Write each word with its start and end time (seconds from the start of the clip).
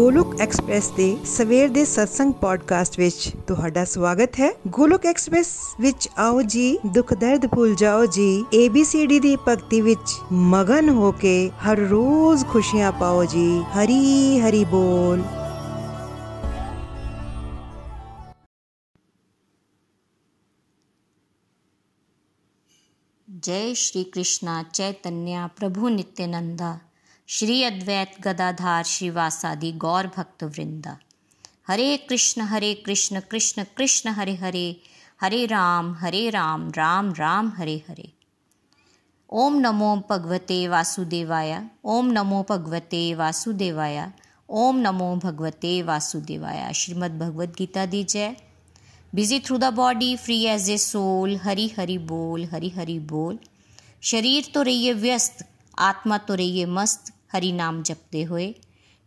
Golok 0.00 0.40
express 0.40 0.88
ਦੇ 0.90 1.06
ਸਵੇਰ 1.24 1.68
ਦੇ 1.68 1.84
ਸਤਸੰਗ 1.84 2.32
ਪੋਡਕਾਸਟ 2.32 2.98
ਵਿੱਚ 2.98 3.30
ਤੁਹਾਡਾ 3.48 3.84
ਸਵਾਗਤ 3.84 4.40
ਹੈ 4.40 4.50
ਗੋਲੋਕ 4.68 5.06
ਐਕਸਪ੍ਰੈਸ 5.06 5.48
ਵਿੱਚ 5.80 6.08
ਆਓ 6.18 6.42
ਜੀ 6.42 6.78
ਦੁੱਖ 6.86 7.14
ਦਰਦ 7.14 7.46
ਭੁੱਲ 7.46 7.74
ਜਾਓ 7.74 8.06
ਜੀ 8.06 8.28
ABCD 8.54 9.20
ਦੀ 9.20 9.36
ਭਗਤੀ 9.48 9.80
ਵਿੱਚ 9.80 10.14
ਮਗਨ 10.32 10.88
ਹੋ 10.88 11.12
ਕੇ 11.12 11.50
ਹਰ 11.64 11.78
ਰੋਜ਼ 11.88 12.44
ਖੁਸ਼ੀਆਂ 12.46 12.92
ਪਾਓ 12.92 13.24
ਜੀ 13.24 13.48
ਹਰੀ 13.74 14.40
ਹਰੀ 14.40 14.64
ਬੋਲ 14.64 15.22
जय 23.28 23.74
श्री 23.74 24.02
कृष्णा 24.04 24.52
चैतन्य 24.74 25.48
प्रभु 25.58 25.88
नित्यानंदा 25.88 26.70
श्री 27.33 27.61
अद्वैत 27.63 28.15
गदाधार 28.21 28.83
श्रीवासादि 28.83 29.71
गौर 29.71 30.07
भक्त 30.07 30.43
वृंदा 30.43 30.97
हरे 31.67 31.95
कृष्ण 31.97 32.41
हरे 32.41 32.73
कृष्ण 32.75 33.19
कृष्ण 33.19 33.63
कृष्ण, 33.77 34.09
हरे 34.09 34.33
हरे 34.35 34.75
हरे 35.21 35.45
राम 35.45 35.93
हरे 35.95 36.29
राम 36.29 36.67
राम 36.77 37.13
राम, 37.13 37.51
हरे 37.57 37.75
हरे। 37.89 38.11
ओम 39.29 39.59
नमो 39.59 39.95
भगवते 40.09 40.67
वासुदेवाय, 40.67 41.61
ओम 41.85 42.09
नमो 42.11 42.45
भगवते 42.49 43.13
वासुदेवाय, 43.13 44.05
ओम 44.49 44.79
नमो 44.79 45.15
भगवते 45.15 45.81
वासुदेवाय। 45.81 46.73
श्रीमद् 46.73 47.17
भगवद 47.19 47.53
गीता 47.57 47.85
दी 47.85 48.03
जय 48.05 48.35
busy 49.13 49.39
through 49.39 49.57
the 49.57 49.71
body 49.73 50.15
free 50.17 50.43
as 50.47 50.69
a 50.69 50.77
soul 50.79 51.37
Hari 51.37 51.71
Hari 51.79 51.97
बोल, 51.97 52.45
हरी 52.45 52.69
हरी 52.71 52.99
बोल। 53.07 53.39
शरीर 54.03 54.51
तो 54.53 54.61
रहिए 54.61 54.93
व्यस्त, 54.99 55.45
आत्मा 55.79 56.17
तो 56.17 56.35
रहिए 56.35 56.65
मस्त 56.67 57.13
हरि 57.34 57.52
नाम 57.52 57.82
जपते 57.82 58.24
हुए 58.30 58.52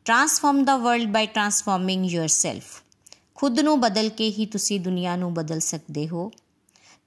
transform 0.05 0.63
the 0.65 0.75
world 0.77 1.11
by 1.11 1.25
transforming 1.27 2.05
yourself 2.05 2.81
ਖੁਦ 3.35 3.59
ਨੂੰ 3.59 3.79
ਬਦਲ 3.81 4.09
ਕੇ 4.09 4.29
ਹੀ 4.29 4.45
ਤੁਸੀਂ 4.45 4.79
ਦੁਨੀਆ 4.79 5.15
ਨੂੰ 5.15 5.33
ਬਦਲ 5.33 5.59
ਸਕਦੇ 5.59 6.07
ਹੋ 6.07 6.31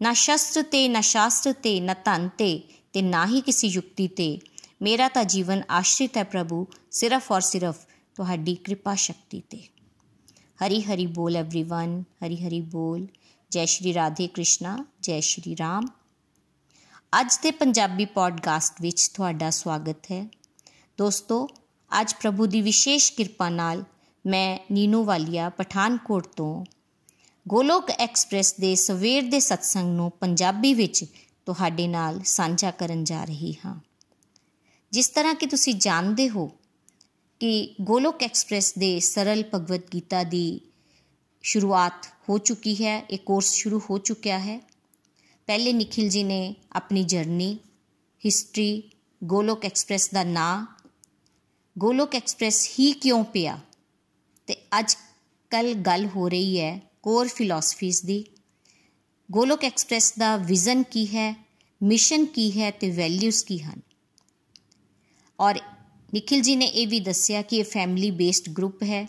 ਨਾ 0.00 0.12
ਸ਼ਸਤਰ 0.12 0.62
ਤੇ 0.62 0.86
ਨਾ 0.88 1.00
ਸ਼ਾਸਤਰ 1.00 1.52
ਤੇ 1.52 1.80
ਨਾ 1.80 1.94
ਧਨ 2.04 2.28
ਤੇ 2.38 2.62
ਤੇ 2.92 3.02
ਨਾ 3.02 3.26
ਹੀ 3.26 3.40
ਕਿਸੇ 3.40 3.68
ਯੁਕਤੀ 3.68 4.08
ਤੇ 4.08 4.38
ਮੇਰਾ 4.82 5.08
ਤਾਂ 5.08 5.24
ਜੀਵਨ 5.24 5.62
ਆਸ਼ਰਿਤ 5.70 6.16
ਹੈ 6.16 6.24
ਪ੍ਰਭੂ 6.24 6.66
ਸਿਰਫ 6.90 7.32
ਔਰ 7.32 7.40
ਸਿਰਫ 7.40 7.86
ਤੁਹਾਡੀ 8.16 8.54
ਕਿਰਪਾ 8.54 8.94
ਸ਼ਕਤੀ 8.94 9.42
ਤੇ 9.50 9.60
हरी 10.58 10.80
हरी 10.80 11.06
बोल 11.06 11.36
एवरीवन 11.36 12.00
हरी 12.22 12.36
हरी 12.42 12.60
बोल 12.70 13.06
ਜੈ 13.52 13.64
ਸ਼੍ਰੀ 13.64 13.92
ਰਾਧੇ 13.94 14.26
ਕ੍ਰਿਸ਼ਨਾ 14.26 14.76
ਜੈ 15.02 15.18
ਸ਼੍ਰੀ 15.20 15.56
ਰਾਮ 15.56 15.86
ਅੱਜ 17.20 17.38
ਦੇ 17.42 17.50
ਪੰਜਾਬੀ 17.50 18.04
ਪੋਡਕਾਸਟ 18.04 18.80
ਵਿੱਚ 18.80 19.08
ਤੁਹਾਡਾ 19.08 19.50
ਸਵਾਗਤ 19.50 20.10
ਹੈ 20.10 20.26
ਦੋਸਤੋ, 20.97 21.49
ਅੱਜ 22.01 22.13
ਪ੍ਰਭੂ 22.13 22.45
ਦੀ 22.45 22.61
ਵਿਸ਼ੇਸ਼ 22.61 23.13
ਕਿਰਪਾ 23.13 23.49
ਨਾਲ 23.49 23.83
ਮੈਂ 24.25 24.59
ਨੀਨੂ 24.71 25.03
ਵਾਲੀਆ 25.03 25.49
ਪਠਾਨਕੋਟ 25.49 26.27
ਤੋਂ 26.27 26.65
ਗੋਲੋਕ 27.47 27.89
ਐਕਸਪ੍ਰੈਸ 27.89 28.53
ਦੇ 28.53 28.75
ਸਵੇਰ 28.75 29.23
ਦੇ 29.23 29.39
ਸਤਸੰਗ 29.39 29.95
ਨੂੰ 29.95 30.11
ਪੰਜਾਬੀ 30.11 30.73
ਵਿੱਚ 30.73 31.05
ਤੁਹਾਡੇ 31.45 31.87
ਨਾਲ 31.87 32.21
ਸਾਂਝਾ 32.25 32.71
ਕਰਨ 32.71 33.03
ਜਾ 33.03 33.23
ਰਹੀ 33.23 33.55
ਹਾਂ। 33.65 33.79
ਜਿਸ 34.91 35.09
ਤਰ੍ਹਾਂ 35.09 35.35
ਕਿ 35.35 35.45
ਤੁਸੀਂ 35.45 35.73
ਜਾਣਦੇ 35.73 36.29
ਹੋ 36.29 36.51
ਕਿ 37.39 37.75
ਗੋਲੋਕ 37.81 38.23
ਐਕਸਪ੍ਰੈਸ 38.23 38.73
ਦੇ 38.75 38.99
ਸਰਲ 38.99 39.43
ਭਗਵਦ 39.53 39.81
ਗੀਤਾ 39.93 40.23
ਦੀ 40.23 40.61
ਸ਼ੁਰੂਆਤ 41.41 42.07
ਹੋ 42.29 42.37
ਚੁੱਕੀ 42.37 42.85
ਹੈ, 42.85 43.05
ਇਹ 43.09 43.17
ਕੋਰਸ 43.17 43.53
ਸ਼ੁਰੂ 43.53 43.81
ਹੋ 43.89 43.97
ਚੁੱਕਿਆ 43.97 44.39
ਹੈ। 44.39 44.59
ਪਹਿਲੇ 45.47 45.73
ਨikhil 45.73 46.11
ji 46.11 46.23
ਨੇ 46.23 46.55
ਆਪਣੀ 46.71 47.03
ਜਰਨੀ 47.03 47.57
ਹਿਸਟਰੀ 48.25 48.83
ਗੋਲੋਕ 49.23 49.65
ਐਕਸਪ੍ਰੈਸ 49.65 50.09
ਦਾ 50.09 50.23
ਨਾਂ 50.23 50.76
ਗੋਲੋਕ 51.77 52.15
ਐਕਸਪ੍ਰੈਸ 52.15 52.69
ਹੀ 52.79 52.91
ਕਿਉਂ 52.91 53.23
ਪਿਆ? 53.23 53.59
ਤੇ 54.47 54.55
ਅੱਜ 54.79 54.97
ਕੱਲ 55.49 55.73
ਗੱਲ 55.73 56.05
ਹੋ 56.05 56.29
ਰਹੀ 56.29 56.61
ਹੈ 56.61 56.81
ਕੋਰ 57.03 57.27
ਫਿਲਾਸਫੀਜ਼ 57.27 58.03
ਦੀ। 58.03 58.25
ਗੋਲੋਕ 59.31 59.63
ਐਕਸਪ੍ਰੈਸ 59.63 60.13
ਦਾ 60.17 60.37
ਵਿਜ਼ਨ 60.37 60.83
ਕੀ 60.83 61.05
ਹੈ? 61.05 61.45
ਮਿਸ਼ਨ 61.83 62.25
ਕੀ 62.25 62.61
ਹੈ 62.61 62.71
ਤੇ 62.71 62.91
ਵੈਲਿਊਜ਼ 62.91 63.45
ਕੀ 63.45 63.59
ਹਨ? 63.59 63.81
ਔਰ 65.39 65.55
ਨikhil 66.13 66.43
ji 66.49 66.55
ਨੇ 66.55 66.65
ਇਹ 66.65 66.87
ਵੀ 66.87 66.99
ਦੱਸਿਆ 66.99 67.41
ਕਿ 67.41 67.57
ਇਹ 67.57 67.63
ਫੈਮਿਲੀ 67.63 68.11
ਬੇਸਡ 68.11 68.49
ਗਰੁੱਪ 68.49 68.83
ਹੈ 68.83 69.07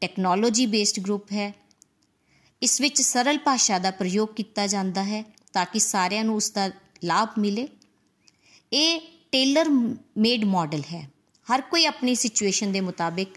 ਟੈਕਨੋਲੋਜੀ 0.00 0.66
ਬੇਸਡ 0.66 1.00
ਗਰੁੱਪ 1.00 1.32
ਹੈ। 1.32 1.54
ਇਸ 2.62 2.80
ਵਿੱਚ 2.80 3.02
ਸਰਲ 3.02 3.38
ਭਾਸ਼ਾ 3.38 3.78
ਦਾ 3.78 3.90
ਪ੍ਰਯੋਗ 3.90 4.28
ਕੀਤਾ 4.28 4.66
ਜਾਂਦਾ 4.66 5.04
ਹੈ 5.04 5.24
ਤਾਂ 5.52 5.66
ਕਿ 5.66 5.78
ਸਾਰਿਆਂ 5.78 6.24
ਨੂੰ 6.24 6.36
ਉਸ 6.36 6.50
ਦਾ 6.50 6.70
ਲਾਭ 7.04 7.28
ਮਿਲੇ। 7.38 7.68
ਇਹ 8.72 9.00
ਟੇਲਰ 9.32 9.68
ਮੇਡ 10.16 10.44
ਮਾਡਲ 10.44 10.80
ਹੈ। 10.80 11.10
ਹਰ 11.54 11.60
ਕੋਈ 11.60 11.86
ਆਪਣੀ 11.86 12.14
ਸਿਚੁਏਸ਼ਨ 12.14 12.72
ਦੇ 12.72 12.80
ਮੁਤਾਬਿਕ 12.80 13.28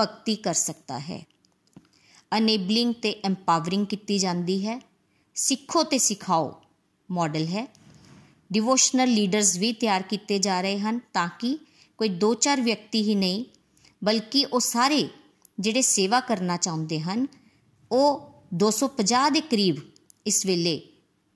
ਭਗਤੀ 0.00 0.36
ਕਰ 0.36 0.54
ਸਕਦਾ 0.54 0.98
ਹੈ। 0.98 1.26
ਅਨੇਬਲਿੰਗ 2.38 2.94
ਤੇ 2.94 3.20
ਐਮਪਾਵਰਿੰਗ 3.24 3.86
ਕੀਤੀ 3.86 4.18
ਜਾਂਦੀ 4.18 4.66
ਹੈ। 4.66 4.80
ਸਿੱਖੋ 5.34 5.82
ਤੇ 5.82 5.98
ਸਿਖਾਓ 5.98 6.62
ਮਾਡਲ 7.10 7.46
ਹੈ। 7.46 7.74
ਡਿਵੋਸ਼ਨਲ 8.52 9.08
ਲੀਡਰਸ 9.08 9.56
ਵੀ 9.56 9.72
ਤਿਆਰ 9.72 10.02
ਕੀਤੇ 10.02 10.38
ਜਾ 10.38 10.60
ਰਹੇ 10.60 10.78
ਹਨ 10.78 11.00
ਤਾਂ 11.12 11.28
ਕਿ 11.28 11.58
ਕੋਈ 11.98 12.08
ਦੋ 12.08 12.34
ਚਾਰ 12.34 12.60
ਵਿਅਕਤੀ 12.60 13.02
ਹੀ 13.02 13.14
ਨਹੀਂ, 13.14 13.44
ਬਲਕਿ 14.04 14.44
ਉਹ 14.44 14.60
ਸਾਰੇ 14.60 15.08
ਜਿਹੜੇ 15.60 15.82
ਸੇਵਾ 15.82 16.20
ਕਰਨਾ 16.20 16.56
ਚਾਹੁੰਦੇ 16.56 17.00
ਹਨ, 17.00 17.26
ਉਹ 17.92 18.30
250 18.54 19.30
ਦੇ 19.30 19.40
ਕਰੀਬ 19.40 19.76
ਇਸ 20.26 20.46
ਵੇਲੇ 20.46 20.88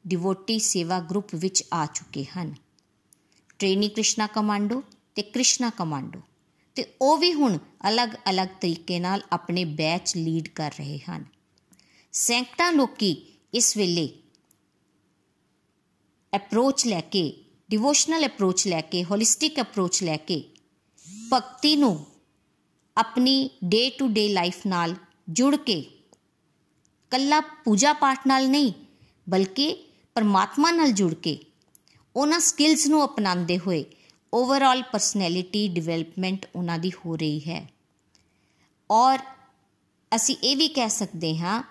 ਡਿਵੋਟੀ 0.07 0.59
ਸੇਵਾ 0.59 1.01
ਗਰੁੱਪ 1.01 1.35
ਵਿੱਚ 1.35 1.65
ਆ 1.75 1.87
ਚੁੱਕੇ 1.87 2.25
ਹਨ। 2.25 2.55
ਟ੍ਰੇਨੀ 3.59 3.89
ਕ੍ਰਿਸ਼ਨਾ 3.89 4.27
ਕਮਾਂਡੋ 4.27 4.83
ਤੇ 5.15 5.23
ਕ੍ਰਿਸ਼ਨਾ 5.23 5.71
ਕਮਾਂਡੋ। 5.71 6.21
ਤੇ 6.77 6.85
ਉਹ 7.03 7.17
ਵੀ 7.19 7.33
ਹੁਣ 7.35 7.59
ਅਲੱਗ-ਅਲੱਗ 7.89 8.49
ਤਰੀਕੇ 8.61 8.99
ਨਾਲ 9.01 9.23
ਆਪਣੇ 9.33 9.65
ਬੈਚ 9.65 10.17
ਲੀਡ 10.17 10.49
ਕਰ 10.49 10.73
ਰਹੇ 10.79 10.99
ਹਨ। 10.99 11.25
ਸੈਂਕੜਾ 12.13 12.71
ਲੋਕੀ 12.71 13.17
ਇਸ 13.55 13.77
ਵੇਲੇ 13.77 14.09
ਅਪਰੋਚ 16.33 16.87
ਲੈ 16.87 17.01
ਕੇ 17.01 17.23
ਡਿਵੋਸ਼ਨਲ 17.71 18.27
ਅਪਰੋਚ 18.27 18.67
ਲੈ 18.69 18.81
ਕੇ 18.81 19.05
ਹੋਲਿਸਟਿਕ 19.05 19.61
ਅਪਰੋਚ 19.61 20.03
ਲੈ 20.03 20.17
ਕੇ 20.17 20.43
ਭਗਤੀ 21.33 21.77
ਨੂੰ 21.77 22.07
ਆਪਣੀ 22.97 23.51
ਡੇ 23.65 23.89
ਟੂ 23.91 24.09
ਡੇ 24.09 24.29
ਲਾਈਫ 24.29 24.67
ਨਾਲ 24.67 24.95
ਜੁੜ 25.29 25.57
ਕੇ 25.57 25.83
ਕੱਲਾ 27.11 27.41
ਪੂਜਾ 27.41 27.93
ਪਾਠ 27.93 28.27
ਨਾਲ 28.27 28.49
ਨਹੀਂ, 28.49 28.73
ਬਲਕਿ 29.29 29.75
ਪਰਮਾਤਮਾ 30.15 30.71
ਨਾਲ 30.71 30.93
ਜੁੜ 30.93 31.15
ਕੇ 31.15 31.39
ਉਹਨਾਂ 32.17 32.41
ਸਕਿੱਲਸ 32.41 32.87
ਨੂੰ 32.87 33.05
ਅਪਣਾਉਂਦੇ 33.05 33.59
ਹੋਏ 33.59 33.85
ਓਵਰਆਲ 34.35 34.83
ਪਰਸਨੈਲਿਟੀ 34.83 35.69
ਡਿਵੈਲਪਮੈਂਟ 35.69 36.47
ਉਹਨਾਂ 36.57 36.79
ਦੀ 36.79 36.91
ਹੋ 36.91 37.17
ਰਹੀ 37.17 37.41
ਹੈ। 37.41 37.69
ਔਰ 38.91 39.19
ਅਸੀਂ 40.15 40.37
ਇਹ 40.45 40.57
ਵੀ 40.57 40.69
ਕਹਿ 40.69 40.89
ਸਕਦੇ 40.89 41.39
ਹਾਂ 41.39 41.63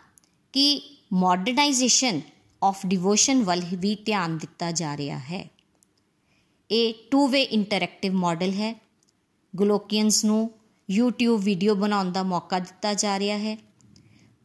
ਕਿ 0.54 0.98
ਮਾਡਰਨਾਈਜੇਸ਼ਨ 1.14 2.22
ਆਫ 2.64 2.86
ਡਿਵੋਸ਼ਨ 2.86 3.44
ਵੱਲ 3.44 3.62
ਵੀ 3.74 3.96
ਧਿਆਨ 3.96 4.38
ਦਿੱਤਾ 4.38 4.72
ਜਾ 4.72 4.98
ਰਿਹਾ 4.98 5.18
ਹੈ। 5.18 5.50
ਇਹ 6.72 6.94
ਟੂ 7.12 7.28
ਵੇ 7.28 7.44
ਇੰਟਰੈਕਟਿਵ 7.44 8.14
ਮਾਡਲ 8.14 8.54
ਹੈ। 8.54 8.82
ਗਲੋਕੀਅਨਸ 9.60 10.26
ਨੂੰ 10.26 10.52
YouTube 11.00 11.38
ਵੀਡੀਓ 11.38 11.76
ਬਣਾਉਣ 11.76 12.12
ਦਾ 12.12 12.24
ਮੌਕਾ 12.24 12.60
ਦਿੱਤਾ 12.60 12.94
ਜਾ 12.94 13.20
ਰਿਹਾ 13.20 13.38
ਹੈ। 13.38 13.58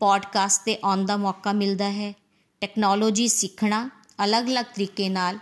ਪੋਡਕਾਸਟ 0.01 0.65
ਤੇ 0.65 0.79
ਆਉਣ 0.85 1.05
ਦਾ 1.05 1.17
ਮੌਕਾ 1.17 1.53
ਮਿਲਦਾ 1.53 1.91
ਹੈ। 1.91 2.15
ਟੈਕਨੋਲੋਜੀ 2.61 3.29
ਸਿੱਖਣਾ 3.29 3.91
ਅਲੱਗ-ਅਲੱਗ 4.25 4.65
ਤਰੀਕੇ 4.65 5.09
ਨਾਲ 5.09 5.39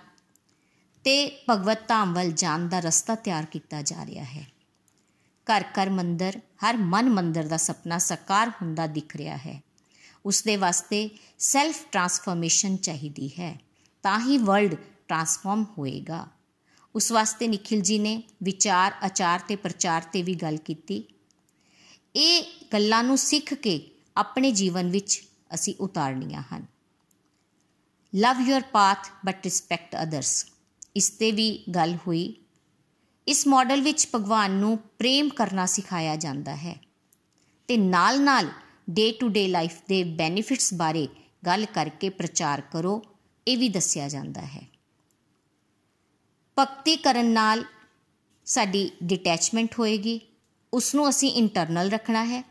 ਤੇ 1.07 1.45
ਭਗਵਤ 1.51 1.89
ਧਾਮ 1.89 2.15
ਵੱਲ 2.15 2.33
ਜਾਣ 2.33 2.69
ਦਾ 2.69 2.81
ਰਸਤਾ 2.81 3.15
ਤਿਆਰ 3.15 3.47
ਕੀਤਾ 3.47 3.83
ਜਾ 3.83 4.07
ਰਿਹਾ 4.07 4.25
ਹੈ। 4.25 4.47
ਘਰ 5.47 5.63
ਘਰ 5.63 5.91
ਮੰਦਰ, 5.91 6.41
ਹਰ 6.65 6.77
ਮਨ 6.77 7.11
ਮੰਦਰ 7.11 7.45
ਦਾ 7.45 7.57
ਸੁਪਨਾ 7.57 7.99
ਸਾਕਾਰ 7.99 8.49
ਹੁੰਦਾ 8.49 8.87
ਦਿਖ 8.87 9.17
ਰਿਹਾ 9.17 9.37
ਹੈ। 9.37 9.63
ਉਸ 10.27 10.43
ਦੇ 10.43 10.57
ਵਾਸਤੇ 10.57 11.11
ਸੈਲਫ 11.39 11.87
ਟਰਾਂਸਫਰਮੇਸ਼ਨ 11.93 12.77
ਚਾਹੀਦੀ 12.77 13.29
ਹੈ। 13.29 13.61
ਤਾਂ 14.03 14.21
ਹੀ 14.21 14.39
ਵਰਲਡ 14.39 14.75
ਟਰਾਂਸਫਾਰਮ 15.09 15.67
ਹੋਏਗਾ। 15.79 16.27
ਉਸ 16.95 17.13
ਵਾਸਤੇ 17.13 17.49
ਨikhil 17.49 17.83
ji 17.83 18.01
ਨੇ 18.01 18.23
ਵਿਚਾਰ, 18.43 18.93
ਆਚਾਰ 19.03 19.41
ਤੇ 19.49 19.57
ਪ੍ਰਚਾਰ 19.57 20.03
ਤੇ 20.03 20.23
ਵੀ 20.23 20.35
ਗੱਲ 20.35 20.57
ਕੀਤੀ। 20.57 21.05
ਇਹ 22.17 22.45
ਗੱਲਾਂ 22.73 23.05
ਨੂੰ 23.05 23.19
ਸਿੱਖ 23.19 23.55
ਕੇ 23.55 23.91
ਆਪਣੇ 24.17 24.53
ਜੀਵਨ 24.53 24.91
ਵਿੱਚ 24.91 25.23
ਅਸੀਂ 25.55 25.75
ਉਤਾਰਨੀਆਂ 25.81 26.43
ਹਨ। 26.55 26.67
Love 28.15 28.41
your 28.41 28.61
path 28.61 29.09
but 29.27 29.45
respect 29.45 29.97
others 30.03 30.47
ਇਸ 30.97 31.11
ਤੇ 31.11 31.33
ਵੀ 31.33 31.65
ਗੱਲ 31.75 31.97
ਹੋਈ। 32.07 32.35
ਇਸ 33.29 33.47
ਮਾਡਲ 33.47 33.81
ਵਿੱਚ 33.81 34.09
ਭਗਵਾਨ 34.15 34.51
ਨੂੰ 34.51 34.79
ਪ੍ਰੇਮ 34.79 35.29
ਕਰਨਾ 35.29 35.67
ਸਿਖਾਇਆ 35.67 36.17
ਜਾਂਦਾ 36.17 36.57
ਹੈ 36.57 36.77
ਤੇ 37.69 37.77
ਨਾਲ-ਨਾਲ 37.77 38.49
ਡੇ 38.91 39.13
ਟੂ 39.13 39.29
ਡੇ 39.29 39.49
ਲਾਈਫ 39.49 39.75
ਦੇ 39.89 40.05
ਬੈਨੀਫਿਟਸ 40.05 40.75
ਬਾਰੇ 40.75 41.09
ਗੱਲ 41.47 41.65
ਕਰਕੇ 41.65 42.09
ਪ੍ਰਚਾਰ 42.09 42.61
ਕਰੋ, 42.61 43.03
ਇਹ 43.49 43.59
ਵੀ 43.59 43.69
ਦੱਸਿਆ 43.69 44.09
ਜਾਂਦਾ 44.09 44.41
ਹੈ। 44.41 44.69
ਭਗਤੀ 46.59 46.97
ਕਰਨ 46.97 47.27
ਨਾਲ 47.27 47.65
ਸਾਡੀ 48.45 48.91
ਡਿਟੈਚਮੈਂਟ 49.03 49.79
ਹੋਏਗੀ 49.79 50.21
ਉਸ 50.75 50.95
ਨੂੰ 50.95 51.09
ਅਸੀਂ 51.09 51.33
ਇੰਟਰਨਲ 51.33 51.91
ਰੱਖਣਾ 51.91 52.25
ਹੈ 52.25 52.45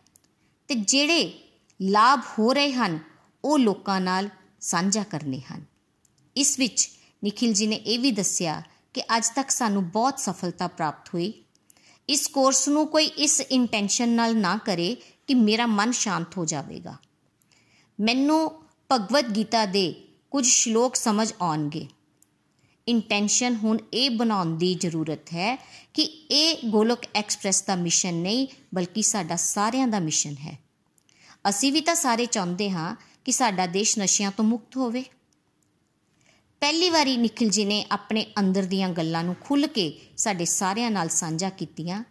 ਤੇ 0.67 0.75
ਜਿਹੜੇ 0.75 1.33
ਲਾਭ 1.81 2.21
ਹੋ 2.39 2.53
ਰਹੇ 2.53 2.73
ਹਨ, 2.73 2.99
ਉਹ 3.45 3.59
ਲੋਕਾਂ 3.59 4.01
ਨਾਲ 4.01 4.29
ਸਾਂਝਾ 4.61 5.03
ਕਰਨੇ 5.03 5.41
ਹਨ। 5.53 5.65
ਇਸ 6.35 6.59
ਵਿੱਚ 6.59 6.89
ਨikhil 7.25 7.55
ji 7.57 7.67
ਨੇ 7.67 7.75
ਇਹ 7.75 7.99
ਵੀ 7.99 8.11
ਦੱਸਿਆ 8.11 8.63
ਕਿ 8.93 9.01
ਅੱਜ 9.01 9.29
ਤੱਕ 9.35 9.49
ਸਾਨੂੰ 9.49 9.89
ਬਹੁਤ 9.89 10.19
ਸਫਲਤਾ 10.19 10.67
ਪ੍ਰਾਪਤ 10.67 11.09
ਹੋਈ। 11.13 11.33
ਇਸ 12.09 12.27
ਕੋਰਸ 12.27 12.67
ਨੂੰ 12.67 12.87
ਕੋਈ 12.87 13.05
ਇਸ 13.05 13.41
ਇੰਟੈਂਸ਼ਨ 13.41 14.09
ਨਾਲ 14.09 14.37
ਨਾ 14.37 14.57
ਕਰੇ 14.57 14.97
ਕਿ 15.27 15.33
ਮੇਰਾ 15.33 15.65
ਮਨ 15.65 15.91
ਸ਼ਾਂਤ 15.91 16.37
ਹੋ 16.37 16.45
ਜਾਵੇਗਾ। 16.45 16.97
ਮੈਨੂੰ 17.99 18.63
ਭਗਵਦ 18.91 19.35
ਗੀਤਾ 19.35 19.65
ਦੇ 19.65 20.07
ਕੁਝ 20.31 20.47
ਸ਼ਲੋਕ 20.47 20.95
ਸਮਝ 20.95 21.33
ਆਉਣਗੇ। 21.41 21.87
ਇੰਟੈਂਸ਼ਨ 22.87 23.55
ਹੁਣ 23.55 23.77
ਇਹ 23.93 24.09
ਬਣਾਉਣ 24.09 24.57
ਦੀ 24.57 24.75
ਜ਼ਰੂਰਤ 24.75 25.29
ਹੈ 25.29 25.55
ਕਿ 25.93 26.03
ਇਹ 26.31 26.57
ਗੋਲੋਕ 26.65 26.99
ਐਕਸਪ੍ਰੈਸ 27.15 27.63
ਦਾ 27.63 27.75
ਮਿਸ਼ਨ 27.75 28.13
ਨਹੀਂ, 28.13 28.47
ਬਲਕਿ 28.75 29.01
ਸਾਡਾ 29.01 29.35
ਸਾਰਿਆਂ 29.35 29.87
ਦਾ 29.87 29.99
ਮਿਸ਼ਨ 29.99 30.33
ਹੈ। 30.33 30.59
ਅਸੀਂ 31.49 31.73
ਵੀ 31.73 31.81
ਤਾਂ 31.81 31.95
ਸਾਰੇ 31.95 32.25
ਚਾਹੁੰਦੇ 32.25 32.71
ਹਾਂ 32.71 32.95
ਕਿ 33.25 33.31
ਸਾਡਾ 33.31 33.65
ਦੇਸ਼ 33.65 33.99
ਨਸ਼ਿਆਂ 33.99 34.31
ਤੋਂ 34.31 34.45
ਮੁਕਤ 34.45 34.77
ਹੋਵੇ। 34.77 35.03
ਪਹਿਲੀ 36.65 36.89
ਵਾਰੀ 36.89 37.17
ਨikhil 37.17 37.51
ji 37.51 37.65
ਨੇ 37.65 37.85
ਆਪਣੇ 37.91 38.25
ਅੰਦਰ 38.39 38.63
ਦੀਆਂ 38.63 38.89
ਗੱਲਾਂ 38.89 39.23
ਨੂੰ 39.23 39.35
ਖੁੱਲ੍ਹ 39.41 39.67
ਕੇ 39.67 39.99
ਸਾਡੇ 40.17 40.45
ਸਾਰਿਆਂ 40.45 40.91
ਨਾਲ 40.91 41.09
ਸਾਂਝਾ 41.09 41.49
ਕੀਤੀਆਂ। 41.49 42.03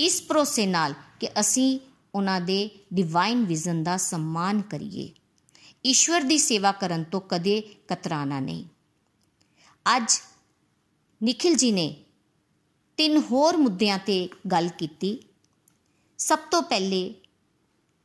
ਇਸ 0.00 0.22
ਭਰੋਸੇ 0.22 0.66
ਨਾਲ 0.66 0.94
ਕਿ 1.20 1.28
ਅਸੀਂ 1.40 1.80
ਉਹਨਾਂ 2.14 2.40
ਦੇ 2.40 2.70
ਡਿਵਾਈਨ 2.94 3.44
ਵਿਜ਼ਨ 3.44 3.82
ਦਾ 3.82 3.96
ਸਨਮਾਨ 3.96 4.62
ਕਰੀਏ। 4.62 5.12
ਈਸ਼ਵਰ 5.86 6.20
ਦੀ 6.20 6.38
ਸੇਵਾ 6.38 6.72
ਕਰਨ 6.72 7.04
ਤੋਂ 7.04 7.20
ਕਦੇ 7.20 7.60
ਕਤਰਾਣਾ 7.60 8.40
ਨਹੀਂ। 8.40 8.64
ਅੱਜ 9.96 10.20
ਨikhil 11.22 11.54
ji 11.54 11.72
ਨੇ 11.72 11.96
ਤਿੰਨ 12.96 13.16
ਹੋਰ 13.16 13.56
ਮੁੱਦਿਆਂ 13.56 13.98
ਤੇ 13.98 14.28
ਗੱਲ 14.50 14.68
ਕੀਤੀ। 14.68 15.18
ਸਭ 16.18 16.38
ਤੋਂ 16.38 16.62
ਪਹਿਲੇ 16.62 17.14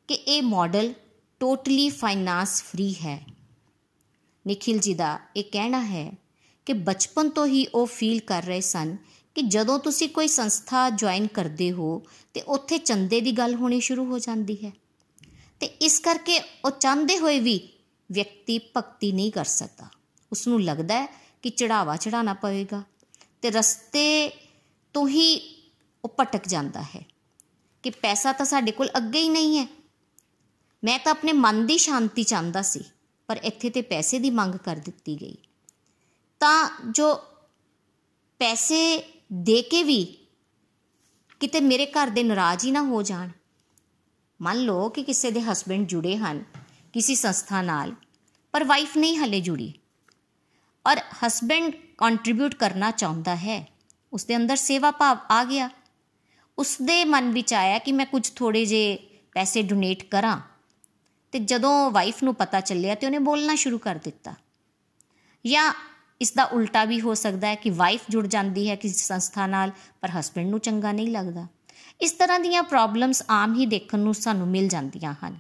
ਕਿ 0.08 0.14
ਇਹ 0.14 0.42
ਮਾਡਲ 0.42 0.94
ਟੋਟਲੀ 1.40 1.90
ਫਾਈਨਾਂਸ 1.90 2.64
ਫ੍ਰੀ 2.64 2.94
ਹੈ। 2.94 3.41
ਨikhil 4.48 4.82
ji 4.82 4.96
ਦਾ 4.96 5.20
ਇਹ 5.36 5.44
ਕਹਿਣਾ 5.44 5.86
ਹੈ 5.86 6.14
ਕਿ 6.66 6.74
ਬਚਪਨ 6.74 7.30
ਤੋਂ 7.30 7.48
ਹੀ 7.48 7.68
ਉਹ 7.68 7.86
ਫੀਲ 7.86 8.20
ਕਰ 8.20 8.44
ਰਹੇ 8.44 8.62
ਸਨ 8.62 8.98
ਕਿ 9.36 9.42
ਜਦੋਂ 9.42 9.80
ਤੁਸੀਂ 9.80 10.10
ਕੋਈ 10.10 10.28
ਸੰਸਥਾ 10.28 10.90
ਜੁਆਇਨ 10.90 11.28
ਕਰਦੇ 11.28 11.72
ਹੋ, 11.72 12.04
ਤੇ 12.34 12.42
ਉੱਥੇ 12.42 12.78
ਚੰਦੇ 12.78 13.22
ਦੀ 13.22 13.32
ਗੱਲ 13.32 13.56
ਹੋਣੀ 13.56 13.80
ਸ਼ੁਰੂ 13.80 14.06
ਹੋ 14.06 14.20
ਜਾਂਦੀ 14.20 14.58
ਹੈ। 14.66 14.72
ਤੇ 15.60 15.66
ਇਸ 15.66 16.00
ਕਰਕੇ 16.00 16.40
ਉਹ 16.66 16.72
ਚਾਹੁੰਦੇ 16.72 17.18
ਹੋਏ 17.18 17.40
ਵੀ 17.40 17.70
ਵਿਅਕਤੀ 18.12 18.60
ਭਗਤੀ 18.78 19.12
ਨਹੀਂ 19.12 19.32
ਕਰ 19.32 19.46
ਸਕਦਾ। 19.46 19.88
ਉਸ 20.32 20.48
ਨੂੰ 20.48 20.64
ਲੱਗਦਾ 20.64 21.02
ਹੈ 21.02 21.08
ਕਿ 21.42 21.50
ਚੜਾਵਾ 21.50 21.98
ਚੜਾਣਾ 21.98 22.34
ਪਵੇਗਾ 22.34 22.84
ਤੇ 23.42 23.50
ਰਸਤੇ 23.50 24.32
ਤੋਂ 24.94 25.08
ਹੀ 25.08 25.56
ਉਹ 26.06 26.16
ਭਟਕ 26.20 26.48
ਜਾਂਦਾ 26.48 26.82
ਹੈ 26.82 27.06
ਕਿ 27.84 27.90
ਪੈਸਾ 27.90 28.34
ਤਾਂ 28.34 28.46
ਸਾਡੇ 28.46 28.72
ਕੋਲ 28.72 28.90
ਅੱਗੇ 28.98 29.22
ਹੀ 29.22 29.30
ਨਹੀਂ 29.30 29.60
ਹੈ। 29.60 29.68
ਮੈਂ 30.84 31.00
ਤਾਂ 31.00 31.12
ਆਪਣੇ 31.12 31.34
ਮਨ 31.34 31.66
ਦੀ 31.66 31.78
ਸ਼ਾਂਤੀ 31.78 32.24
ਚਾਹੁੰਦਾ 32.24 32.62
ਸੀ 32.62 32.80
ਪਰ 33.32 33.40
ਇੱਥੇ 33.44 33.70
ਤੇ 33.70 33.82
ਪੈਸੇ 33.82 34.20
ਦੀ 34.20 34.30
ਮੰਗ 34.30 34.56
ਕਰ 34.56 34.76
ਦਿੱਤੀ 34.76 35.16
ਗਈ। 35.22 35.36
ਤਾਂ 36.42 36.70
ਜੋ 36.92 37.16
ਪੈਸੇ 38.40 38.82
ਦੇ 39.34 39.62
ਕੇ 39.62 39.84
ਵੀ 39.84 40.04
ਕਿਤੇ 41.40 41.60
ਮੇਰੇ 41.60 41.86
ਘਰ 41.86 42.08
ਦੇ 42.08 42.24
ਨਾਰਾਜ਼ 42.24 42.66
ਹੀ 42.66 42.72
ਨਾ 42.72 42.82
ਹੋ 42.82 43.02
ਜਾਣ। 43.02 43.30
ਮੰਨ 44.42 44.58
ਲਓ 44.58 44.90
ਕਿ 44.90 45.04
ਕਿਸੇ 45.04 45.32
ਦੇ 45.32 45.42
ਹਸਬੰਡ 45.42 45.88
ਜੁੜੇ 45.88 46.18
ਹਨ 46.18 46.44
ਕਿਸੇ 46.94 47.16
ਸੰਸਥਾ 47.16 47.62
ਨਾਲ, 47.62 47.96
ਪਰ 48.54 48.64
ਵਾਈਫ 48.64 48.98
ਨਹੀਂ 48.98 49.18
ਹਲੇ 49.18 49.42
ਜੁੜੀ। 49.42 49.74
ਔਰ 50.88 50.98
ਹਸਬੰਡ 50.98 51.74
ਕੰਟਰੀਬਿਊਟ 51.98 52.56
ਕਰਨਾ 52.56 52.92
ਚਾਹੁੰਦਾ 52.92 53.36
ਹੈ 53.36 53.66
ਉਸ 54.14 54.26
ਦੇ 54.26 54.36
ਅੰਦਰ 54.36 54.56
ਸੇਵਾ 54.56 54.92
ਭਾਵ 54.92 55.18
ਆ 55.32 55.44
ਗਿਆ। 55.44 55.70
ਉਸ 56.58 56.78
ਦੇ 56.82 57.04
ਮਨ 57.06 57.32
ਵਿੱਚ 57.32 57.54
ਆਇਆ 57.54 57.80
ਕਿ 57.80 57.92
ਮੈਂ 57.92 58.06
ਕੁਝ 58.06 58.30
ਥੋੜੇ 58.30 58.66
ਜੇ 58.66 58.98
ਪੈਸੇ 59.34 59.62
ਡੋਨੇਟ 59.62 60.04
ਕਰਾਂ। 60.04 60.40
ਤੇ 61.32 61.40
ਜਦੋਂ 61.40 61.92
ਵਾਈਫ 61.92 62.24
ਨੂੰ 62.24 62.36
ਪਤਾ 62.36 62.60
ਚੱਲਿਆ 62.60 62.96
ਤੇ 62.96 63.06
ਉਹਨੇ 63.06 63.20
ਬੋਲਣਾ 63.20 63.56
ਸ਼ੁਰੂ 63.56 63.78
ਕਰ 63.78 63.96
ਦਿੱਤਾ। 63.96 64.34
ਜਾਂ 65.46 65.74
ਇਸ 66.22 66.34
ਦਾ 66.34 66.44
ਉਲਟਾ 66.44 66.86
ਵੀ 66.86 67.02
ਹੋ 67.02 67.14
ਸਕਦਾ 67.14 67.48
ਹੈ 67.48 67.56
ਕਿ 67.56 67.70
ਵਾਈਫ 67.70 68.02
ਜੁੜ 68.10 68.28
ਜਾਂਦੀ 68.28 68.70
ਹੈ 68.70 68.76
ਕਿਸੇ 68.76 68.94
ਸੰਸਥਾ 68.94 69.48
ਨਾਲ, 69.48 69.72
ਪਰ 70.02 70.10
ਹਸਬੰਡ 70.10 70.50
ਨੂੰ 70.50 70.60
ਚੰਗਾ 70.60 70.92
ਨਹੀਂ 70.92 71.08
ਲੱਗਦਾ। 71.08 71.48
ਇਸ 72.02 72.12
ਤਰ੍ਹਾਂ 72.12 72.40
ਦੀਆਂ 72.40 72.64
ਪ੍ਰੋਬਲਮਸ 72.64 73.24
ਆਮ 73.30 73.56
ਹੀ 73.56 73.66
ਦੇਖਣ 73.66 74.00
ਨੂੰ 74.00 74.14
ਸਾਨੂੰ 74.14 74.48
ਮਿਲ 74.48 74.68
ਜਾਂਦੀਆਂ 74.68 75.16
ਹਨ। 75.26 75.40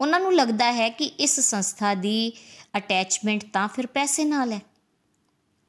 ਉਹਨਾਂ 0.00 0.20
ਨੂੰ 0.20 0.34
ਲੱਗਦਾ 0.34 0.72
ਹੈ 0.72 0.88
ਕਿ 0.88 1.04
ਇਸ 1.04 1.40
ਸੰਸਥਾ 1.40 1.94
ਦੀ 1.94 2.32
ਅਟੈਚਮੈਂਟ 2.76 3.44
ਤਾਂ 3.52 3.68
ਫਿਰ 3.68 3.86
ਪੈਸੇ 3.86 4.24
ਨਾਲ 4.24 4.52
ਹੈ। 4.52 4.60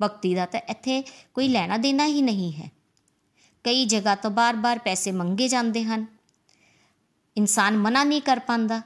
ਭਗਤੀ 0.02 0.36
ਦਾ 0.36 0.46
ਤਾਂ 0.46 0.60
ਇੱਥੇ 0.70 1.04
ਕੋਈ 1.34 1.48
ਲੈਣਾ 1.48 1.78
ਦੇਣਾ 1.78 2.06
ਹੀ 2.06 2.22
ਨਹੀਂ 2.22 2.54
ਹੈ। 2.54 2.72
ਕਈ 3.64 3.86
ਜਗ੍ਹਾ 3.86 4.16
ਤੋਂ 4.16 4.32
ਬਾਰ-ਬਾਰ 4.32 4.80
ਪੈਸੇ 4.80 5.12
ਮੰਗੇ 5.12 5.48
ਜਾਂਦੇ 5.48 5.84
ਹਨ। 5.84 6.06
ਇਨਸਾਨ 7.38 7.78
ਮਨਾ 7.78 8.04
ਨਹੀਂ 8.04 8.22
ਕਰ 8.22 8.40
ਪਾਉਂਦਾ। 8.40 8.82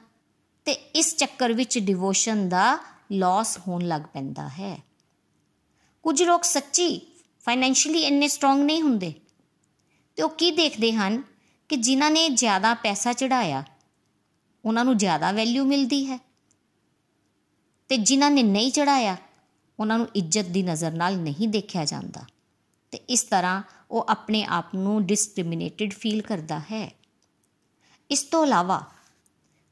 ਤੇ 0.66 0.72
ਇਸ 0.72 1.16
ਚੱਕਰ 1.16 1.52
ਵਿੱਚ 1.52 1.78
ਡਿਵੋਸ਼ਨ 1.78 2.48
ਦਾ 2.48 2.78
ਲਾਸ 3.12 3.58
ਹੋਣ 3.58 3.82
ਲੱਗ 3.82 4.00
ਪੈਂਦਾ 4.00 4.48
ਹੈ। 4.48 4.78
ਕੁਝ 6.02 6.22
ਲੋਕ 6.22 6.44
ਸੱਚੀ 6.44 7.00
ਫਾਈਨੈਂਸ਼ੀਅਲੀ 7.40 8.00
ਇੰਨੇ 8.00 8.28
ਸਟਰੋਂਗ 8.28 8.60
ਨਹੀਂ 8.60 8.82
ਹੁੰਦੇ। 8.82 9.14
ਤੇ 10.16 10.22
ਉਹ 10.22 10.28
ਕੀ 10.28 10.50
ਦੇਖਦੇ 10.50 10.92
ਹਨ 10.92 11.22
ਕਿ 11.68 11.76
ਜਿਨ੍ਹਾਂ 11.76 12.10
ਨੇ 12.10 12.28
ਜ਼ਿਆਦਾ 12.28 12.74
ਪੈਸਾ 12.74 13.12
ਚੜਾਇਆ 13.12 13.64
ਉਹਨਾਂ 14.64 14.84
ਨੂੰ 14.84 14.96
ਜ਼ਿਆਦਾ 14.96 15.32
ਵੈਲਿਊ 15.32 15.64
ਮਿਲਦੀ 15.64 16.06
ਹੈ। 16.06 16.18
ਤੇ 17.88 17.96
ਜਿਨ੍ਹਾਂ 17.96 18.30
ਨੇ 18.30 18.42
ਨਹੀਂ 18.42 18.72
ਚੜਾਇਆ 18.72 19.16
ਉਹਨਾਂ 19.80 19.98
ਨੂੰ 19.98 20.08
ਇੱਜ਼ਤ 20.14 20.44
ਦੀ 20.44 20.62
ਨਜ਼ਰ 20.62 20.90
ਨਾਲ 20.90 21.16
ਨਹੀਂ 21.16 21.48
ਦੇਖਿਆ 21.48 21.84
ਜਾਂਦਾ। 21.84 22.24
ਤੇ 22.90 22.98
ਇਸ 22.98 23.22
ਤਰ੍ਹਾਂ 23.22 23.62
ਉਹ 23.90 24.06
ਆਪਣੇ 24.08 24.44
ਆਪ 24.44 24.74
ਨੂੰ 24.74 25.06
ਡਿਸਕ੍ਰਿਮੀਨੇਟਿਡ 25.06 25.92
ਫੀਲ 25.94 26.22
ਕਰਦਾ 26.22 26.58
ਹੈ। 26.58 26.94
ਇਸ 28.10 28.22
ਤੋਂ 28.22 28.46
ਇਲਾਵਾ 28.46 28.84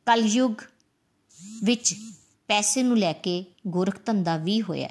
ਕਲਯੁਗ 0.06 0.52
ਵਿੱਚ 1.64 1.94
ਪੈਸੇ 2.48 2.82
ਨੂੰ 2.82 2.98
ਲੈ 2.98 3.12
ਕੇ 3.12 3.44
ਗੋਰਖ 3.66 4.04
ਧੰਦਾ 4.06 4.36
ਵੀ 4.36 4.62
ਹੋਇਆ 4.62 4.88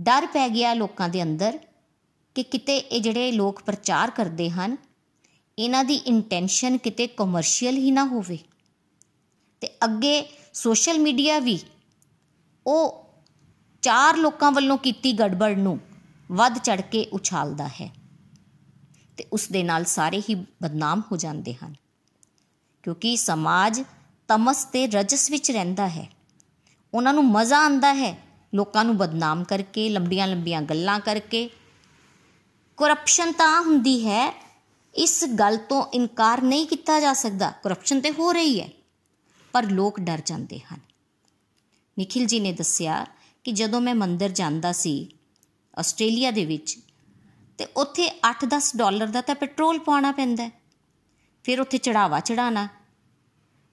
ਡਰ 0.00 0.26
ਪੈ 0.26 0.48
ਗਿਆ 0.48 0.74
ਲੋਕਾਂ 0.74 1.08
ਦੇ 1.08 1.22
ਅੰਦਰ 1.22 1.58
ਕਿ 2.34 2.42
ਕਿਤੇ 2.42 2.76
ਇਹ 2.76 3.00
ਜਿਹੜੇ 3.00 3.32
ਲੋਕ 3.32 3.62
ਪ੍ਰਚਾਰ 3.62 4.10
ਕਰਦੇ 4.10 4.50
ਹਨ, 4.50 4.76
ਇਹਨਾਂ 5.58 5.84
ਦੀ 5.84 5.94
ਇੰਟੈਂਸ਼ਨ 5.94 6.78
ਕਿਤੇ 6.78 7.06
ਕਮਰਸ਼ੀਅਲ 7.06 7.76
ਹੀ 7.76 7.90
ਨਾ 7.90 8.04
ਹੋਵੇ। 8.04 8.38
ਤੇ 9.60 9.68
ਅੱਗੇ 9.84 10.38
ਸੋਸ਼ਲ 10.54 10.98
ਮੀਡੀਆ 10.98 11.38
ਵੀ 11.38 11.58
ਉਹ 12.66 13.06
ਚਾਰ 13.82 14.16
ਲੋਕਾਂ 14.16 14.52
ਵੱਲੋਂ 14.52 14.78
ਕੀਤੀ 14.78 15.12
ਗੜਬੜ 15.12 15.56
ਨੂੰ 15.56 15.80
ਵੱਧ 16.32 16.58
ਚੜ 16.58 16.80
ਕੇ 16.80 17.04
ਉਛਾਲਦਾ 17.04 17.68
ਹੈ। 17.68 17.94
ਤੇ 19.16 19.26
ਉਸ 19.32 19.48
ਦੇ 19.48 19.62
ਨਾਲ 19.62 19.84
ਸਾਰੇ 19.84 20.20
ਹੀ 20.20 20.34
ਬਦਨਾਮ 20.34 21.02
ਹੋ 21.12 21.16
ਜਾਂਦੇ 21.16 21.54
ਹਨ। 21.54 21.74
ਕਿਉਂਕਿ 22.82 23.16
ਸਮਾਜ 23.16 23.82
ਤਮਸ 24.28 24.64
ਤੇ 24.64 24.86
ਰਜਸ 24.86 25.30
ਵਿੱਚ 25.30 25.50
ਰਹਿੰਦਾ 25.50 25.88
ਹੈ। 25.88 26.10
ਉਹਨਾਂ 26.94 27.14
ਨੂੰ 27.14 27.24
ਮਜ਼ਾ 27.24 27.62
ਆਉਂਦਾ 27.62 27.94
ਹੈ। 27.94 28.18
ਲੋਕਾਂ 28.54 28.84
ਨੂੰ 28.84 28.96
ਬਦਨਾਮ 28.96 29.44
ਕਰਕੇ, 29.44 29.88
ਲੰਬੀਆਂ 29.88 30.26
ਲੰਬੀਆਂ 30.26 30.62
ਗੱਲਾਂ 30.62 31.00
ਕਰਕੇ। 31.00 31.50
ਕਰਪਸ਼ਨ 32.76 33.32
ਤਾਂ 33.32 33.62
ਹੁੰਦੀ 33.62 34.06
ਹੈ। 34.06 34.44
ਇਸ 34.94 35.24
ਗੱਲ 35.24 35.56
ਤੋਂ 35.56 35.86
ਇਨਕਾਰ 35.94 36.42
ਨਹੀਂ 36.42 36.66
ਕੀਤਾ 36.66 37.00
ਜਾ 37.00 37.12
ਸਕਦਾ। 37.12 37.50
ਕਰਪਸ਼ਨ 37.50 38.00
ਤੇ 38.00 38.10
ਹੋ 38.10 38.32
ਰਹੀ 38.32 38.60
ਹੈ। 38.60 38.68
ਪਰ 39.52 39.70
ਲੋਕ 39.70 40.00
ਡਰ 40.00 40.22
ਜਾਂਦੇ 40.26 40.58
ਹਨ। 40.58 40.80
ਨikhil 41.98 42.28
ji 42.28 42.42
ਨੇ 42.42 42.52
ਦੱਸਿਆ 42.52 43.06
ਕਿ 43.44 43.52
ਜਦੋਂ 43.52 43.80
ਮੈਂ 43.80 43.94
ਮੰਦਰ 43.94 44.28
ਜਾਂਦਾ 44.28 44.72
ਸੀ, 44.72 45.08
ਆਸਟ੍ਰੇਲੀਆ 45.78 46.30
ਦੇ 46.30 46.44
ਵਿੱਚ, 46.44 46.78
ਤੇ 47.58 47.66
ਉੱਥੇ 47.76 48.20
8-10 48.24 48.76
ਡਾਲਰ 48.76 49.06
ਦਾ 49.06 49.20
ਤਾਂ 49.20 49.34
ਪੈਟਰੋਲ 49.34 49.78
ਪਾਉਣਾ 49.78 50.12
ਪੈਂਦਾ 50.12 50.50
ਫਿਰ 51.44 51.60
ਉੱਥੇ 51.60 51.78
ਚੜਾਵਾ 51.78 52.20
ਚੜਾਣਾ 52.20 52.68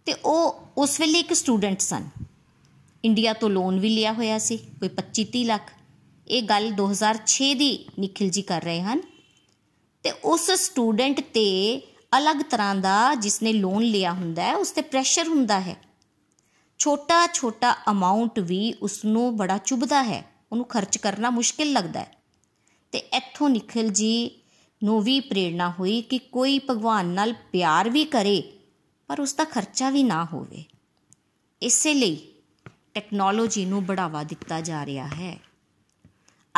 ਤੇ 0.06 0.14
ਉਹ 0.14 0.68
ਉਸ 0.78 1.00
ਵੇਲੇ 1.00 1.20
ਇੱਕ 1.20 1.34
ਸਟੂਡੈਂਟ 1.34 1.80
ਸਨ। 1.80 2.10
ਇੰਡੀਆ 3.06 3.34
ਤੋਂ 3.34 3.50
ਲੋਨ 3.50 3.80
ਵੀ 3.80 3.90
ਲਿਆ 3.90 4.14
ਹੋਇਆ 4.14 4.38
ਸੀ, 4.38 4.58
ਕੋਈ 4.58 4.90
25-30 4.90 5.46
ਲੱਖ। 5.46 5.72
ਇਹ 6.28 6.44
ਗੱਲ 6.44 6.72
2006 6.72 7.54
ਦੀ 7.54 7.86
ਨikhil 8.00 8.32
ji 8.32 8.44
ਕਰ 8.48 8.62
ਰਹੇ 8.62 8.82
ਹਨ। 8.82 9.02
ਤੇ 10.04 10.12
ਉਸ 10.12 10.52
ਸਟੂਡੈਂਟ 10.52 11.20
ਤੇ 11.20 11.82
ਅਲੱਗ 12.18 12.38
ਤਰ੍ਹਾਂ 12.38 12.76
ਦਾ 12.76 13.16
ਜਿਸਨੇ 13.16 13.54
ਲੋਨ 13.54 13.84
ਲਿਆ 13.84 14.14
ਹੁੰਦਾ 14.14 14.44
ਹੈ, 14.44 14.56
ਉਸ 14.56 14.72
ਤੇ 14.72 14.82
ਪ੍ਰੈਸ਼ਰ 14.82 15.28
ਹੁੰਦਾ 15.28 15.60
ਹੈ। 15.60 15.76
ਛੋਟਾ 16.80 17.28
ਛੋਟਾ 17.28 17.76
ਅਮਾਉਂਟ 17.92 18.40
ਵੀ 18.40 18.74
ਉਸ 18.74 19.06
ਨੂੰ 19.06 19.38
ਬੜਾ 19.38 19.58
ਚੁਭਦਾ 19.58 20.04
ਹੈ, 20.04 20.26
ਉਹਨੂੰ 20.52 20.66
ਖਰਚ 20.66 20.98
ਕਰਨਾ 20.98 21.30
ਮੁਸ਼ਕਿਲ 21.30 21.72
ਲੱਗਦਾ 21.72 22.00
ਹੈ। 22.00 22.16
ਤੇ 22.92 22.98
ਇੱਥੋਂ 22.98 23.50
ਨikhil 23.50 23.88
ji 23.88 24.30
ਨੂੰ 24.84 25.02
ਵੀ 25.02 25.20
ਪ੍ਰੇਰਣਾ 25.20 25.74
ਹੋਈ 25.80 26.02
ਕਿ 26.02 26.20
ਕੋਈ 26.20 26.60
ਭਗਵਾਨ 26.60 27.06
ਨਾਲ 27.06 27.34
ਪਿਆਰ 27.34 27.90
ਵੀ 27.90 28.06
ਕਰੇ 28.06 28.58
ਪਰ 29.12 29.22
ਉਸ 29.22 29.34
ਦਾ 29.34 29.44
ਖਰਚਾ 29.44 29.90
ਵੀ 29.90 30.04
ਨਾ 30.04 30.26
ਹੋਵੇ। 30.26 30.64
ਇਸੇ 31.62 31.94
ਲਈ 31.94 32.34
ਟੈਕਨੋਲੋਜੀ 32.94 33.66
ਨੂੰ 33.66 33.86
ਬੜਾਵਾ 33.86 34.24
ਦਿੱਤਾ 34.24 34.62
ਜਾ 34.62 34.86
ਰਿਹਾ 34.86 35.08
ਹੈ। 35.08 35.40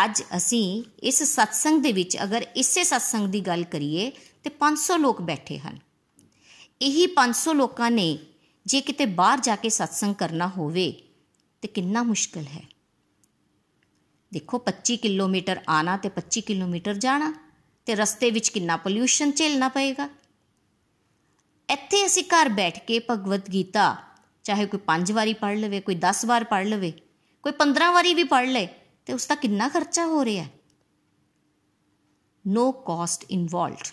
ਅੱਜ 0.06 0.24
ਅਸੀਂ 0.38 0.84
ਇਸ 1.04 1.40
satsang 1.40 1.82
ਦੇ 1.82 1.92
ਵਿੱਚ 1.92 2.18
ਅਗਰ 2.24 2.46
ਇਸੇ 2.56 2.82
satsang 2.82 3.28
ਦੀ 3.28 3.40
ਗੱਲ 3.40 3.64
ਕਰੀਏ, 3.64 4.12
ਤੇ 4.44 4.50
500 4.50 4.98
ਲੋਕ 4.98 5.22
ਬੈਠੇ 5.22 5.60
ਹਨ। 5.60 5.80
ਇਹੀ 6.82 7.08
500 7.08 7.54
ਲੋਕਾਂ 7.54 7.92
ਨੇ 7.92 8.18
ਜੇ 8.66 8.82
ਕਿਤੇ 8.82 9.06
ਬਾਹਰ 9.06 9.40
ਜਾ 9.40 9.56
ਕੇ 9.56 9.68
satsang 9.68 10.14
ਕਰਨਾ 10.14 10.48
ਹੋਵੇ, 10.48 10.94
ਤੇ 11.62 11.68
ਕਿੰਨਾ 11.68 12.04
ਮੁਸ਼ਕਲ 12.04 12.44
ਹੈ। 12.44 12.64
ਦੇਖੋ 14.34 14.58
25 14.58 14.98
ਕਿਲੋਮੀਟਰ 14.98 15.62
ਆਣਾ 15.70 15.98
ਤੇ 15.98 16.10
25 16.10 16.42
ਕਿਲੋਮੀਟਰ 16.42 16.94
ਜਾਣਾ, 16.94 17.34
ਤੇ 17.86 17.96
ਰਸਤੇ 17.96 18.32
ਵਿੱਚ 18.32 18.50
ਕਿੰਨਾ 18.50 18.78
ਪੋਲਿਊਸ਼ਨ 18.78 19.32
ਝੇਲਣਾ 19.32 19.68
ਪਏਗਾ। 19.68 20.10
ਇੱਥੇ 21.94 22.06
ਅਸੀਂ 22.06 22.24
ਘਰ 22.24 22.50
ਬੈਠ 22.50 22.86
ਕੇ 22.86 23.00
ਭਗਵਦ 23.00 23.42
ਗੀਤਾ, 23.54 23.98
ਚਾਹੇ 24.44 24.66
ਕੋਈ 24.66 24.80
5 24.86 25.12
ਵਾਰੀ 25.12 25.34
ਪੜ੍ਹ 25.34 25.58
ਲਵੇ, 25.58 25.80
ਕੋਈ 25.80 25.96
10 25.96 26.26
ਵਾਰ 26.26 26.44
ਪੜ੍ਹ 26.44 26.66
ਲਵੇ, 26.66 26.92
ਕੋਈ 27.44 27.52
15 27.52 27.92
ਵਾਰੀ 27.92 28.14
ਵੀ 28.14 28.24
ਪੜ੍ਹ 28.24 28.48
ਲੇ 28.48 28.68
ਤੇ 29.06 29.14
ਉਸ 29.14 29.28
ਦਾ 29.28 29.36
ਕਿੰਨਾ 29.36 29.68
ਖਰਚਾ 29.70 30.06
ਹੋ 30.06 30.26
ਰਿਹਾ 30.26 30.46
no 32.48 32.72
cost 32.72 33.26
involved 33.32 33.88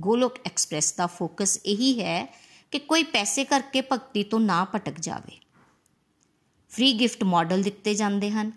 Golok 0.00 0.34
express 0.46 0.92
ਦਾ 0.92 1.06
ਫੋਕਸ 1.06 1.60
ਇਹੀ 1.66 2.00
ਹੈ 2.00 2.38
ਕਿ 2.70 2.78
ਕੋਈ 2.78 3.02
ਪੈਸੇ 3.02 3.44
ਕਰਕੇ 3.44 3.80
ਭਗਤੀ 3.80 4.24
ਤੋਂ 4.24 4.40
ਨਾ 4.40 4.64
ਭਟਕ 4.64 5.00
ਜਾਵੇ। 5.00 5.40
ਫ੍ਰੀ 6.68 6.92
ਗਿਫਟ 6.92 7.24
ਮਾਡਲ 7.24 7.62
ਦਿੱਤੇ 7.62 7.94
ਜਾਂਦੇ 7.94 8.30
ਹਨ। 8.30 8.52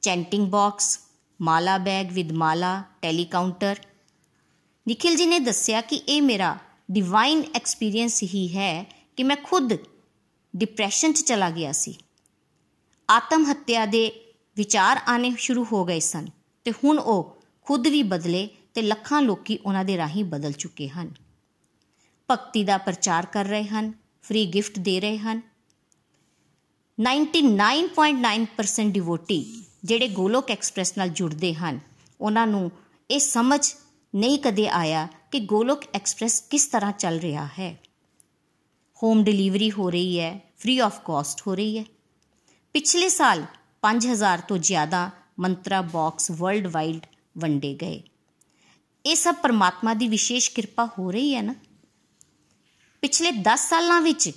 ਚੈਂਟਿੰਗ 0.00 0.50
ਬਾਕਸ 0.50 1.00
ਮਾਲਾ 1.42 1.78
ਬੈਗ 1.78 2.12
ਵਿਦ 2.12 2.32
ਮਾਲਾ 2.32 2.82
ਟੈਲੀਕਾਊਂਟਰ 3.02 3.76
ਨikhil 4.88 5.18
ji 5.20 5.26
ਨੇ 5.26 5.38
ਦੱਸਿਆ 5.38 5.80
ਕਿ 5.80 5.96
ਇਹ 5.96 6.22
ਮੇਰਾ 6.22 6.58
ਡਿਵਾਈਨ 6.90 7.42
ਐਕਸਪੀਰੀਅੰਸ 7.54 8.22
ਹੀ 8.22 8.56
ਹੈ 8.56 8.84
ਕਿ 9.16 9.22
ਮੈਂ 9.22 9.36
ਖੁਦ 9.36 9.72
ਡਿਪਰੈਸ਼ਨ 10.56 11.12
'ਚ 11.12 11.20
ਚਲਾ 11.20 11.50
ਗਿਆ 11.50 11.72
ਸੀ। 11.72 11.94
ਆਤਮ 13.10 13.50
ਹੱਤਿਆ 13.50 13.86
ਦੇ 13.86 14.12
ਵਿਚਾਰ 14.56 15.00
ਆਨੇ 15.06 15.34
ਸ਼ੁਰੂ 15.38 15.64
ਹੋ 15.72 15.84
ਗਏ 15.84 16.00
ਸਨ 16.00 16.28
ਤੇ 16.64 16.70
ਹੁਣ 16.70 16.98
ਉਹ 16.98 17.42
ਖੁਦ 17.62 17.86
ਵੀ 17.86 18.02
ਬਦਲੇ 18.02 18.48
ਤੇ 18.74 18.82
ਲੱਖਾਂ 18.82 19.22
ਲੋਕੀ 19.22 19.58
ਉਹਨਾਂ 19.66 19.84
ਦੇ 19.84 19.96
ਰਾਹੀਂ 19.96 20.24
ਬਦਲ 20.24 20.52
ਚੁੱਕੇ 20.52 20.88
ਹਨ। 20.88 21.14
ਭਗਤੀ 22.30 22.64
ਦਾ 22.64 22.78
ਪ੍ਰਚਾਰ 22.78 23.26
ਕਰ 23.26 23.44
ਰਹੇ 23.44 23.64
ਹਨ 23.64 23.92
ਫ੍ਰੀ 24.22 24.46
ਗਿਫਟ 24.46 24.78
ਦੇ 24.78 25.00
ਰਹੇ 25.00 25.18
ਹਨ। 25.18 25.40
99.9% 26.98 28.92
ਡਿਵੋਟੀ 28.92 29.64
ਜਿਹੜੇ 29.84 30.08
ਗੋਲੋਕ 30.08 30.50
ਐਕਸਪ੍ਰੈਸ 30.50 30.98
ਨਾਲ 30.98 31.08
ਜੁੜਦੇ 31.08 31.54
ਹਨ, 31.54 31.80
ਉਹਨਾਂ 32.20 32.46
ਨੂੰ 32.46 32.70
ਇਹ 33.10 33.20
ਸਮਝ 33.20 33.74
ਨਹੀਂ 34.14 34.38
ਕਦੇ 34.38 34.68
ਆਇਆ 34.68 35.08
ਕਿ 35.32 35.40
ਗੋਲੋਕ 35.40 35.80
ਐਕਸਪ੍ਰੈਸ 35.94 36.40
ਕਿਸ 36.40 36.66
ਤਰ੍ਹਾਂ 36.66 36.92
ਚੱਲ 36.92 37.18
ਰਿਹਾ 37.18 37.48
ਹੈ। 37.58 37.78
ਹੋਮ 39.02 39.24
ਡਿਲੀਵਰੀ 39.24 39.70
ਹੋ 39.70 39.90
ਰਹੀ 39.90 40.20
ਹੈ, 40.20 40.40
ਫ੍ਰੀ 40.58 40.78
ਆਫ 40.78 41.00
ਕਾਸਟ 41.04 41.42
ਹੋ 41.46 41.54
ਰਹੀ 41.54 41.78
ਹੈ। 41.78 41.84
ਪਿਛਲੇ 42.72 43.08
ਸਾਲ 43.08 43.44
5000 43.82 44.40
ਤੋਂ 44.48 44.58
ਜ਼ਿਆਦਾ 44.58 45.10
ਮੰਤਰਾ 45.38 45.80
ਬਾਕਸ 45.80 46.30
ਵਰਲਡ 46.30 46.66
ਵਾਈਡ 46.66 47.06
ਵੰਡੇ 47.38 47.74
ਗਏ। 47.74 48.02
ਇਹ 49.06 49.16
ਸਭ 49.16 49.34
ਪਰਮਾਤਮਾ 49.34 49.94
ਦੀ 49.94 50.08
ਵਿਸ਼ੇਸ਼ 50.08 50.50
ਕਿਰਪਾ 50.50 50.88
ਹੋ 50.98 51.10
ਰਹੀ 51.10 51.34
ਹੈ 51.34 51.42
ਨਾ? 51.42 51.54
ਪਿਛਲੇ 53.02 53.30
10 53.30 53.68
ਸਾਲਾਂ 53.68 54.00
ਵਿੱਚ 54.00 54.30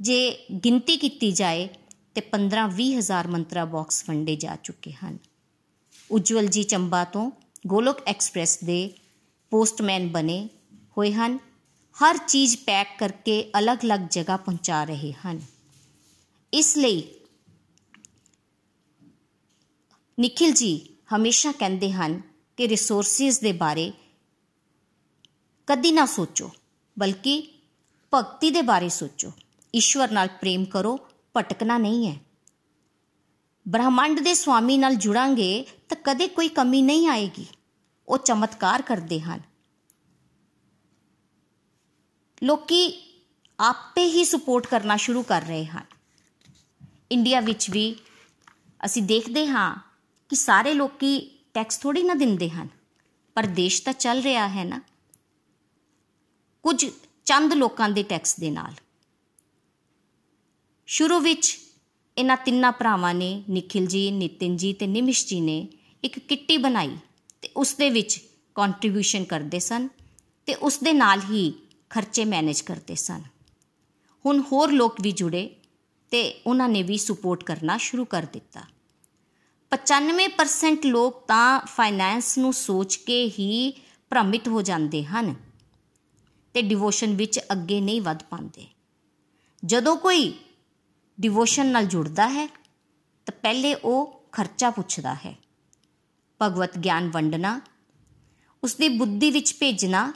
ਜੇ 0.00 0.46
ਗਿਣਤੀ 0.64 0.96
ਕੀਤੀ 0.96 1.32
ਜਾਏ, 1.32 1.68
ਤੇ 2.14 2.20
15-20 2.20 2.98
ਹਜ਼ਾਰ 2.98 3.28
ਮੰਤਰਾ 3.28 3.64
ਬਾਕਸ 3.64 4.04
ਵੰਡੇ 4.08 4.36
ਜਾ 4.36 4.56
ਚੁੱਕੇ 4.56 4.92
ਹਨ। 4.92 5.18
ਉਜਵਲ 6.10 6.46
ਜੀ 6.46 6.62
ਚੰਬਾ 6.62 7.04
ਤੋਂ 7.04 7.30
ਗੋਲੋਕ 7.66 7.96
ਐਕਸਪ੍ਰੈਸ 8.06 8.58
ਦੇ 8.64 8.94
ਪੋਸਟਮੈਨ 9.50 10.08
ਬਣੇ 10.08 10.48
ਹੋਏ 10.98 11.12
ਹਨ। 11.12 11.38
ਹਰ 11.96 12.18
ਚੀਜ਼ 12.18 12.56
ਪੈਕ 12.56 12.98
ਕਰਕੇ 12.98 13.50
ਅਲੱਗ-ਅਲੱਗ 13.58 14.00
ਜਗ੍ਹਾ 14.10 14.36
ਪਹੁੰਚਾ 14.36 14.84
ਰਹੇ 14.84 15.12
ਹਨ। 15.12 15.42
ਇਸ 16.54 16.76
ਲਈ 16.76 17.02
ਨikhil 20.20 20.54
ji 20.54 20.78
ਹਮੇਸ਼ਾ 21.16 21.52
ਕਹਿੰਦੇ 21.52 21.92
ਹਨ 21.92 22.22
ਕਿ 22.56 22.68
ਰਿਸੋਰਸਿਸ 22.68 23.40
ਦੇ 23.40 23.52
ਬਾਰੇ 23.52 23.92
ਕਦੀ 25.66 25.92
ਨਾ 25.92 26.06
ਸੋਚੋ, 26.06 26.50
ਬਲਕਿ 26.98 27.58
ਭਗਤੀ 28.14 28.50
ਦੇ 28.50 28.62
ਬਾਰੇ 28.62 28.88
ਸੋਚੋ। 28.88 29.32
ਈਸ਼ਵਰ 29.76 30.10
ਨਾਲ 30.10 30.28
ਪ੍ਰੇਮ 30.28 30.64
ਕਰੋ, 30.64 31.08
ਭਟਕਣਾ 31.36 31.78
ਨਹੀਂ 31.78 32.08
ਹੈ। 32.08 32.27
ਬ੍ਰਹਮੰਡ 33.68 34.20
ਦੇ 34.20 34.34
ਸਵਾਮੀ 34.34 34.78
ਨਾਲ 34.78 34.94
ਜੁੜਾਂਗੇ 34.94 35.66
ਤਾਂ 35.88 35.96
ਕਦੇ 36.04 36.28
ਕੋਈ 36.28 36.48
ਕਮੀ 36.48 36.82
ਨਹੀਂ 36.82 37.08
ਆਏਗੀ। 37.08 37.46
ਉਹ 38.08 38.18
ਚਮਤਕਾਰ 38.18 38.82
ਕਰਦੇ 38.82 39.20
ਹਨ। 39.20 39.40
ਲੋਕੀ 42.42 43.02
ਆਪੇ 43.60 44.04
ਹੀ 44.04 44.24
ਸਪੋਰਟ 44.24 44.66
ਕਰਨਾ 44.66 44.96
ਸ਼ੁਰੂ 44.96 45.22
ਕਰ 45.22 45.42
ਰਹੇ 45.42 45.66
ਹਨ। 45.66 45.84
ਇੰਡੀਆ 47.12 47.40
ਵਿੱਚ 47.40 47.70
ਵੀ 47.70 47.96
ਅਸੀਂ 48.84 49.02
ਦੇਖਦੇ 49.02 49.46
ਹਾਂ 49.46 49.76
ਕਿ 50.28 50.36
ਸਾਰੇ 50.36 50.74
ਲੋਕੀ 50.74 51.38
ਟੈਕਸ 51.54 51.78
ਥੋੜੀ 51.78 52.02
ਨਾ 52.02 52.14
ਦਿੰਦੇ 52.14 52.50
ਹਨ। 52.50 52.68
ਪਰ 53.34 53.46
ਦੇਸ਼ 53.46 53.82
ਤਾਂ 53.82 53.92
ਚੱਲ 53.92 54.22
ਰਿਹਾ 54.22 54.48
ਹੈ 54.48 54.64
ਨਾ। 54.64 54.80
ਕੁਝ 56.62 56.86
ਚੰਦ 57.24 57.52
ਲੋਕਾਂ 57.52 57.88
ਦੇ 57.88 58.02
ਟੈਕਸ 58.02 58.36
ਦੇ 58.36 58.50
ਨਾਲ। 58.50 58.74
ਸ਼ੁਰੂ 60.86 61.18
ਵਿੱਚ 61.18 61.67
ਇਹਨਾਂ 62.18 62.36
ਤਿੰਨਾਂ 62.36 62.72
ਭਰਾਵਾਂ 62.72 63.14
ਨੇ, 63.14 63.44
ਨikhil 63.50 63.88
ਜੀ 63.88 64.10
ਨਿਤਿਨ 64.10 64.56
ਜੀ 64.56 64.72
ਤੇ 64.72 64.86
ਨਿਮਿਸ਼ 64.86 65.26
ਜੀ 65.26 65.40
ਨੇ 65.40 65.68
ਇੱਕ 66.04 66.18
ਕਿੱਟੀ 66.18 66.56
ਬਣਾਈ 66.56 66.96
ਤੇ 67.42 67.48
ਉਸ 67.56 67.74
ਦੇ 67.74 67.90
ਵਿੱਚ 67.90 68.20
ਕੰਟਰੀਬਿਊਸ਼ਨ 68.54 69.24
ਕਰਦੇ 69.24 69.58
ਸਨ 69.58 69.88
ਤੇ 70.46 70.54
ਉਸ 70.54 70.78
ਦੇ 70.78 70.92
ਨਾਲ 70.92 71.20
ਹੀ 71.20 71.52
ਖਰਚੇ 71.90 72.24
ਮੈਨੇਜ 72.24 72.60
ਕਰਦੇ 72.60 72.94
ਸਨ। 72.94 73.22
ਹੁਣ 74.26 74.42
ਹੋਰ 74.52 74.72
ਲੋਕ 74.72 74.96
ਵੀ 75.00 75.12
ਜੁੜੇ 75.12 75.50
ਤੇ 76.10 76.40
ਉਹਨਾਂ 76.46 76.68
ਨੇ 76.68 76.82
ਵੀ 76.82 76.98
ਸਪੋਰਟ 76.98 77.44
ਕਰਨਾ 77.44 77.76
ਸ਼ੁਰੂ 77.76 78.04
ਕਰ 78.04 78.26
ਦਿੱਤਾ। 78.32 78.62
95% 79.70 80.86
ਲੋਕ 80.86 81.26
ਤਾਂ 81.26 81.60
ਫਾਈਨੈਂਸ 81.60 82.38
ਨੂੰ 82.38 82.52
ਸੋਚ 82.52 82.96
ਕੇ 82.96 83.26
ਹੀ 83.28 83.72
ਭ੍ਰਮਿਤ 84.10 84.48
ਹੋ 84.48 84.62
ਜਾਂਦੇ 84.62 85.04
ਹਨ 85.04 85.34
ਤੇ 86.54 86.62
ਡਿਵੋਸ਼ਨ 86.62 87.16
ਵਿੱਚ 87.16 87.40
ਅੱਗੇ 87.52 87.80
ਨਹੀਂ 87.80 88.02
ਵੱਧ 88.02 88.22
ਪਾਉਂਦੇ। 88.22 88.66
ਜਦੋਂ 89.64 89.96
ਕੋਈ 89.96 90.34
ਡਿਵੋਸ਼ਨ 91.20 91.66
ਨਾਲ 91.66 91.86
ਜੁੜਦਾ 91.86 92.28
ਹੈ, 92.28 92.46
ਤਾਂ 93.26 93.32
ਪਹਿਲੇ 93.42 93.74
ਉਹ 93.74 94.28
ਖਰਚਾ 94.32 94.70
ਪੁੱਛਦਾ 94.70 95.14
ਹੈ। 95.14 95.36
ਭਗਵਤ 96.42 96.78
ਗਿਆਨ 96.78 97.10
ਵੰਡਣਾ 97.10 97.60
ਉਸ 98.64 98.74
ਦੀ 98.74 98.88
ਬੁੱਧੀ 98.88 99.30
ਵਿੱਚ 99.30 99.54
ਭੇਜਣਾ, 99.60 100.12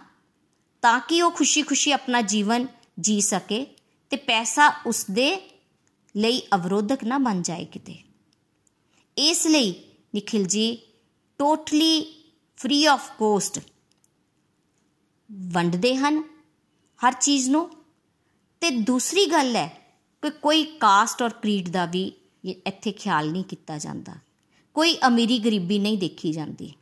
ਤਾਂ 0.83 1.01
ਕਿ 1.01 1.23
ਉਹ 1.23 1.31
ਖੁਸ਼ੀ-ਖੁਸ਼ੀ 1.31 1.93
ਆਪਣਾ 1.93 2.21
ਜੀਵਨ 2.21 2.67
ਜੀ 3.01 3.21
ਸਕੇ 3.21 3.67
ਤੇ 4.11 4.17
ਪੈਸਾ 4.17 4.73
ਉਸ 4.87 5.07
ਦੇ 5.11 5.51
ਲਈ 6.17 6.43
ਅਵਰੋਧਕ 6.55 7.05
ਨਾ 7.05 7.19
ਬਣ 7.19 7.43
ਜਾਏ 7.43 7.65
ਕਿਤੇ। 7.65 7.99
ਇਸ 9.19 9.47
ਲਈ 9.47 9.75
ਨikhil 10.17 10.47
ji 10.47 10.77
totally 11.39 12.25
free 12.57 12.85
of 12.85 13.11
cost 13.19 13.61
ਵੰਡਦੇ 15.33 15.97
ਹਨ 15.97 16.25
ਹਰ 17.07 17.13
ਚੀਜ਼ 17.13 17.51
ਨੂੰ। 17.51 17.71
ਤੇ 18.61 18.71
ਦੂਸਰੀ 18.71 19.27
ਗੱਲ 19.27 19.57
ਹੈ 19.57 19.82
ਕਿ 20.23 20.31
ਕੋਈ 20.31 20.65
ਕਾਸਟ 20.81 21.23
ਔਰ 21.23 21.33
ਕ੍ਰੀਡ 21.33 21.69
ਦਾ 21.69 21.85
ਵੀ 21.87 22.13
ਇੱਥੇ 22.45 22.93
ਖਿਆਲ 22.93 23.31
ਨਹੀਂ 23.31 23.45
ਕੀਤਾ 23.45 23.79
ਜਾਂਦਾ। 23.79 24.15
ਕੋਈ 24.75 24.97
ਅਮੀਰੀ 25.07 25.39
ਗਰੀਬੀ 25.39 25.79
ਨਹੀਂ 25.79 25.99
ਦੇਖੀ 25.99 26.33
ਜਾਂਦੀ। 26.33 26.73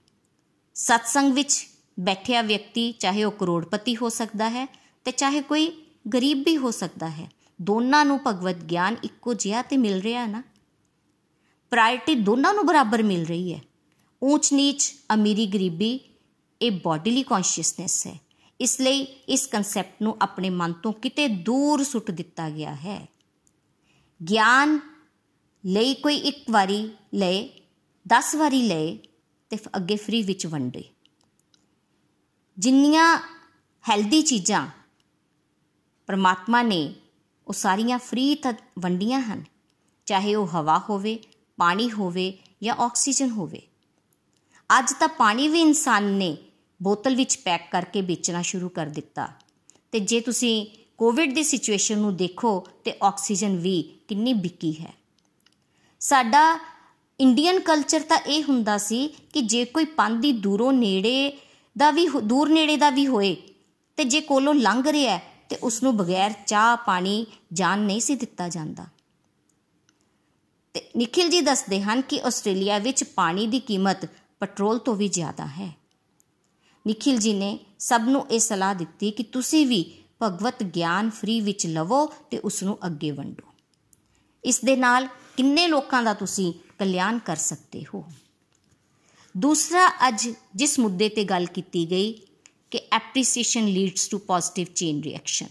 ਸਤਸੰਗ 0.75 1.33
ਵਿੱਚ 1.33 1.67
ਬੈਠਿਆ 2.01 2.43
ਵਿਅਕਤੀ 2.43 2.93
ਚਾਹੇ 2.93 3.25
ਉਹ 3.25 3.33
ਕਰੋੜਪਤੀ 3.33 3.97
ਹੋ 3.97 4.09
ਸਕਦਾ 4.09 4.49
ਹੈ 4.49 4.67
ਤੇ 5.05 5.11
ਚਾਹੇ 5.11 5.41
ਕੋਈ 5.43 5.71
ਗਰੀਬ 6.15 6.43
ਵੀ 6.47 6.57
ਹੋ 6.57 6.71
ਸਕਦਾ 6.71 7.09
ਹੈ, 7.09 7.29
ਦੋਨਾਂ 7.63 8.05
ਨੂੰ 8.05 8.21
ਭਗਵਤ 8.27 8.57
ਗਿਆਨ 8.65 8.97
ਇੱਕੋ 9.05 9.35
ਜਿਹਾ 9.35 9.63
ਤੇ 9.63 9.77
ਮਿਲ 9.77 10.01
ਰਿਹਾ 10.01 10.27
ਨਾ? 10.27 10.43
ਪ੍ਰਾਇੋਰਟੀ 11.71 12.15
ਦੋਨਾਂ 12.15 12.55
ਨੂੰ 12.55 12.67
ਬਰਾਬਰ 12.67 13.03
ਮਿਲ 13.03 13.25
ਰਹੀ 13.27 13.53
ਹੈ। 13.55 13.61
ਊਚ 14.25 14.53
ਨੀਚ 14.53 14.93
ਅਮੀਰੀ 15.15 15.47
ਗਰੀਬੀ, 15.47 16.01
ਇਹ 16.63 16.71
ਬੋਡੀਲੀ 16.71 17.23
ਕੌਨਸ਼ੀਅਸਨੈਸ 17.23 18.07
ਹੈ। 18.07 18.19
ਇਸ 18.61 18.81
ਲਈ 18.81 19.01
ਇਸ 19.29 19.47
ਕਨਸੈਪਟ 19.47 20.03
ਨੂੰ 20.03 20.17
ਆਪਣੇ 20.23 20.51
ਮਨ 20.51 20.73
ਤੋਂ 20.73 20.93
ਕਿਤੇ 20.93 21.29
ਦੂਰ 21.29 21.85
ਸੁੱਟ 21.85 22.11
ਦਿੱਤਾ 22.11 22.51
ਗਿਆ 22.51 22.75
ਹੈ। 22.75 23.09
ਗਿਆਨ 24.29 24.81
ਲਈ 25.67 25.95
ਕੋਈ 25.95 26.17
ਇੱਕ 26.17 26.51
ਵਾਰੀ 26.51 26.91
ਲਏ 27.15 27.49
10 28.09 28.35
ਵਾਰੀ 28.35 28.63
ਲਏ 28.63 28.99
ਤੇ 29.51 29.57
ਅੱਗੇ 29.77 29.97
ਫ੍ਰੀ 29.97 30.23
ਵਿੱਚ 30.23 30.47
ਵੰਡੇ। 30.47 30.85
ਜਿੰਨੀਆਂ 32.59 33.19
ਹੈਲਦੀ 33.89 34.23
ਚੀਜ਼ਾਂ 34.23 34.67
ਪਰਮਾਤਮਾ 36.07 36.63
ਨੇ 36.63 36.95
ਉਹ 37.49 37.53
ਸਾਰੀਆਂ 37.53 37.99
ਫ੍ਰੀ 37.99 38.35
ਤਾਂ 38.35 38.53
ਵੰਡੀਆਂ 38.79 39.21
ਹਨ, 39.21 39.45
ਚਾਹੇ 40.07 40.35
ਉਹ 40.35 40.47
ਹਵਾ 40.47 40.79
ਹੋਵੇ, 40.91 41.19
ਪਾਣੀ 41.57 41.91
ਹੋਵੇ 41.91 42.39
ਜਾਂ 42.63 42.75
ਆਕਸੀਜਨ 42.75 43.31
ਹੋਵੇ। 43.31 43.63
ਅੱਜ 44.79 44.93
ਤਾਂ 45.01 45.09
ਪਾਣੀ 45.09 45.49
ਵੀ 45.49 45.61
ਇਨਸਾਨ 45.61 46.05
ਨੇ 46.05 46.37
ਬੋਤਲ 46.83 47.17
ਵਿੱਚ 47.17 47.39
ਪੈਕ 47.39 47.71
ਕਰਕੇ 47.71 48.01
ਵੇਚਣਾ 48.01 48.43
ਸ਼ੁਰੂ 48.43 48.69
ਕਰ 48.69 48.87
ਦਿੱਤਾ। 48.87 49.29
ਤੇ 49.93 50.01
ਜੇ 50.01 50.21
ਤੁਸੀਂ 50.21 50.67
ਕੋਵਿਡ 50.99 51.35
ਦੀ 51.35 51.43
ਸਿਚੁਏਸ਼ਨ 51.43 51.99
ਨੂੰ 51.99 52.17
ਦੇਖੋ 52.17 52.69
ਤੇ 52.85 52.95
ਆਕਸੀਜਨ 53.03 53.57
ਵੀ 53.57 54.00
ਕਿੰਨੀ 54.11 54.33
ਬਿੱਕੀ 54.33 54.73
ਹੈ। 54.81 54.93
ਸਾਡਾ 56.01 56.59
ਇੰਡੀਅਨ 57.21 57.61
ਕਲਚਰ 57.61 58.01
ਤਾਂ 58.01 58.19
ਇਹ 58.19 58.43
ਹੁੰਦਾ 58.43 58.79
ਸੀ 58.79 59.09
ਕਿ 59.33 59.43
ਜੇ 59.43 59.65
ਕੋਈ 59.65 59.85
ਪੰਦੀ 59.85 60.33
ਦੂਰੋਂ 60.33 60.73
ਨੇੜੇ 60.73 61.39
ਦਾ 61.79 61.91
ਵੀ 61.91 62.09
ਦੂਰ 62.23 62.49
ਨੇੜੇ 62.49 62.77
ਦਾ 62.77 62.91
ਵੀ 62.91 63.07
ਹੋਏ 63.07 63.37
ਤੇ 63.97 64.05
ਜੇ 64.05 64.21
ਕੋਲੋਂ 64.21 64.55
ਲੰਘ 64.55 64.83
ਰਿਹਾ 64.91 65.19
ਤੇ 65.49 65.57
ਉਸ 65.57 65.83
ਨੂੰ 65.83 65.97
ਬਗੈਰ 65.97 66.35
ਚਾਹ, 66.47 66.77
ਪਾਣੀ, 66.77 67.27
ਜਾਨ 67.53 67.79
ਨਹੀਂ 67.79 68.01
ਸੀ 68.01 68.15
ਦਿੱਤਾ 68.15 68.49
ਜਾਂਦਾ। 68.49 68.87
ਤੇ 70.75 70.91
ਨikhil 70.97 71.33
ji 71.33 71.45
ਦੱਸਦੇ 71.45 71.83
ਹਨ 71.83 72.01
ਕਿ 72.01 72.21
ਆਸਟ੍ਰੇਲੀਆ 72.23 72.79
ਵਿੱਚ 72.79 73.05
ਪਾਣੀ 73.05 73.47
ਦੀ 73.47 73.61
ਕੀਮਤ 73.61 74.09
ਪੈਟਰੋਲ 74.41 74.79
ਤੋਂ 74.79 74.97
ਵੀ 74.97 75.09
ਜ਼ਿਆਦਾ 75.09 75.47
ਹੈ। 75.47 75.77
ਨikhil 76.87 77.21
ji 77.21 77.35
ਨੇ 77.35 77.59
ਸਭ 77.79 78.03
ਨੂੰ 78.09 78.27
ਇਹ 78.31 78.41
ਸਲਾਹ 78.41 78.75
ਦਿੱਤੀ 78.75 79.11
ਕਿ 79.11 79.23
ਤੁਸੀਂ 79.23 79.67
ਵੀ 79.67 79.95
ਭਗਵਤ 80.23 80.63
ਗਿਆਨ 80.63 81.11
ਫ੍ਰੀ 81.11 81.41
ਵਿੱਚ 81.41 81.67
ਲਵੋ 81.67 82.07
ਤੇ 82.31 82.39
ਉਸ 82.39 82.63
ਨੂੰ 82.63 82.79
ਅੱਗੇ 82.87 83.11
ਵੰਡੋ। 83.11 83.50
ਇਸ 84.45 84.61
ਦੇ 84.65 84.77
ਨਾਲ 84.77 85.09
ਕਿੰਨੇ 85.37 85.67
ਲੋਕਾਂ 85.67 86.03
ਦਾ 86.03 86.15
ਤੁਸੀਂ 86.15 86.55
ਕਲਿਆਣ 86.79 87.19
ਕਰ 87.19 87.37
ਸਕਦੇ 87.37 87.85
ਹੋ? 87.95 88.05
ਦੂਸਰਾ, 89.37 89.93
ਅੱਜ 90.09 90.31
ਜਿਸ 90.55 90.79
ਮੁੱਦੇ 90.79 91.09
ਤੇ 91.09 91.25
ਗੱਲ 91.25 91.47
ਕੀਤੀ 91.47 91.91
ਗਈ 91.91 92.21
ਕਿ 92.71 92.81
appreciation 92.93 93.65
leads 93.65 94.09
to 94.09 94.19
positive 94.19 94.67
chain 94.75 95.01
reaction 95.01 95.47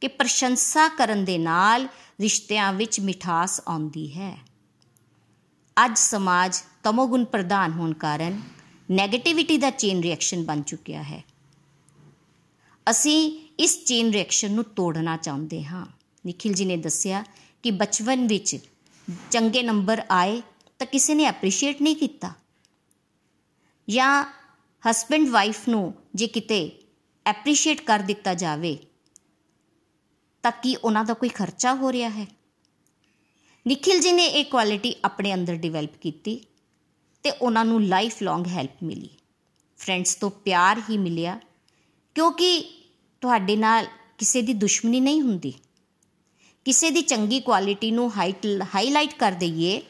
ਕਿ 0.00 0.08
ਪ੍ਰਸ਼ੰਸਾ 0.08 0.88
ਕਰਨ 0.88 1.24
ਦੇ 1.24 1.38
ਨਾਲ 1.38 1.88
ਰਿਸ਼ਤਿਆਂ 2.20 2.72
ਵਿੱਚ 2.72 3.00
ਮਿਠਾਸ 3.00 3.60
ਆਉਂਦੀ 3.68 4.12
ਹੈ। 4.12 4.38
ਅੱਜ 5.84 5.98
ਸਮਾਜ 5.98 6.56
ਤਮੋਗੁਣ 6.82 7.24
ਪ੍ਰਧਾਨ 7.24 7.72
ਹੋਣ 7.72 7.92
ਕਾਰਨ 7.92 8.42
네ਗੇਟਿਵਿਟੀ 9.04 9.58
ਦਾ 9.58 9.70
ਚੇਨ 9.70 10.00
ਰਿਐਕਸ਼ਨ 10.00 10.44
ਬਣ 10.44 10.62
ਚੁੱਕਿਆ 10.62 11.02
ਹੈ। 11.02 11.24
ਅਸੀਂ 12.90 13.48
ਇਸ 13.58 13.84
ਚੇਨ 13.84 14.10
ਰਿਐਕਸ਼ਨ 14.10 14.52
ਨੂੰ 14.52 14.64
ਤੋੜਨਾ 14.64 15.16
ਚਾਹੁੰਦੇ 15.16 15.64
ਹਾਂ। 15.64 15.86
ਨikhil 16.26 16.58
ji 16.58 16.66
ਨੇ 16.66 16.76
ਦੱਸਿਆ 16.76 17.24
ਕਿ 17.64 17.70
ਬਚਪਨ 17.70 18.26
ਵਿੱਚ 18.26 18.56
ਚੰਗੇ 19.30 19.62
ਨੰਬਰ 19.62 20.02
ਆਏ 20.10 20.40
ਤਾਂ 20.78 20.86
ਕਿਸੇ 20.86 21.14
ਨੇ 21.14 21.24
ਐਪਰੀਸ਼ੀਏਟ 21.24 21.82
ਨਹੀਂ 21.82 21.96
ਕੀਤਾ। 21.96 22.32
ਜਾਂ 23.88 24.24
ਹਸਬੰਡ 24.82 25.28
ਵਾਈਫ 25.28 25.68
ਨੂੰ 25.68 25.94
ਜੇ 26.14 26.26
ਕਿਤੇ 26.26 26.58
ਐਪਰੀਸ਼ੀਏਟ 27.26 27.80
ਕਰ 27.80 27.98
ਦਿੱਤਾ 27.98 28.34
ਜਾਵੇ, 28.34 28.76
ਤਾਂ 30.44 30.52
ਕੀ 30.52 30.74
ਉਹਨਾਂ 30.76 31.04
ਦਾ 31.04 31.14
ਕੋਈ 31.14 31.28
ਖਰਚਾ 31.28 31.74
ਹੋ 31.74 31.92
ਰਿਹਾ 31.92 32.08
ਹੈ? 32.08 32.26
ਨikhil 33.66 34.02
ji 34.02 34.12
ਨੇ 34.12 34.24
ਇਹ 34.24 34.44
ਕੁਆਲਿਟੀ 34.44 34.94
ਆਪਣੇ 35.04 35.34
ਅੰਦਰ 35.34 35.54
ਡਿਵੈਲਪ 35.56 35.96
ਕੀਤੀ 35.96 36.40
ਤੇ 37.22 37.30
ਉਹਨਾਂ 37.30 37.64
ਨੂੰ 37.64 37.82
ਲਾਈਫ 37.84 38.22
ਲੌਂਗ 38.22 38.46
ਹੈਲਪ 38.46 38.82
ਮਿਲੀ। 38.82 39.08
ਫਰੈਂਡਸ 39.78 40.14
ਤੋਂ 40.14 40.30
ਪਿਆਰ 40.30 40.82
ਹੀ 40.90 40.98
ਮਿਲਿਆ, 40.98 41.38
ਕਿਉਂਕਿ 42.16 42.50
ਤੁਹਾਡੇ 43.22 43.56
ਨਾਲ 43.56 43.86
ਕਿਸੇ 44.18 44.42
ਦੀ 44.42 44.52
ਦੁਸ਼ਮਣੀ 44.54 45.00
ਨਹੀਂ 45.00 45.22
ਹੁੰਦੀ। 45.22 45.54
ਕਿਸੇ 46.66 46.90
ਦੀ 46.90 47.02
ਚੰਗੀ 47.02 47.40
ਕੁਆਲਿਟੀ 47.40 47.90
ਨੂੰ 47.90 48.18
ਹਾਈਲਾਈਟ 48.74 49.14
ਕਰ 49.14 49.32
ਦਈਏ 49.32 49.82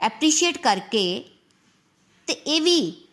ਐਪਰੀਸ਼ੀਏਟ 0.00 0.58
ਕਰਕੇ, 0.58 1.24
ਤੇ 2.26 2.32
ਇਹ 2.32 2.62
ਵੀ 2.62 3.04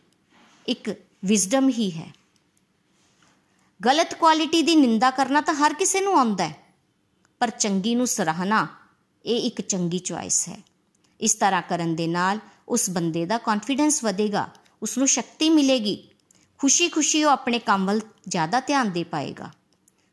ਇੱਕ 0.67 0.95
ਵਿਜ਼ਡਮ 1.25 1.69
ਹੀ 1.69 1.91
ਹੈ। 1.91 2.13
ਗਲਤ 3.85 4.13
ਕੁਆਲਿਟੀ 4.13 4.61
ਦੀ 4.61 4.75
ਨਿੰਦਾ 4.75 5.11
ਕਰਨਾ 5.11 5.41
ਤਾਂ 5.41 5.53
ਹਰ 5.53 5.73
ਕਿਸੇ 5.73 6.01
ਨੂੰ 6.01 6.17
ਆਉਂਦਾ 6.17 6.47
ਹੈ, 6.47 6.57
ਪਰ 7.39 7.49
ਚੰਗੀ 7.49 7.95
ਨੂੰ 7.95 8.07
ਸਰਾਹਨਾ 8.07 8.67
ਇਹ 9.25 9.41
ਇੱਕ 9.41 9.61
ਚੰਗੀ 9.61 9.99
ਚੁਆਇਸ 9.99 10.49
ਹੈ। 10.49 10.57
ਇਸ 11.21 11.35
ਤਰ੍ਹਾਂ 11.35 11.61
ਕਰਨ 11.61 11.95
ਦੇ 11.95 12.07
ਨਾਲ 12.07 12.39
ਉਸ 12.69 12.89
ਬੰਦੇ 12.89 13.25
ਦਾ 13.25 13.37
ਕੌਨਫੀਡੈਂਸ 13.37 14.03
ਵਧੇਗਾ 14.03 14.49
ਉਸ 14.81 14.97
ਨੂੰ 14.97 15.07
ਸ਼ਕਤੀ 15.07 15.49
ਮਿਲੇਗੀ, 15.49 16.07
ਖੁਸ਼ੀ-ਖੁਸ਼ੀ 16.57 17.23
ਉਹ 17.23 17.31
ਆਪਣੇ 17.31 17.59
ਕੰਮ 17.59 17.85
ਵੱਲ 17.85 18.01
ਜ਼ਿਆਦਾ 18.27 18.59
ਧਿਆਨ 18.59 18.91
ਦੇ 18.91 19.03
ਪਾਏਗਾ। 19.03 19.51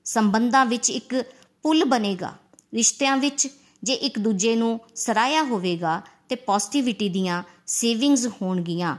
ਸੰਬੰਧਾਂ 0.04 0.66
ਵਿੱਚ 0.66 0.90
ਇੱਕ 0.90 1.24
ਪੁਲ 1.62 1.84
ਬਣੇਗਾ। 1.84 2.34
ਰਿਸ਼ਤਿਆਂ 2.74 3.16
ਵਿੱਚ 3.16 3.48
ਜੇ 3.82 3.92
ਇੱਕ 3.92 4.18
ਦੂਜੇ 4.18 4.56
ਨੂੰ 4.56 4.80
ਸਰਾਇਆ 4.94 5.42
ਹੋਵੇਗਾ 5.42 6.02
ਤੇ 6.28 6.34
ਪੋਜ਼ਿਟਿਵਿਟੀ 6.34 7.08
ਦੀਆਂ 7.08 7.42
ਸੇਵਿੰਗਸ 7.66 8.26
ਹੋਣਗੀਆਂ। 8.42 8.96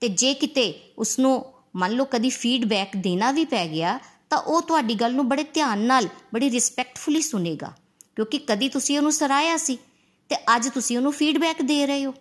ਤੇ 0.00 0.08
ਜੇ 0.08 0.34
ਕਿਤੇ 0.34 0.92
ਉਸ 0.98 1.18
ਨੂੰ 1.18 1.44
ਮੰਨ 1.76 1.92
ਲਓ 1.92 2.04
ਕਦੀ 2.04 2.30
ਫੀਡਬੈਕ 2.30 2.96
ਦੇਣਾ 2.96 3.30
ਵੀ 3.30 3.44
ਪੈ 3.44 3.66
ਗਿਆ, 3.68 3.98
ਤਾਂ 4.30 4.38
ਉਹ 4.38 4.62
ਤੁਹਾਡੀ 4.62 4.94
ਗੱਲ 4.94 5.14
ਨੂੰ 5.14 5.28
ਬੜੇ 5.28 5.42
ਧਿਆਨ 5.42 5.78
ਨਾਲ, 5.78 6.08
ਬੜੀ 6.34 6.50
ਰਿਸਪੈਕਟਫੁਲੀ 6.50 7.20
ਸੁਨੇਗਾ 7.22 7.72
ਕਿਉਂਕਿ 8.16 8.38
ਕਦੀ 8.38 8.68
ਤੁਸੀਂ 8.68 8.96
ਉਹਨੂੰ 8.98 9.12
ਸਰਾਇਆ 9.12 9.56
ਸੀ 9.56 9.78
ਤੇ 10.28 10.36
ਅੱਜ 10.56 10.68
ਤੁਸੀਂ 10.68 10.96
ਉਹਨੂੰ 10.96 11.12
ਫੀਡਬੈਕ 11.12 11.62
ਦੇ 11.62 11.86
ਰਹੇ 11.86 12.06
ਹੋ। 12.06 12.14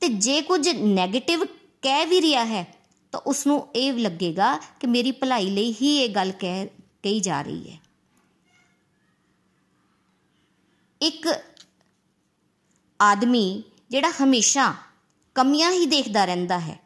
ਤੇ 0.00 0.08
ਜੇ 0.08 0.40
ਕੁਝ 0.40 0.68
네ਗੇਟਿਵ 0.68 1.44
ਕਹਿ 1.82 2.06
ਵੀ 2.06 2.20
ਰਿਹਾ 2.20 2.44
ਹੈ, 2.44 2.78
ਤਾਂ 3.12 3.20
ਉਸ 3.20 3.46
ਨੂੰ 3.46 3.68
ਇਹ 3.76 3.92
ਲੱਗੇਗਾ 3.92 4.56
ਕਿ 4.56 4.86
ਮੇਰੀ 4.86 5.12
ਭਲਾਈ 5.12 5.50
ਲਈ 5.50 5.74
ਹੀ 5.82 5.96
ਇਹ 5.96 6.08
ਗੱਲ 6.08 6.32
ਕਹਿ, 6.32 6.66
ਕਹੀ 7.02 7.20
ਜਾ 7.20 7.42
ਰਹੀ 7.42 7.70
ਹੈ। 7.70 7.81
ਇੱਕ 11.02 11.28
ਆਦਮੀ 13.00 13.62
ਜਿਹੜਾ 13.90 14.10
ਹਮੇਸ਼ਾ 14.10 14.74
ਕਮੀਆਂ 15.34 15.72
ਹੀ 15.72 15.86
ਦੇਖਦਾ 15.86 16.24
ਰਹਿੰਦਾ 16.24 16.58
ਹੈ, 16.58 16.80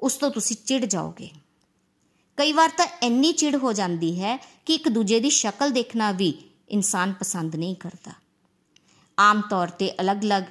ਉਸ 0.00 0.14
ਤੋਂ 0.14 0.30
ਤੁਸੀਂ 0.30 0.56
ਚਿੜ 0.66 0.84
ਜਾਓਗੇ। 0.84 1.30
ਕਈ 2.36 2.52
ਵਾਰ 2.52 2.70
ਤਾਂ 2.76 2.86
ਇੰਨੀ 3.02 3.32
ਚਿੜ 3.32 3.56
ਹੋ 3.56 3.72
ਜਾਂਦੀ 3.72 4.20
ਹੈ 4.20 4.36
ਕਿ 4.36 4.74
ਇੱਕ 4.74 4.88
ਦੂਜੇ 4.88 5.20
ਦੀ 5.20 5.30
ਸ਼ਕਲ 5.30 5.70
ਦੇਖਣਾ 5.70 6.12
ਵੀ 6.12 6.34
ਇਨਸਾਨ 6.68 7.12
ਪਸੰਦ 7.12 7.56
ਨਹੀਂ 7.56 7.76
ਕਰਦਾ। 7.76 8.12
ਆਮ 9.18 9.40
ਤੌਰ 9.40 9.68
ਤੇ 9.68 9.94
ਅਲੱਗ-ਅਲੱਗ 10.00 10.42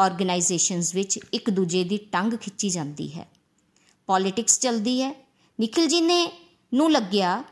ਆਰਗੇਨਾਈਜੇਸ਼ਨਸ 0.00 0.94
ਵਿੱਚ 0.94 1.18
ਇੱਕ 1.34 1.50
ਦੂਜੇ 1.50 1.84
ਦੀ 1.84 1.96
ਟੰਗ 1.96 2.34
ਖਿੱਚੀ 2.34 2.68
ਜਾਂਦੀ 2.68 3.14
ਹੈ। 3.14 3.28
ਪੋਲਿਟਿਕਸ 4.06 4.60
ਚੱਲਦੀ 4.60 5.02
ਹੈ। 5.02 5.10
ਨikhil 5.60 5.90
ji 5.92 6.00
ਨੇ 6.00 6.32
ਨੂੰ 6.74 6.92
ਲੱਗਿਆ 6.92 7.44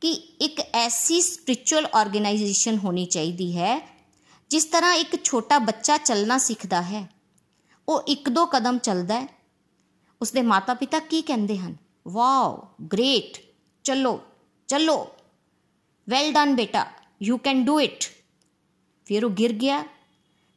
ਕਿ 0.00 0.10
ਇੱਕ 0.40 0.60
ਐਸੀ 0.74 1.20
ਸਪਿਰਚੁਅਲ 1.20 1.86
ਆਰਗੇਨਾਈਜੇਸ਼ਨ 1.94 2.78
ਹੋਣੀ 2.78 3.06
ਚਾਹੀਦੀ 3.06 3.56
ਹੈ 3.56 3.99
ਜਿਸ 4.50 4.64
ਤਰ੍ਹਾਂ 4.64 4.94
ਇੱਕ 4.94 5.24
ਛੋਟਾ 5.24 5.58
ਬੱਚਾ 5.58 5.96
ਚੱਲਣਾ 5.96 6.38
ਸਿੱਖਦਾ 6.38 6.82
ਹੈ, 6.82 7.08
ਉਹ 7.88 8.02
ਇੱਕ 8.08 8.28
ਦੋ 8.28 8.46
ਕਦਮ 8.46 8.78
ਚੱਲਦਾ 8.78 9.20
ਹੈ। 9.20 9.26
ਉਸਦੇ 10.20 10.42
ਮਾਤਾ-ਪਿਤਾ 10.42 10.98
ਕੀ 10.98 11.22
ਕਹਿੰਦੇ 11.22 11.58
ਹਨ? 11.58 11.76
Wow, 12.08 12.68
great! 12.92 13.38
ਚਲੋ 13.84 14.20
ਚਲੋ! 14.68 14.96
ਵੈਲ 16.08 16.32
ਡਨ 16.32 16.54
ਬੇਟਾ, 16.56 16.86
ਯੂ 17.22 17.38
ਕੈਨ 17.38 17.64
ਡੂ 17.64 17.80
ਇਟ! 17.80 18.04
ਫਿਰ 19.06 19.24
ਉਹ 19.24 19.30
ਗਿਰ 19.30 19.52
ਗਿਆ 19.52 19.82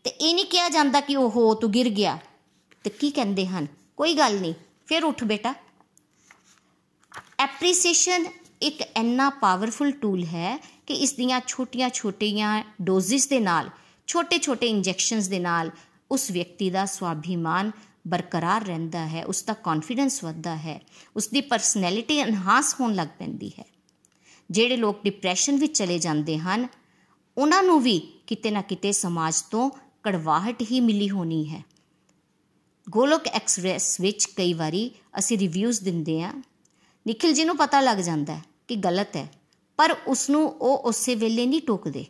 ਤੇ 0.04 0.10
ਇਹ 0.10 0.34
ਨਹੀਂ 0.36 0.46
ਕਿਹਾ 0.46 0.70
ਜਾਂਦਾ 0.70 1.00
ਕਿ 1.02 1.16
ਉਹ 1.16 1.30
ਹੋ, 1.30 1.54
ਤੂੰ 1.54 1.72
ਗਿਰ 1.72 1.90
ਗਿਆ। 1.90 2.18
ਤੇ 2.84 2.90
ਕੀ 2.90 3.12
ਕਹਿੰਦੇ 3.12 3.48
ਹਨ? 3.48 3.68
ਕੋਈ 3.98 4.14
ਗੱਲ 4.14 4.40
ਨਹੀਂ, 4.40 4.54
ਫਿਰ 4.86 5.04
ਉੱਠ 5.04 5.24
ਬੇਟਾ। 5.24 5.54
ਐਪਰੀਸੀਏਸ਼ਨ 7.40 8.26
ਇੱਕ 8.62 8.82
ਇੰਨਾ 8.82 9.30
ਪਾਵਰਫੁਲ 9.30 9.92
ਟੂਲ 9.92 10.24
ਹੈ 10.24 10.58
ਕਿ 10.88 10.94
ਇਸ 10.94 11.14
ਦੀਆਂ 11.14 11.40
ਛੋਟੀਆਂ-ਛੋਟੀਆਂ 11.48 12.64
ਡੋਜ਼ਿਸ 12.82 13.28
ਦੇ 13.28 13.40
ਨਾਲ 13.40 13.70
ਛੋਟੇ-ਛੋਟੇ 14.08 14.68
ਇੰਜੈਕਸ਼ਨਸ 14.68 15.28
ਦੇ 15.28 15.40
ਨਾਲ 15.40 15.72
ਉਸ 16.12 16.32
ਵਿਅਕਤੀ 16.32 16.70
ਦਾ 16.70 16.86
ਸਵਾਭਿਮਾਨ 16.86 17.72
ਬਰਕਰਾਰ 18.08 18.66
ਰਹਿੰਦਾ 18.66 19.08
ਹੈ, 19.08 19.26
ਉਸ 19.26 19.44
ਦਾ 19.44 19.54
ਕੌਨਫੀਡੈਂਸ 19.54 20.24
ਵੱਧਦਾ 20.24 20.56
ਹੈ, 20.56 20.82
ਉਸ 21.16 21.28
ਦੀ 21.28 21.42
ਪਰਸਨੈਲਿਟੀ 21.42 22.18
ਐਨਹਾਂਸ 22.18 22.76
ਹੋਣ 22.80 22.96
ਲੱਗ 22.96 23.08
ਪੈਂਦੀ 23.20 23.52
ਹੈ। 23.60 23.66
ਜਿਹੜੇ 24.52 24.78
ਲੋਕ 24.78 25.04
ਡਿਪਰੈਸ਼ਨ 25.04 25.58
ਵਿੱਚ 25.58 25.78
ਚਲੇ 25.78 26.00
ਜਾਂਦੇ 26.00 26.38
ਹਨ, 26.38 26.68
ਉਹਨਾਂ 27.38 27.64
ਨੂੰ 27.64 27.82
ਵੀ 27.82 28.00
ਕਿਤੇ 28.28 28.52
ਨਾ 28.52 28.62
ਕਿਤੇ 28.62 28.92
ਸਮਾਜ 28.92 29.42
ਤੋਂ 29.42 29.70
ਕੜਵਾਹਟ 30.04 30.62
ਹੀ 30.62 30.80
ਮਿਲੀ 30.80 31.10
ਹੋਣੀ 31.10 31.50
ਹੈ। 31.50 31.64
ਗੋਲੋਕ 32.90 33.28
ਐਕਸਪ੍ਰੈਸ 33.28 34.00
ਵਿੱਚ 34.02 34.26
ਕਈ 34.26 34.54
ਵਾਰੀ 34.54 34.92
ਅਸੀਂ 35.20 35.38
ਰਿਵਿਊਜ਼ 35.38 35.82
ਦਿੰਦੇ 35.82 36.24
ਆ 36.24 36.34
ਨikhil 37.08 37.34
ਜੀ 37.34 37.44
ਨੂੰ 37.46 37.58
ਪਤਾ 37.58 37.82
ਲੱਗ 37.82 37.98
ਜਾਂਦਾ 37.98 38.36
ਹੈ 38.36 38.44
ਕਿ 38.68 38.76
ਗਲਤ 38.76 39.16
ਹੈ, 39.16 39.28
ਪਰ 39.78 39.96
ਉਸ 40.08 40.30
ਨੂੰ 40.30 40.50
ਉਹ 40.50 40.78
ਉਸੇ 40.78 41.16
ਵੇਲੇ 41.16 41.46
ਨਹੀਂ 41.46 41.62
ਟੋਕਦੇ, 41.62 42.06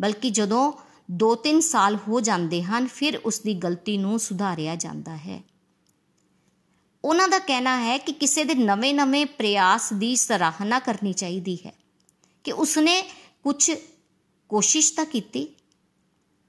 ਬਲਕਿ 0.00 0.30
ਜਦੋਂ 0.30 0.72
2-3 1.10 1.60
ਸਾਲ 1.60 1.98
ਹੋ 2.08 2.20
ਜਾਂਦੇ 2.20 2.62
ਹਨ, 2.62 2.86
ਫਿਰ 2.86 3.16
ਉਸ 3.16 3.40
ਦੀ 3.40 3.54
ਗਲਤੀ 3.54 3.98
ਨੂੰ 3.98 4.18
ਸੁਧਾਰਿਆ 4.18 4.76
ਜਾਂਦਾ 4.76 5.16
ਹੈ। 5.16 5.42
ਉਹਨਾਂ 7.04 7.28
ਦਾ 7.28 7.38
ਕਹਿਣਾ 7.38 7.80
ਹੈ 7.80 7.98
ਕਿ 7.98 8.12
ਕਿਸੇ 8.12 8.44
ਦੇ 8.44 8.54
ਨਵੇਂ-ਨਵੇਂ 8.54 9.26
ਪ੍ਰਯਾਸ 9.26 9.92
ਦੀ 9.92 10.16
ਸਰਾਹਨਾ 10.16 10.78
ਕਰਨੀ 10.78 11.12
ਚਾਹੀਦੀ 11.12 11.58
ਹੈ। 11.66 11.72
ਕਿ 12.44 12.52
ਉਸਨੇ 12.52 13.02
ਕੁਝ 13.42 13.72
ਕੋਸ਼ਿਸ਼ 14.48 14.92
ਤਾਂ 14.94 15.04
ਕੀਤੀ 15.04 15.48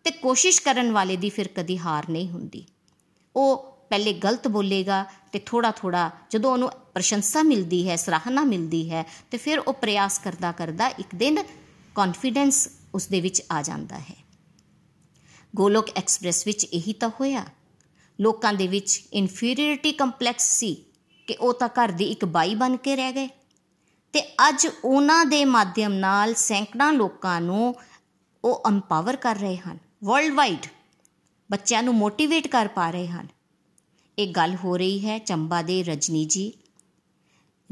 ਤੇ 0.03 0.11
ਕੋਸ਼ਿਸ਼ 0.11 0.61
ਕਰਨ 0.61 0.91
ਵਾਲੇ 0.91 1.17
ਦੀ 1.17 1.29
ਫਿਰ 1.29 1.47
ਕਦੀ 1.47 1.77
ਹਾਰ 1.77 2.09
ਨਹੀਂ 2.09 2.29
ਹੁੰਦੀ। 2.29 2.65
ਉਹ 3.35 3.77
ਪਹਿਲੇ 3.89 4.13
ਗਲਤ 4.13 4.47
ਬੋਲੇਗਾ 4.47 5.05
ਤੇ 5.31 5.39
ਥੋੜਾ 5.39 5.71
ਥੋੜਾ 5.71 6.11
ਜਦੋਂ 6.29 6.51
ਉਹਨੂੰ 6.51 6.69
ਪ੍ਰਸ਼ੰਸਾ 6.93 7.43
ਮਿਲਦੀ 7.43 7.89
ਹੈ, 7.89 7.95
ਸਰਾਹਨਾ 7.95 8.43
ਮਿਲਦੀ 8.43 8.91
ਹੈ, 8.91 9.05
ਤੇ 9.31 9.37
ਫਿਰ 9.37 9.59
ਉਹ 9.59 9.73
ਪ੍ਰਯਾਸ 9.73 10.19
ਕਰਦਾ 10.19 10.51
ਕਰਦਾ 10.51 10.87
ਇੱਕ 10.87 11.15
ਦਿਨ 11.15 11.43
ਕੌਨਫੀਡੈਂਸ 11.95 12.69
ਉਸ 12.93 13.07
ਦੇ 13.07 13.21
ਵਿੱਚ 13.21 13.43
ਆ 13.51 13.61
ਜਾਂਦਾ 13.61 13.99
ਹੈ। 13.99 14.26
ਗੋਲੋਕ 15.57 15.89
ਐਕਸਪ੍ਰੈਸ 15.95 16.47
ਵਿੱਚ 16.47 16.63
ਇਹੀ 16.63 16.93
ਤਾਂ 16.93 17.09
ਹੋਇਆ। 17.19 17.45
ਲੋਕਾਂ 18.21 18.53
ਦੇ 18.53 18.67
ਵਿੱਚ 18.67 19.01
ਇਨਫੀਰੀਅਰਿਟੀ 19.13 19.91
ਕੰਪਲੈਕਸ 19.91 20.49
ਸੀ 20.59 20.75
ਕਿ 21.27 21.33
ਉਹ 21.33 21.53
ਤਾਂ 21.53 21.67
ਘਰ 21.67 21.91
ਦੀ 21.91 22.05
ਇੱਕ 22.05 22.25
ਬਾਈ 22.25 22.55
ਬਣ 22.55 22.75
ਕੇ 22.77 22.95
ਰਹਿ 22.95 23.11
ਗਏ। 23.11 23.27
ਤੇ 24.13 24.21
ਅੱਜ 24.49 24.67
ਉਹਨਾਂ 24.83 25.25
ਦੇ 25.25 25.45
ਮਾਧਿਅਮ 25.45 25.93
ਨਾਲ 25.93 26.33
ਸੈਂਕੜਾਂ 26.33 26.93
ਲੋਕਾਂ 26.93 27.41
ਨੂੰ 27.41 27.75
ਉਹ 28.43 28.63
ਐਮਪਾਵਰ 28.67 29.15
ਕਰ 29.15 29.35
ਰਹੇ 29.35 29.57
ਹਨ। 29.57 29.77
ਵਰਲਡ 30.03 30.33
ਵਾਈਡ 30.33 30.65
ਬੱਚਿਆਂ 31.51 31.83
ਨੂੰ 31.83 31.93
ਮੋਟੀਵੇਟ 31.93 32.47
ਕਰ 32.47 32.67
ਪਾ 32.67 32.89
ਰਹੇ 32.91 33.07
ਹਨ। 33.07 33.27
ਇਹ 34.19 34.27
ਗੱਲ 34.27 34.55
ਹੋ 34.55 34.77
ਰਹੀ 34.77 35.05
ਹੈ 35.05 35.19
ਚੰਬਾ 35.19 35.61
ਦੇ 35.61 35.83
ਰਜਨੀ 35.83 36.25
ਜੀ। 36.25 36.53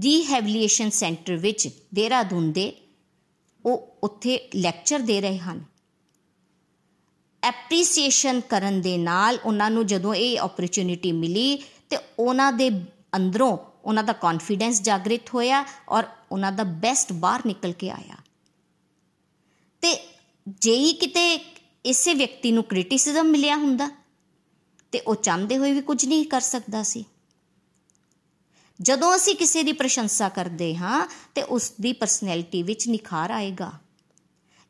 ਰੀਹੈਬਿਲੀਟੇਸ਼ਨ 0.04 0.89
ਸੈਂਟਰ 0.89 1.36
ਵਿੱਚ 1.36 1.69
ਦੇਹਰਾਦੂਨ 1.93 2.52
ਦੇ 2.52 2.74
ਉਹ 3.65 3.98
ਉੱਥੇ 4.04 4.50
ਲੈਕਚਰ 4.56 5.00
ਦੇ 5.00 5.21
ਰਹੇ 5.21 5.38
ਹਨ। 5.38 5.74
ਐਪਰੀਸੀਏਸ਼ਨ 7.45 8.41
ਕਰਨ 8.41 8.81
ਦੇ 8.81 8.97
ਨਾਲ 8.97 9.39
ਉਹਨਾਂ 9.45 9.71
ਨੂੰ 9.71 9.86
ਜਦੋਂ 9.88 10.13
ਇਹ 10.13 10.39
ਓਪਰਚ्युनिटी 10.41 11.13
ਮਿਲੀ 11.13 11.58
ਤੇ 11.89 11.97
ਉਹਨਾਂ 12.19 12.53
ਦੇ 12.53 12.69
ਅੰਦਰੋਂ 13.15 13.58
ਉਹਨਾਂ 13.86 14.03
ਦਾ 14.03 14.13
ਕੌਨਫੀਡੈਂਸ 14.13 14.81
ਜਾਗਰਿਤ 14.81 15.34
ਹੋਇਆ 15.34 15.65
ਔਰ 15.89 16.03
ਉਹਨਾਂ 16.31 16.51
ਦਾ 16.51 16.63
ਬੈਸਟ 16.63 17.13
ਬਾਹਰ 17.13 17.41
ਨਿਕਲ 17.45 17.71
ਕੇ 17.71 17.89
ਆਇਆ। 17.89 18.15
ਤੇ 19.81 19.97
ਜੇਈ 20.62 20.93
ਕਿਤੇ 20.93 21.53
ਇਸੇ 21.86 22.13
ਵਿਅਕਤੀ 22.13 22.51
ਨੂੰ 22.51 22.63
ਕ੍ਰਿਟਿਸਿਜ਼ਮ 22.63 23.25
ਮਿਲਿਆ 23.25 23.55
ਹੁੰਦਾ, 23.55 23.89
ਤੇ 24.91 24.99
ਉਹ 24.99 25.15
ਚਾਹਦੇ 25.15 25.58
ਹੋਏ 25.58 25.71
ਵੀ 25.71 25.81
ਕੁਝ 25.81 26.05
ਨਹੀਂ 26.05 26.25
ਕਰ 26.25 26.41
ਸਕਦਾ 26.41 26.84
ਸੀ। 26.84 27.05
ਜਦੋਂ 28.81 29.15
ਅਸੀਂ 29.15 29.36
ਕਿਸੇ 29.36 29.63
ਦੀ 29.63 29.71
ਪ੍ਰਸ਼ੰਸਾ 29.71 30.29
ਕਰਦੇ 30.29 30.75
ਹਾਂ, 30.75 31.08
ਤੇ 31.36 31.41
ਉਸ 31.41 31.73
ਦੀ 31.81 31.93
ਪਰਸਨੈਲਿਟੀ 31.93 32.63
ਵਿੱਚ 32.63 32.88
ਨਿਖਾਰ 32.88 33.31
ਆਏਗਾ। 33.31 33.71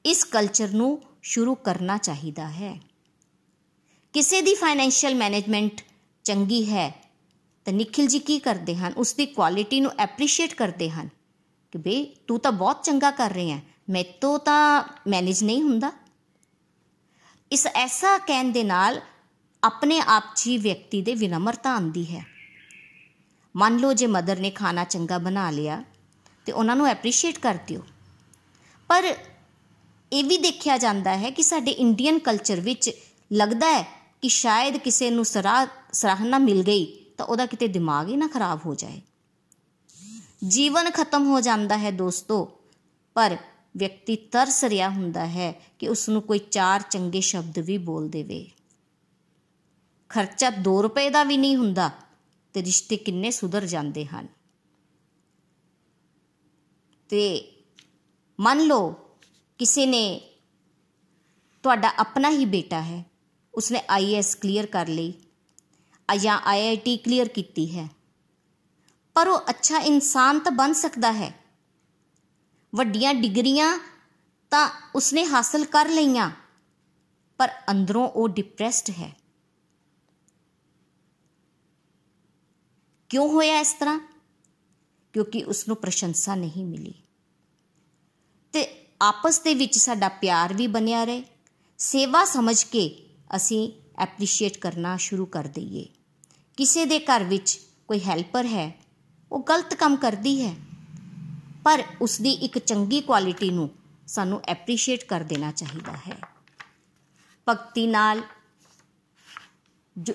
ਇਸ 0.06 0.24
ਕਲਚਰ 0.24 0.70
ਨੂੰ 0.70 1.02
ਸ਼ੁਰੂ 1.26 1.56
ਕਰਨਾ 1.56 1.98
ਚਾਹੀਦਾ 1.98 2.50
ਹੈ। 2.50 2.80
ਕਿਸੇ 4.14 4.42
ਦੀ 4.42 4.56
ਫਾਈਨੈਂਸ਼ੀਅਲ 4.56 5.16
ਮੈਨੇਜਮੈਂਟ 5.16 5.82
ਚੰਗੀ 6.24 6.70
ਹੈ 6.70 6.90
ਤਾਂ 7.66 7.74
ਨikhil 7.74 8.08
ਜੀ 8.08 8.20
ਕੀ 8.20 8.40
ਕਰਦੇ 8.40 8.76
ਹਨ? 8.76 8.94
ਉਸ 8.98 9.14
ਦੀ 9.14 9.26
ਕੁਆਲਿਟੀ 9.26 9.80
ਨੂੰ 9.80 9.92
ਐਪਰੀਸ਼ੀਏਟ 9.98 10.54
ਕਰਦੇ 10.54 10.90
ਹਨ 10.90 11.10
ਕਿ 11.72 11.78
ਬੇ 11.78 12.16
ਤੂੰ 12.28 12.40
ਤਾਂ 12.40 12.52
ਬਹੁਤ 12.52 12.84
ਚੰਗਾ 12.84 13.12
ਕਰ 13.12 13.32
ਰਹੀ 13.32 13.52
ਹੈ, 13.52 13.62
ਮੈਤੋਂ 13.90 14.40
ਤਾਂ 14.40 14.84
ਮੈਨੇਜ 15.08 15.44
ਨਹੀਂ 15.44 15.62
ਹੁੰਦਾ। 15.62 15.92
ਇਸ 17.52 17.68
ਐਸਾ 17.68 18.18
ਕਹਿਣ 18.18 18.52
ਦੇ 18.52 18.64
ਨਾਲ 18.64 19.02
ਆਪਣੇ 19.64 20.00
ਆਪ 20.00 20.24
'ਚ 20.36 20.48
ਹੀ 20.48 20.58
ਵਿਅਕਤੀ 20.58 21.02
ਦੇ 21.02 21.16
ਵਿਨਮਰਤਾ 21.16 21.74
ਆਉਂਦੀ 21.74 22.16
ਹੈ। 22.16 22.26
ਮੰਨ 23.56 23.78
ਲਓ 23.78 23.94
ਜੇ 23.94 24.08
ਮਦਰ 24.08 24.40
ਨੇ 24.40 24.52
ਖਾਣਾ 24.52 24.84
ਚੰਗਾ 24.84 25.18
ਬਣਾ 25.18 25.50
ਲਿਆ 25.50 25.84
ਤੇ 26.46 26.52
ਉਹਨਾਂ 26.52 26.76
ਨੂੰ 26.76 26.88
ਐਪਰੀਸ਼ੀਏਟ 26.88 27.40
ਕਰ 27.40 27.58
ਦਿਓ। 27.68 27.84
ਪਰ 28.88 29.16
ਇਹ 30.14 30.24
ਵੀ 30.24 30.38
ਦੇਖਿਆ 30.38 30.78
ਜਾਂਦਾ 30.78 31.18
ਹੈ 31.18 31.30
ਕਿ 31.30 31.44
ਸਾਡੇ 31.44 31.72
ਇੰਡੀਅਨ 31.72 32.20
ਕਲਚਰ 32.20 32.60
ਵਿੱਚ 32.60 32.90
ਲੱਗਦਾ 33.34 33.68
ਹੈ 33.68 33.82
ਕਿ 34.22 34.30
ਸ਼ਾਇਦ 34.30 34.78
ਕਿਸੇ 34.78 35.10
ਨੂੰ 35.10 35.26
ਸਰਾਹ 35.26 35.66
ਸਰਾਹਨਾ 35.94 36.38
ਮਿਲ 36.38 36.64
ਗਈ 36.64 36.86
ਤਾਂ 37.18 37.26
ਉਹਦਾ 37.26 37.46
ਕਿਤੇ 37.46 37.68
ਦਿਮਾਗ 37.68 38.08
ਹੀ 38.08 38.16
ਨਾ 38.16 38.28
ਖਰਾਬ 38.28 38.60
ਹੋ 38.66 38.76
ਜਾਏ। 38.76 39.02
ਜੀਵਨ 40.48 40.90
ਖਤਮ 40.92 41.26
ਹੋ 41.26 41.42
ਜਾਂਦਾ 41.42 41.78
ਹੈ 41.78 41.92
ਦੋਸਤੋ, 41.92 42.60
ਪਰ 43.16 43.38
ਵਿਅਕਤੀ 43.78 44.16
ਤਰਸ 44.16 44.64
ਰਿਹਾ 44.64 44.90
ਹੁੰਦਾ 44.90 45.26
ਹੈ 45.26 45.52
ਕਿ 45.80 45.88
ਉਸ 45.88 46.10
ਨੂੰ 46.10 46.22
ਕੋਈ 46.22 46.40
ਚਾਰ 46.40 46.82
ਚੰਗੇ 46.82 47.22
ਸ਼ਬਦ 47.22 47.60
ਵੀ 47.60 47.78
ਬੋਲ 47.78 48.10
ਦੇਵੇ। 48.10 48.46
ਖਰਚਾ 50.10 50.50
2 50.50 50.82
ਰੁਪਏ 50.82 51.10
ਦਾ 51.10 51.24
ਵੀ 51.24 51.38
ਨਹੀਂ 51.38 51.56
ਹੁੰਦਾ 51.56 51.90
ਤੇ 52.54 52.64
ਰਿਸ਼ਤੇ 52.64 52.98
ਕਿੰਨੇ 52.98 53.32
ਸੁਧਰ 53.32 53.66
ਜਾਂਦੇ 53.66 54.06
ਹਨ। 54.06 54.28
ਤੇ 57.10 57.52
ਮੰਨ 58.40 58.62
ਲਓ 58.62 58.94
ਕਿਸੇ 59.60 59.86
ਨੇ 59.86 60.20
ਤੁਹਾਡਾ 61.64 61.92
ਆਪਣਾ 61.98 62.30
ਹੀ 62.30 62.46
ਬੇਟਾ 62.46 62.82
ਹੈ 62.82 63.04
ਉਸਨੇ 63.54 63.82
ਆਈਐਸ 63.90 64.36
ਕਲੀਅਰ 64.36 64.66
ਕਰ 64.66 64.88
ਲਈ 64.88 65.14
ਜਾਂ 66.10 66.40
ਆਈਆਈਟੀ 66.46 66.96
ਕਲੀਅਰ 66.98 67.28
ਕੀਤੀ 67.28 67.68
ਹੈ 67.78 67.88
ਪਰ 69.16 69.28
ਉਹ 69.28 69.50
ਅੱਛਾ 69.50 69.80
ਇਨਸਾਨ 69.80 70.40
ਤਾਂ 70.40 70.52
ਬਣ 70.52 70.74
ਸਕਦਾ 70.74 71.12
ਹੈ 71.12 71.32
ਵੱਡੀਆਂ 72.74 73.14
ਡਿਗਰੀਆਂ 73.14 73.78
ਤਾਂ 74.52 74.70
ਉਸਨੇ 74.96 75.26
ਹਾਸਲ 75.26 75.66
ਕਰ 75.66 75.90
ਲਈਆਂ 75.90 76.30
ਪਰ 77.40 77.50
ਅੰਦਰੋਂ 77.72 78.08
ਉਹ 78.08 78.28
ਡਿਪਰੈਸਡ 78.30 78.90
ਹੈ 78.90 79.12
ਕਿਉਂ 83.10 83.28
ਹੋਇਆ 83.30 83.60
ਇਸ 83.60 83.74
ਤਰ੍ਹਾਂ 83.74 84.00
ਕਿਉਂਕਿ 85.14 85.44
ਉਸ 85.44 85.68
ਨੂੰ 85.68 85.78
ਪ੍ਰਸ਼ੰਸਾ 85.78 86.36
ਨਹੀਂ 86.36 86.66
ਮਿਲੀ 86.66 86.94
ਤੇ 88.54 88.64
ਆਪਸ 89.02 89.40
ਦੇ 89.40 89.54
ਵਿੱਚ 89.54 89.78
ਸਾਡਾ 89.78 90.10
ਪਿਆਰ 90.10 90.54
ਵੀ 90.54 90.68
ਬਣਿਆ 90.68 91.04
ਰਹੇ। 91.04 91.24
ਸੇਵਾ 91.80 92.24
ਸਮਝ 92.26 92.64
ਕੇ 92.64 92.84
ਅਸੀਂ 93.36 93.72
ਐਪਰੀਸ਼ੀਏਟ 93.98 94.58
ਕਰਨਾ 94.58 94.96
ਸ਼ੁਰੂ 94.98 95.26
ਕਰ 95.26 95.48
ਦਈਏ। 95.48 95.86
ਕਿਸੇ 96.58 96.86
ਦੇ 96.86 97.00
ਘਰ 97.00 97.24
ਵਿੱਚ 97.24 97.60
ਕੋਈ 97.88 98.00
ਹੈਲਪਰ 98.00 98.46
ਹੈ, 98.46 98.72
ਉਹ 99.32 99.44
ਗਲਤ 99.50 99.74
ਕੰਮ 99.74 99.96
ਕਰਦੀ 99.96 100.42
ਹੈ, 100.42 100.56
ਪਰ 101.64 101.84
ਉਸ 102.02 102.20
ਦੀ 102.22 102.32
ਇੱਕ 102.32 102.58
ਚੰਗੀ 102.60 103.02
ਕੁਆਲਿਟੀ 103.02 103.50
ਨੂੰ 103.50 103.70
ਸਾਨੂੰ 104.08 104.42
ਐਪਰੀਸ਼ੀਏਟ 104.48 105.04
ਕਰ 105.04 105.24
ਦੇਣਾ 105.24 105.52
ਚਾਹੀਦਾ 105.52 105.94
ਹੈ। 106.08 106.18
ਭਗਤੀ 107.48 107.88
ਨਾਲ 107.88 108.22
ਜੋ 109.96 110.14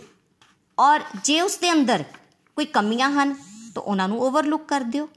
ਔਰ 0.79 1.01
ਜੇ 1.25 1.41
ਉਸ 1.41 1.57
ਦੇ 1.59 1.73
ਅੰਦਰ 1.73 2.05
ਕੋਈ 2.57 2.65
ਕਮੀਆਂ 2.67 3.11
ਹਨ, 3.11 3.35
ਤਾਂ 3.75 3.83
ਉਹਨਾਂ 3.83 4.09
ਨੂੰ 4.09 4.21
ਓਵਰਲੁੱਕ 4.21 4.69
ਕਰ 4.69 4.81
ਦਿਓ। 4.81 5.09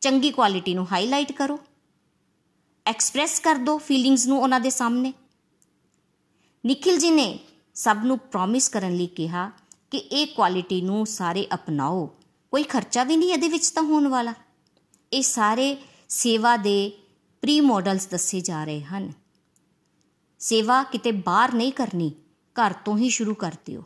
ਚੰਗੀ 0.00 0.30
ਕੁਆਲਿਟੀ 0.30 0.74
ਨੂੰ 0.74 0.86
ਹਾਈਲਾਈਟ 0.92 1.32
ਕਰੋ। 1.32 1.58
ਐਕਸਪ੍ਰੈਸ 2.88 3.40
ਕਰ 3.40 3.54
ਦਿਓ 3.54 3.78
ਫੀਲਿੰਗਸ 3.78 4.26
ਨੂੰ 4.26 4.42
ਉਹਨਾਂ 4.42 4.60
ਦੇ 4.60 4.70
ਸਾਹਮਣੇ। 4.70 5.12
ਨikhil 6.66 7.00
ji 7.00 7.14
ਨੇ 7.14 7.38
ਸਭ 7.74 7.96
ਨੂੰ 8.04 8.18
ਪ੍ਰੋਮਿਸ 8.18 8.68
ਕਰਨ 8.68 8.96
ਲਈ 8.96 9.06
ਕਿਹਾ 9.06 9.50
ਕਿ 9.90 9.98
ਇਹ 9.98 10.26
ਕੁਆਲਿਟੀ 10.26 10.80
ਨੂੰ 10.80 11.06
ਸਾਰੇ 11.06 11.46
ਅਪਣਾਓ। 11.54 12.06
ਕੋਈ 12.50 12.62
ਖਰਚਾ 12.62 13.04
ਵੀ 13.04 13.16
ਨਹੀਂ 13.16 13.32
ਇਹਦੇ 13.32 13.48
ਵਿੱਚ 13.48 13.70
ਤਾਂ 13.70 13.82
ਹੋਣ 13.82 14.08
ਵਾਲਾ। 14.08 14.34
ਇਹ 15.12 15.22
ਸਾਰੇ 15.22 15.76
ਸੇਵਾ 16.08 16.56
ਦੇ 16.56 16.92
ਪ੍ਰੀ 17.42 17.60
ਮਾਡਲਸ 17.60 18.06
ਦੱਸੇ 18.06 18.40
ਜਾ 18.40 18.64
ਰਹੇ 18.64 18.82
ਹਨ। 18.82 19.12
ਸੇਵਾ 20.38 20.82
ਕਿਤੇ 20.82 21.12
ਬਾਹਰ 21.12 21.54
ਨਹੀਂ 21.54 21.72
ਕਰਨੀ, 21.72 22.12
ਘਰ 22.54 22.72
ਤੋਂ 22.72 22.98
ਹੀ 22.98 23.10
ਸ਼ੁਰੂ 23.10 23.34
ਕਰ 23.34 23.52
ਦਿਓ। 23.66 23.82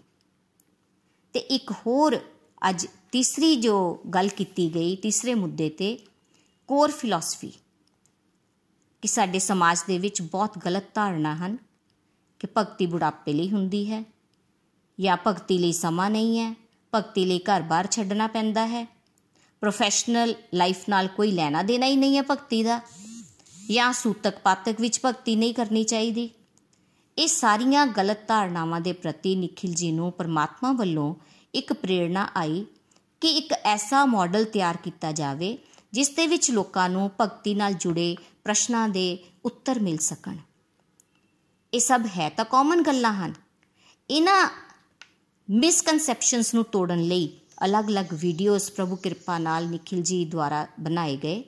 ਤੇ 1.32 1.40
ਇੱਕ 1.40 1.72
ਹੋਰ 1.72 2.20
ਅੱਜ 2.68 2.86
ਤੀਸਰੀ 3.12 3.56
ਜੋ 3.56 4.00
ਗੱਲ 4.14 4.28
ਕੀਤੀ 4.28 4.74
ਗਈ, 4.74 4.96
ਤੀਸਰੇ 4.96 5.34
ਮੁੱਦੇ 5.34 5.70
ਤੇ 5.70 5.98
ਕੋਰ 6.68 6.90
ਫਿਲਾਸਫੀ 6.90 7.52
ਕਿ 9.02 9.08
ਸਾਡੇ 9.08 9.38
ਸਮਾਜ 9.38 9.78
ਦੇ 9.86 9.98
ਵਿੱਚ 9.98 10.22
ਬਹੁਤ 10.22 10.58
ਗਲਤ 10.58 10.84
ਧਾਰਨਾ 10.94 11.36
ਹਨ 11.36 11.56
ਕਿ 12.38 12.48
ਭਗਤੀ 12.56 12.86
ਬੁਢਾਪੇ 12.86 13.32
ਲਈ 13.32 13.50
ਹੁੰਦੀ 13.50 13.92
ਹੈ 13.92 14.04
ਜਾਂ 15.00 15.16
ਭਗਤੀ 15.26 15.58
ਲਈ 15.58 15.72
ਸਮਾਂ 15.72 16.10
ਨਹੀਂ 16.10 16.38
ਹੈ, 16.38 16.54
ਭਗਤੀ 16.94 17.24
ਲਈ 17.24 17.38
ਘਰ-ਬਾਰ 17.38 17.86
ਛੱਡਣਾ 17.86 18.26
ਪੈਂਦਾ 18.26 18.66
ਹੈ। 18.66 18.84
ਪ੍ਰੋਫੈਸ਼ਨਲ 19.60 20.34
ਲਾਈਫ 20.54 20.88
ਨਾਲ 20.88 21.08
ਕੋਈ 21.08 21.30
ਲੈਣਾ 21.30 21.62
ਦੇਣਾ 21.62 21.86
ਹੀ 21.86 21.96
ਨਹੀਂ 21.96 22.16
ਹੈ 22.16 22.22
ਭਗਤੀ 22.22 22.62
ਦਾ 22.62 22.80
ਜਾਂ 23.70 23.92
ਸੂਤਕ 23.92 24.38
ਪਾਤਕ 24.38 24.80
ਵਿੱਚ 24.80 25.00
ਭਗਤੀ 25.04 25.36
ਨਹੀਂ 25.36 25.54
ਕਰਨੀ 25.54 25.84
ਚਾਹੀਦੀ। 25.84 26.30
ਇਹ 27.18 27.28
ਸਾਰੀਆਂ 27.28 27.86
ਗਲਤ 27.86 28.28
ਧਾਰਨਾਵਾਂ 28.28 28.80
ਦੇ 28.80 28.92
ਪ੍ਰਤੀ 28.92 29.36
ਨikhil 29.36 29.74
ji 29.74 29.92
ਨੂੰ 29.92 30.12
ਪਰਮਾਤਮਾ 30.12 30.72
ਵੱਲੋਂ 30.72 31.14
ਇੱਕ 31.54 31.72
ਪ੍ਰੇਰਣਾ 31.72 32.28
ਆਈ 32.36 32.66
ਕਿ 33.20 33.28
ਇੱਕ 33.28 33.52
ਐਸਾ 33.52 34.04
ਮਾਡਲ 34.04 34.44
ਤਿਆਰ 34.44 34.76
ਕੀਤਾ 34.76 35.12
ਜਾਵੇ 35.12 35.58
ਜਿਸ 35.92 36.08
ਦੇ 36.08 36.26
ਵਿੱਚ 36.26 36.50
ਲੋਕਾਂ 36.50 36.88
ਨੂੰ 36.88 37.10
ਭਗਤੀ 37.20 37.54
ਨਾਲ 37.54 37.72
ਜੁੜੇ 37.72 38.16
ਪ੍ਰਸ਼ਨਾਂ 38.44 38.88
ਦੇ 38.88 39.18
ਉੱਤਰ 39.44 39.80
ਮਿਲ 39.80 39.98
ਸਕਣ। 39.98 40.36
ਇਹ 41.74 41.80
ਸਭ 41.80 42.06
ਹੈ 42.18 42.28
ਤਾਂ 42.28 42.44
ਕਾਮਨ 42.44 42.82
ਗੱਲਾਂ 42.82 43.12
ਹਨ। 43.14 43.34
ਇਹਨਾਂ 44.10 44.50
ਮਿਸਕਨਸੈਪਸ਼ਨਸ 45.50 46.54
ਨੂੰ 46.54 46.64
ਤੋੜਨ 46.64 47.00
ਲਈ 47.00 47.40
ਅਲੱਗ-ਅਲੱਗ 47.64 48.06
ਵੀਡੀਓਜ਼ 48.12 48.70
ਪ੍ਰਭੂ 48.70 48.96
ਕਿਰਪਾ 48.96 49.38
ਨਾਲ 49.38 49.64
ਨikhil 49.64 50.00
ji 50.00 50.28
ਦੁਆਰਾ 50.28 50.66
ਬਣਾਏ 50.80 51.16
ਗਏ। 51.16 51.44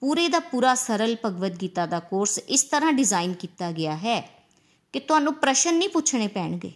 ਪੂਰੇ 0.00 0.28
ਦਾ 0.28 0.38
ਪੂਰਾ 0.40 0.74
ਸਰਲ 0.74 1.16
ਭਗਵਦ 1.24 1.62
ਗੀਤਾ 1.62 1.86
ਦਾ 1.86 2.00
ਕੋਰਸ 2.00 2.38
ਇਸ 2.38 2.62
ਤਰ੍ਹਾਂ 2.62 2.92
ਡਿਜ਼ਾਈਨ 2.92 3.34
ਕੀਤਾ 3.34 3.72
ਗਿਆ 3.72 3.96
ਹੈ 3.96 4.46
ਕਿ 4.92 5.00
ਤੁਹਾਨੂੰ 5.00 5.34
ਪ੍ਰਸ਼ਨ 5.34 5.74
ਨਹੀਂ 5.74 5.88
ਪੁੱਛਣੇ 5.88 6.26
ਪੈਣਗੇ। 6.26 6.72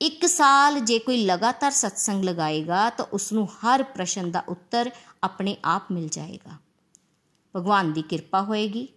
ਇੱਕ 0.00 0.26
ਸਾਲ 0.26 0.80
ਜੇ 0.80 0.98
ਕੋਈ 0.98 1.24
ਲਗਾਤਾਰ 1.24 1.70
ਸਤਸੰਗ 1.70 2.24
ਲਗਾਏਗਾ 2.24 2.90
ਤਾਂ 2.90 3.04
ਉਸ 3.12 3.32
ਨੂੰ 3.32 3.48
ਹਰ 3.52 3.82
ਪ੍ਰਸ਼ਨ 3.82 4.30
ਦਾ 4.30 4.44
ਉੱਤਰ 4.48 4.90
ਆਪਣੇ 5.22 5.56
ਆਪ 5.64 5.92
ਮਿਲ 5.92 6.08
ਜਾਏਗਾ। 6.08 6.67
ਭਗਵਾਨ 7.56 7.92
ਦੀ 7.92 8.02
ਕਿਰਪਾ 8.02 8.42
ਹੋਏਗੀ। 8.42 8.88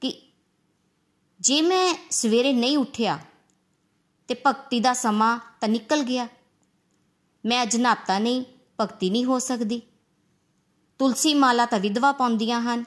ਕਿ 0.00 0.12
ਜੇ 1.40 1.60
ਮੈਂ 1.62 1.94
ਸਵੇਰੇ 2.10 2.52
ਨਹੀਂ 2.52 2.78
ਉੱਠਿਆ 2.78 3.18
ਤੇ 4.28 4.34
ਭਗਤੀ 4.46 4.80
ਦਾ 4.80 4.92
ਸਮਾਂ 4.92 5.38
ਤਾਂ 5.60 5.68
ਨਿਕਲ 5.68 6.02
ਗਿਆ, 6.02 6.28
ਮੈਂ 7.46 7.62
ਅੱਜ 7.62 7.76
ਨਾਤਾ 7.76 8.18
ਨਹੀਂ, 8.18 8.44
ਭਗਤੀ 8.80 9.10
ਨਹੀਂ 9.10 9.24
ਹੋ 9.24 9.38
ਸਕਦੀ। 9.38 9.82
ਤੁਲਸੀ 11.00 11.34
ਮਾਲਾ 11.34 11.66
ਤਾਂ 11.66 11.78
ਵਿਧਵਾ 11.78 12.12
ਪਾਉਂਦੀਆਂ 12.12 12.60
ਹਨ। 12.60 12.84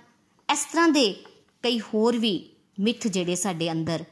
ਇਸ 0.54 0.66
ਤਰ੍ਹਾਂ 0.66 0.90
ਦੇ 0.90 1.14
ਕਈ 1.64 1.80
ਹੋਰ 1.80 2.18
ਵੀ 2.18 2.50
ਮਿੱਥ 2.80 3.08
ਜਿਹੜੇ 3.08 3.36
ਸਾਡੇ 3.36 3.72
ਅੰਦਰ 3.72 4.04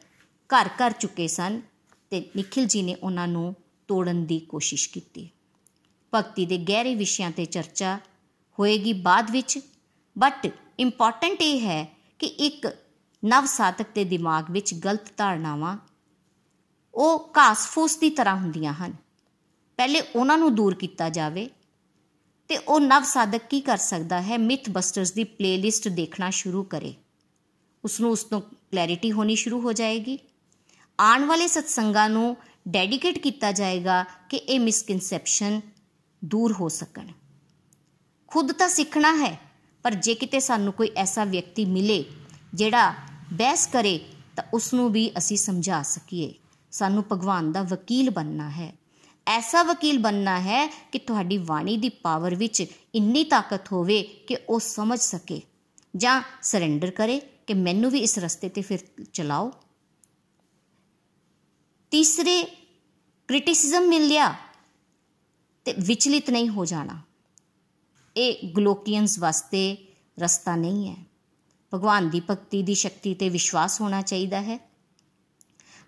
ਘਰ 0.50 0.68
ਕਰ 0.68 0.92
ਚੁੱਕੇ 0.92 1.28
ਸਨ 1.28 1.62
ਤੇ 2.10 2.30
ਨikhil 2.36 2.66
ji 2.66 2.86
ਨੇ 2.86 2.96
ਉਹਨਾਂ 2.96 3.28
ਨੂੰ 3.28 3.56
ਤੋੜਨ 3.88 4.26
ਦੀ 4.26 4.40
ਕੋਸ਼ਿਸ਼ 4.40 4.90
ਕੀਤੀ। 4.90 5.30
ਭਗਤੀ 6.14 6.46
ਦੇ 6.46 6.58
ਗਹਿਰੇ 6.58 6.96
ਵਿਸ਼ਿਆਂ 6.96 7.32
ਤੇ 7.32 7.46
ਚਰਚਾ 7.46 7.98
ਹੋਏਗੀ 8.60 8.94
ਬਾਅਦ 8.94 9.32
ਵਿੱਚ। 9.32 9.60
ਬਟ 10.18 10.52
ਇੰਪੋਰਟੈਂਟ 10.80 11.42
ਇਹ 11.42 11.60
ਹੈ 11.60 11.98
ਕਿ 12.20 12.28
ਇੱਕ 12.28 12.68
ਨਵ 13.26 13.46
ਸਾਧਕ 13.46 13.86
ਦੇ 13.96 14.04
ਦਿਮਾਗ 14.04 14.52
ਵਿੱਚ 14.52 14.74
ਗਲਤ 14.74 15.18
ਧਾਰਨਾਵਾਂ 15.18 15.78
ਉਹ 16.94 17.34
ਘਾਸ-ਫੂਸ 17.38 17.98
ਦੀ 17.98 18.10
ਤਰ੍ਹਾਂ 18.10 18.36
ਹੁੰਦੀਆਂ 18.36 18.74
ਹਨ। 18.74 18.94
ਪਹਿਲੇ 19.78 20.02
ਉਹਨਾਂ 20.02 20.38
ਨੂੰ 20.38 20.56
ਦੂਰ 20.56 20.76
ਕੀਤਾ 20.76 21.10
ਜਾਵੇ 21.10 21.50
ਤੇ 22.48 22.58
ਉਹ 22.58 22.80
ਨਵ 22.80 23.04
ਸਾਧਕ 23.04 23.42
ਕੀ 23.50 23.62
ਕਰ 23.62 23.78
ਸਕਦਾ 23.78 24.22
ਹੈ? 24.22 24.38
ਮਿਥ 24.38 24.70
ਬਸਟਰਸ 24.70 25.12
ਦੀ 25.12 25.24
ਪਲੇਲਿਸਟ 25.24 25.88
ਦੇਖਣਾ 25.88 26.30
ਸ਼ੁਰੂ 26.30 26.64
ਕਰੇ। 26.64 26.94
ਉਸ 27.84 28.00
ਨੂੰ 28.00 28.12
ਉਸ 28.12 28.24
ਤੋਂ 28.24 28.42
ਕਲੈਰਿਟੀ 28.42 29.12
ਹੋਣੀ 29.12 29.36
ਸ਼ੁਰੂ 29.36 29.62
ਹੋ 29.62 29.74
ਜਾਏਗੀ। 29.74 30.20
ਆਉਣ 31.00 31.26
ਵਾਲੇ 31.26 31.48
ਸਤਸੰਗਾਂ 31.48 32.10
ਨੂੰ 32.10 32.38
ਡੈਡੀਕੇਟ 32.68 33.18
ਕੀਤਾ 33.18 33.52
ਜਾਏਗਾ 33.52 34.06
ਕਿ 34.30 34.38
ਇਹ 34.38 34.60
ਮਿਸਕਨਸੈਪਸ਼ਨ 34.60 35.62
ਦੂਰ 36.26 36.54
ਹੋ 36.54 36.70
ਸਕਣ। 36.70 37.08
ਖੁਦ 38.28 38.52
ਤਾਂ 38.52 38.70
ਸਿੱਖਣਾ 38.70 39.16
ਹੈ। 39.16 39.51
ਪਰ 39.84 39.94
ਜੇ 39.94 40.16
ਕਿਤੇ 40.16 40.40
ਸਾਨੂੰ 40.40 40.74
ਕੋਈ 40.74 40.92
ਐਸਾ 40.96 41.24
ਵਿਅਕਤੀ 41.24 41.66
ਮਿਲੇ 41.66 42.06
ਜਿਹੜਾ 42.54 42.94
ਬਹਿਸ 43.34 43.68
ਕਰੇ, 43.68 44.00
ਤਾਂ 44.36 44.44
ਉਸ 44.54 44.74
ਨੂੰ 44.74 44.92
ਵੀ 44.92 45.12
ਅਸੀਂ 45.18 45.38
ਸਮਝਾ 45.38 45.82
ਸਕੀਏ। 45.82 46.34
ਸਾਨੂੰ 46.72 47.06
ਭਗਵਾਨ 47.12 47.52
ਦਾ 47.52 47.62
ਵਕੀਲ 47.64 48.10
ਬਣਨਾ 48.10 48.50
ਹੈ। 48.50 48.74
ਐਸਾ 49.28 49.64
ਵਕੀਲ 49.64 49.98
ਬਣਨਾ 49.98 50.40
ਹੈ 50.40 50.68
ਕਿ 50.92 51.00
ਤੁਹਾਡੀ 51.00 51.38
ਬਾਣੀ 51.38 51.78
ਦੀ 51.78 51.90
ਪਾਵਰ 51.90 52.36
ਵਿੱਚ 52.36 52.66
ਇੰਨੀ 52.96 53.24
ਤਾਕਤ 53.24 53.72
ਹੋਵੇ 53.72 54.04
ਕਿ 54.04 54.38
ਉਹ 54.50 54.60
ਸਮਝ 54.60 55.00
ਸਕੇ। 55.00 55.42
ਜਾਂ 55.98 56.22
ਸਰੈਂਡਰ 56.42 56.92
ਕਰੇ 56.92 57.20
ਕਿ 57.20 57.54
ਮੈਨੂੰ 57.54 57.92
ਵੀ 57.92 58.00
ਇਸ 58.00 58.20
ਰਸਤੇ 58.20 58.50
ਤੇ 58.50 58.62
ਫਿਰ 58.62 58.80
ਚਲਾਓ। 59.14 59.52
ਤੀਸਰੇ 61.92 62.58
ਕ੍ਰਿਟਿਸਿਜ਼ਮ 63.28 63.88
ਮਿਲ 63.88 64.08
ਲਿਆ 64.08 64.34
ਤੇ 65.66 65.74
ਵਿਚਲਿਤ 65.80 66.30
ਨਹੀਂ 66.30 66.50
ਹੋ 66.50 66.66
ਜਾਣਾ। 66.66 67.02
ਇਹ 68.18 68.54
ਗਲੋਕੀਅਨਸ 68.58 69.20
ਵਾਸਤੇ 69.20 69.78
ਰਸਤਾ 70.20 70.56
ਨਹੀਂ 70.56 70.90
ਹੈ। 70.90 70.96
ਭਗਵਾਨ 71.74 72.10
ਦੀ 72.10 72.20
ਭਗਤੀ 72.20 72.64
ਦੀ 72.64 72.74
ਸ਼ਕਤੀ 72.74 73.14
ਤੇ 73.14 73.30
ਵਿਸ਼ਵਾਸ 73.30 73.82
ਹੋਣਾ 73.82 74.02
ਚਾਹੀਦਾ 74.02 74.42
ਹੈ। 74.42 74.60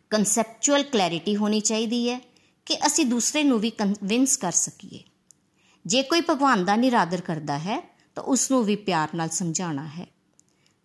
ਕਨਸੈਪਚੁਅਲ 0.10 0.84
ਕਲੈਰਿਟੀ 0.84 1.36
ਹੋਣੀ 1.36 1.60
ਚਾਹੀਦੀ 1.60 2.10
ਹੈ 2.10 2.20
ਕਿ 2.66 2.78
ਅਸੀਂ 2.86 3.06
ਦੂਸਰੇ 3.06 3.44
ਨੂੰ 3.44 3.60
ਵੀ 3.60 3.70
ਕਨਵਿੰਸ 3.70 4.38
ਕਰ 4.38 4.52
ਸਕੀਏ। 4.52 5.04
ਜੇ 5.86 6.04
ਕੋਈ 6.04 6.22
ਭਗਵਾਨ 6.30 6.66
ਦਾ 6.66 6.76
ਨਿਰਾਦਰ 6.76 7.22
ਕਰਦਾ 7.22 7.58
ਹੈ, 7.58 7.96
ਤਾਂ 8.16 8.24
ਉਸ 8.24 8.52
ਨੂੰ 8.52 8.64
ਵੀ 8.64 8.76
ਪਿਆਰ 8.76 9.10
ਨਾਲ 9.16 9.30
ਸਮਝਾਉਣਾ 9.30 9.88
ਹੈ। 9.88 10.08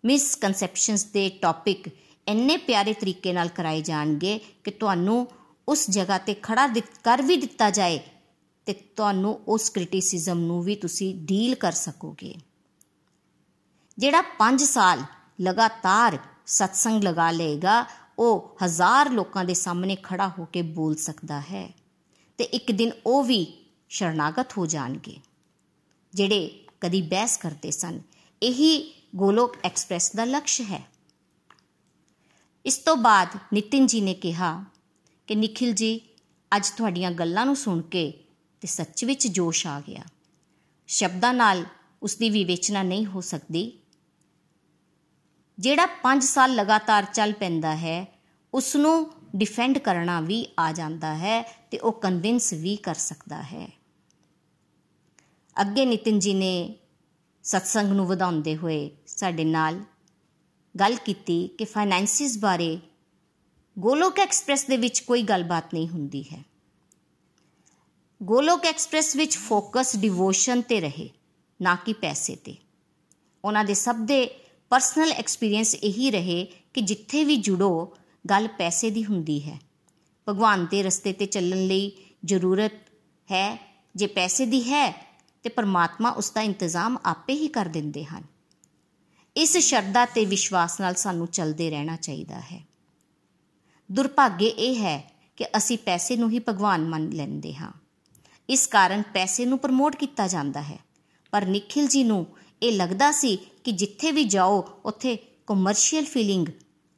ਮਿਸਕਨਸੈਪਸ਼ਨਸ 0.05 1.05
ਦੇ 1.05 1.29
ਟੌਪਿਕ 1.29 1.87
ਇੰਨੇ 2.27 2.57
ਪਿਆਰੇ 2.57 2.93
ਤਰੀਕੇ 2.93 3.33
ਨਾਲ 3.33 3.47
ਕਰਾਏ 3.47 3.81
ਜਾਣਗੇ 3.81 4.39
ਕਿ 4.63 4.71
ਤੁਹਾਨੂੰ 4.71 5.27
ਉਸ 5.67 5.89
ਜਗ੍ਹਾ 5.89 6.17
ਤੇ 6.17 6.33
ਖੜਾ 6.33 6.67
ਕਰ 7.03 7.21
ਵੀ 7.21 7.37
ਦਿੱਤਾ 7.37 7.69
ਜਾਏ 7.69 7.99
ਤੇ 8.69 8.73
ਤੁਹਾਨੂੰ 8.95 9.31
ਉਸ 9.47 9.69
ਕ੍ਰਿਟਿਸਿਜ਼ਮ 9.69 10.39
ਨੂੰ 10.39 10.61
ਵੀ 10.63 10.75
ਤੁਸੀਂ 10.75 11.13
ਡੀਲ 11.25 11.55
ਕਰ 11.55 11.71
ਸਕੋਗੇ। 11.71 12.33
ਜਿਹੜਾ 13.97 14.21
5 14.39 14.65
ਸਾਲ 14.65 15.01
ਲਗਾਤਾਰ 15.41 16.17
ਸਤਸੰਗ 16.47 17.03
ਲਗਾ 17.03 17.29
ਲਏਗਾ, 17.31 17.85
ਉਹ 18.19 18.57
ਹਜ਼ਾਰ 18.63 19.09
ਲੋਕਾਂ 19.09 19.45
ਦੇ 19.45 19.53
ਸਾਹਮਣੇ 19.53 19.95
ਖੜਾ 20.03 20.27
ਹੋ 20.29 20.45
ਕੇ 20.45 20.61
ਬੋਲ 20.61 20.95
ਸਕਦਾ 20.95 21.39
ਹੈ 21.41 21.69
ਤੇ 22.39 22.43
ਇੱਕ 22.43 22.71
ਦਿਨ 22.71 22.91
ਉਹ 23.05 23.23
ਵੀ 23.23 23.41
ਸ਼ਰਨਾਗਤ 23.89 24.57
ਹੋ 24.57 24.65
ਜਾਣਗੇ, 24.65 25.15
ਜਿਹੜੇ 26.13 26.65
ਕਦੀ 26.81 27.01
ਬਹਿਸ 27.01 27.37
ਕਰਦੇ 27.37 27.71
ਸਨ। 27.71 28.01
ਇਹੀ 28.41 28.71
ਗੋਲੋਕ 29.15 29.57
ਐਕਸਪ੍ਰੈਸ 29.63 30.15
ਦਾ 30.15 30.25
ਲਕਸ਼ 30.25 30.61
ਹੈ। 30.61 30.83
ਇਸ 32.65 32.77
ਤੋਂ 32.77 32.97
ਬਾਅਦ 32.97 33.37
ਨਿਤਿਨ 33.53 33.87
ਜੀ 33.87 34.01
ਨੇ 34.01 34.13
ਕਿਹਾ 34.13 34.53
ਕਿ 35.27 35.35
ਨikhil 35.35 35.73
ਜੀ, 35.73 36.01
ਅੱਜ 36.51 36.69
ਤੁਹਾਡੀਆਂ 36.69 37.11
ਗੱਲਾਂ 37.11 37.45
ਨੂੰ 37.45 37.55
ਸੁਣ 37.55 37.81
ਕੇ 37.81 38.11
ਤੇ 38.61 38.67
ਸੱਚ 38.67 39.05
ਵਿੱਚ 39.05 39.27
ਜੋਸ਼ 39.27 39.67
ਆ 39.67 39.81
ਗਿਆ। 39.81 40.03
ਸ਼ਬਦਾਂ 40.87 41.33
ਨਾਲ 41.33 41.65
ਉਸ 42.03 42.15
ਦੀ 42.15 42.29
ਵਿਵੇਚਨਾ 42.29 42.83
ਨਹੀਂ 42.83 43.05
ਹੋ 43.05 43.21
ਸਕਦੀ। 43.21 43.79
ਜਿਹੜਾ 45.59 45.85
5 45.85 46.23
ਸਾਲ 46.23 46.55
ਲਗਾਤਾਰ 46.55 47.05
ਚੱਲ 47.05 47.33
ਪੈਂਦਾ 47.33 47.75
ਹੈ 47.75 48.19
ਉਸ 48.53 48.75
ਨੂੰ 48.75 49.11
ਡਿਫੈਂਡ 49.35 49.77
ਕਰਨਾ 49.77 50.21
ਵੀ 50.21 50.47
ਆ 50.59 50.71
ਜਾਂਦਾ 50.71 51.15
ਹੈ 51.15 51.67
ਤੇ 51.71 51.77
ਉਹ 51.77 51.91
ਕਨਵਿੰਸ 51.91 52.53
ਵੀ 52.53 52.75
ਕਰ 52.75 52.95
ਸਕਦਾ 52.95 53.41
ਹੈ। 53.41 53.71
ਅੱਗੇ 55.61 55.85
ਨਿਤਿਨ 55.85 56.19
ਜੀ 56.19 56.33
ਨੇ 56.33 56.75
ਸਤਸੰਗ 57.43 57.91
ਨੂੰ 57.91 58.07
ਵਧਾਉਂਦੇ 58.07 58.57
ਹੋਏ 58.57 58.91
ਸਾਡੇ 59.07 59.43
ਨਾਲ 59.43 59.79
ਗੱਲ 60.79 60.95
ਕੀਤੀ 60.95 61.47
ਕਿ 61.47 61.65
ਫਾਈਨੈਂਸਿਸ 61.65 62.37
ਬਾਰੇ 62.37 62.79
ਗੋਲੋਕ 63.79 64.19
ਐਕਸਪ੍ਰੈਸ 64.19 64.65
ਦੇ 64.65 64.77
ਵਿੱਚ 64.77 64.99
ਕੋਈ 64.99 65.23
ਗੱਲਬਾਤ 65.23 65.73
ਨਹੀਂ 65.73 65.89
ਹੁੰਦੀ 65.89 66.23
ਹੈ। 66.23 66.48
ਗੋਲੋਕ 68.23 68.65
ਐਕਸਪ੍ਰੈਸ 68.65 69.15
ਵਿੱਚ 69.15 69.37
ਫੋਕਸ 69.37 69.95
ਡਿਵੋਸ਼ਨ 69.95 70.61
ਤੇ 70.61 70.79
ਰਹੇ, 70.79 71.09
ਨਾ 71.61 71.75
ਕਿ 71.75 71.93
ਪੈਸੇ 71.93 72.35
ਤੇ। 72.35 72.55
ਉਹਨਾਂ 73.45 73.65
ਦੇ 73.65 73.73
ਸਭ 73.73 73.95
ਦੇ 73.95 74.39
ਪਰਸਨਲ 74.69 75.11
ਐਕਸਪੀਰੀਅੰਸ 75.11 75.75
ਇਹੀ 75.75 76.11
ਰਹੇ 76.11 76.47
ਕਿ 76.73 76.81
ਜਿੱਥੇ 76.81 77.23
ਵੀ 77.23 77.35
ਜੁੜੋ, 77.35 77.97
ਗੱਲ 78.29 78.47
ਪੈਸੇ 78.47 78.89
ਦੀ 78.89 79.05
ਹੁੰਦੀ 79.05 79.49
ਹੈ। 79.49 79.59
ਭਗਵਾਨ 80.29 80.67
ਦੇ 80.71 80.83
ਰਸਤੇ 80.83 81.13
ਤੇ 81.13 81.25
ਚੱਲਣ 81.25 81.67
ਲਈ 81.67 81.91
ਜ਼ਰੂਰਤ 82.25 82.71
ਹੈ, 83.31 83.75
ਜੇ 83.95 84.07
ਪੈਸੇ 84.07 84.45
ਦੀ 84.45 84.63
ਹੈ, 84.63 85.17
ਤੇ 85.43 85.49
ਪਰਮਾਤਮਾ 85.49 86.09
ਉਸ 86.09 86.31
ਦਾ 86.31 86.41
ਇੰਤਜ਼ਾਮ 86.41 86.97
ਆਪੇ 87.05 87.33
ਹੀ 87.33 87.47
ਕਰ 87.47 87.65
ਦਿੰਦੇ 87.65 88.05
ਹਨ। 88.05 88.23
ਇਸ 89.37 89.57
ਸ਼ਰਧਾ 89.57 90.05
ਤੇ 90.05 90.25
ਵਿਸ਼ਵਾਸ 90.25 90.79
ਨਾਲ 90.79 90.95
ਸਾਨੂੰ 90.95 91.27
ਚੱਲਦੇ 91.27 91.69
ਰਹਿਣਾ 91.69 91.95
ਚਾਹੀਦਾ 91.95 92.39
ਹੈ। 92.39 92.63
ਦੁਰਭਾਗੇ 93.91 94.47
ਇਹ 94.47 94.75
ਹੈ 94.75 95.11
ਕਿ 95.35 95.45
ਅਸੀਂ 95.57 95.77
ਪੈਸੇ 95.77 96.15
ਨੂੰ 96.15 96.29
ਹੀ 96.29 96.39
ਭਗਵਾਨ 96.39 96.81
ਮੰਨ 96.81 97.09
ਲੈਂਦੇ 97.09 97.55
ਹਾਂ। 97.55 97.78
ਇਸ 98.49 98.67
ਕਾਰਨ 98.67 99.03
ਪੈਸੇ 99.13 99.45
ਨੂੰ 99.45 99.59
ਪ੍ਰਮੋਟ 99.59 99.95
ਕੀਤਾ 99.95 100.27
ਜਾਂਦਾ 100.27 100.61
ਹੈ। 100.61 100.79
ਪਰ 101.31 101.45
ਨikhil 101.45 101.87
ਜੀ 101.87 102.03
ਨੂੰ 102.03 102.27
ਇਹ 102.63 102.77
ਲੱਗਦਾ 102.77 103.11
ਸੀ 103.11 103.37
ਕਿ 103.63 103.71
ਜਿੱਥੇ 103.71 104.11
ਵੀ 104.11 104.23
ਜਾਓ, 104.23 104.81
ਉੱਥੇ 104.85 105.17
ਕਮਰਸ਼ੀਅਲ 105.47 106.05
ਫੀਲਿੰਗ 106.05 106.47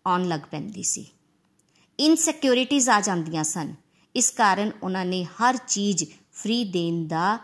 ਆਉਣ 0.08 0.28
ਲੱਗ 0.28 0.40
ਪੈਂਦੀ 0.52 0.84
ਸੀ। 0.84 1.06
ਇਨਸਿਕਿਉਰਿਟੀਜ਼ 2.00 2.90
ਆ 2.90 3.02
ਜਾਂਦੀਆਂ 3.02 3.44
ਸਨ। 3.44 3.76
ਇਸ 4.16 4.32
ਕਾਰਨ 4.32 4.72
ਉਹਨਾਂ 4.84 5.06
ਨੇ 5.06 5.24
ਹਰ 5.24 5.58
ਚੀਜ਼ 5.58 6.04
ਫ੍ਰੀ 6.34 6.64
ਦੇਣ 6.64 7.08
ਦਾ 7.08 7.40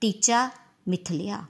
ਟੀਚਾ 0.00 0.50
ਮਿਥ 0.88 1.12
ਲਿਆ। 1.12 1.44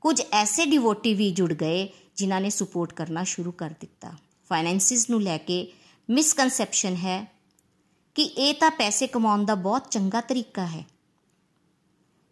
ਕੁਝ 0.00 0.22
ਐਸੇ 0.32 0.66
ਡਿਵੋਟੀ 0.66 1.14
ਵੀ 1.14 1.30
ਜੁੜ 1.30 1.52
ਗਏ 1.52 1.88
ਜਿਨ੍ਹਾਂ 2.16 2.40
ਨੇ 2.40 2.50
ਸਪੋਰਟ 2.50 2.92
ਕਰਨਾ 2.92 3.24
ਸ਼ੁਰੂ 3.24 3.52
ਕਰ 3.52 3.70
ਦਿੱਤਾ। 3.80 4.12
ਫਾਈਨੈਂਸਿਸ 4.48 5.10
ਨੂੰ 5.10 5.22
ਲੈ 5.22 5.38
ਕੇ 5.38 5.72
ਮਿਸਕਨਸੈਪਸ਼ਨ 6.10 6.94
ਹੈ 6.94 7.37
ਕਿ 8.18 8.24
ਇਹ 8.24 8.54
ਤਾਂ 8.54 8.70
ਪੈਸੇ 8.70 9.06
ਕਮਾਉਣ 9.06 9.44
ਦਾ 9.44 9.54
ਬਹੁਤ 9.54 9.90
ਚੰਗਾ 9.90 10.20
ਤਰੀਕਾ 10.20 10.66
ਹੈ। 10.66 10.86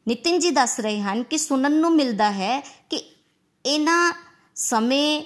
ਨਿਤਿਨ 0.09 0.38
ਜੀ 0.38 0.51
ਦੱਸ 0.51 0.81
ਰਹੇ 0.81 1.01
ਹਨ 1.01 1.22
ਕਿ 1.22 1.38
ਸੁਣਨ 1.38 1.72
ਨੂੰ 1.72 1.96
ਮਿਲਦਾ 1.96 2.31
ਹੈ 2.31 2.61
ਕਿ 2.61 3.14
ਇਹਨਾਂ 3.66 4.12
ਸਮੇਂ 4.55 5.22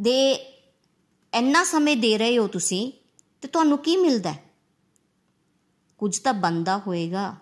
ਦੇ 0.00 0.32
ਇੰਨਾ 1.34 1.64
ਸਮੇਂ 1.64 1.96
ਦੇ 1.96 2.18
ਰਹੇ 2.18 2.38
ਹੋ 2.38 2.46
ਤੁਸੀਂ 2.46 2.92
ਤੇ 3.40 3.48
ਤੁਹਾਨੂੰ 3.48 3.78
ਕੀ 3.78 3.96
ਮਿਲਦਾ 3.96 4.34
ਕੁਝ 5.98 6.18
ਤਾਂ 6.18 6.34
ਬੰਦਾ 6.34 6.78
ਹੋਏਗਾ। 6.78 7.36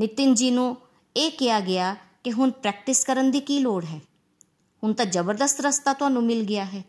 ਨਿਤਿਨ 0.00 0.34
ਜੀ 0.34 0.50
ਨੂੰ 0.50 0.76
ਇਹ 1.16 1.30
ਕਿਹਾ 1.30 1.60
ਗਿਆ 1.60 1.96
ਕਿ 2.24 2.32
ਹੁਣ 2.32 2.50
ਪ੍ਰੈਕਟਿਸ 2.50 3.04
ਕਰਨ 3.04 3.30
ਦੀ 3.30 3.40
ਕੀ 3.40 3.58
ਲੋੜ 3.58 3.84
ਹੈ? 3.84 4.00
ਹੁਣ 4.84 4.92
ਤਾਂ 4.92 5.06
ਜ਼ਬਰਦਸਤ 5.06 5.60
ਰਸਤਾ 5.60 5.92
ਤੁਹਾਨੂੰ 5.92 6.24
ਮਿਲ 6.24 6.44
ਗਿਆ 6.44 6.64
ਹੈ। 6.64 6.84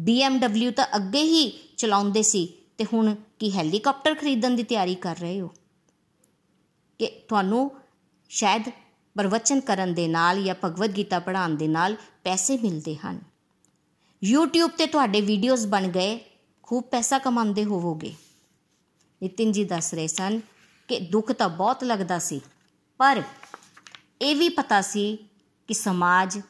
BMW 0.00 0.72
ਤਾਂ 0.76 0.86
ਅੱਗੇ 0.96 1.22
ਹੀ 1.22 1.74
ਚਲਾਉਂਦੇ 1.76 2.22
ਸੀ 2.22 2.58
ਤੇ 2.82 2.86
ਹੁਣ 2.92 3.14
ਕੀ 3.38 3.50
ਹੈਲੀਕਾਪਟਰ 3.52 4.14
ਖਰੀਦਣ 4.14 4.54
ਦੀ 4.56 4.62
ਤਿਆਰੀ 4.62 4.94
ਕਰ 4.94 5.16
ਰਹੇ 5.16 5.40
ਹੋ? 5.40 5.48
ਕਿ 7.00 7.06
ਤੁਹਾਨੂੰ 7.28 7.60
ਸ਼ਾਇਦ 8.30 8.68
ਪ੍ਰਵਚਨ 9.16 9.60
ਕਰਨ 9.60 9.92
ਦੇ 9.94 10.06
ਨਾਲ 10.08 10.42
ਜਾਂ 10.42 10.54
ਭਗਵਦ 10.64 10.96
ਗੀਤਾ 10.96 11.18
ਪੜ੍ਹਾਉਣ 11.18 11.54
ਦੇ 11.54 11.68
ਨਾਲ 11.68 11.96
ਪੈਸੇ 12.24 12.56
ਮਿਲਦੇ 12.58 12.94
ਹਨ। 12.96 13.20
YouTube 14.22 14.76
ਤੇ 14.78 14.86
ਤੁਹਾਡੇ 14.86 15.20
ਵੀਡੀਓਜ਼ 15.20 15.66
ਬਣ 15.66 15.86
ਗਏ, 15.88 16.18
ਖੂਬ 16.62 16.84
ਪੈਸਾ 16.84 17.18
ਕਮਾਉਂਦੇ 17.18 17.64
ਹੋਵੋਗੇ। 17.64 18.14
ਨਿਤਿਨ 19.20 19.52
ਜੀ 19.52 19.64
ਦੱਸ 19.64 19.92
ਰਹੇ 19.94 20.06
ਸਨ 20.06 20.40
ਕਿ 20.88 20.98
ਦੁੱਖ 21.00 21.32
ਤਾਂ 21.32 21.48
ਬਹੁਤ 21.48 21.84
ਲੱਗਦਾ 21.84 22.18
ਸੀ, 22.18 22.40
ਪਰ 23.00 23.22
ਇਹ 24.22 24.34
ਵੀ 24.36 24.48
ਪਤਾ 24.48 24.80
ਸੀ 24.80 25.16
ਕਿ 25.68 25.74
ਸਮਾਜ 25.74 26.40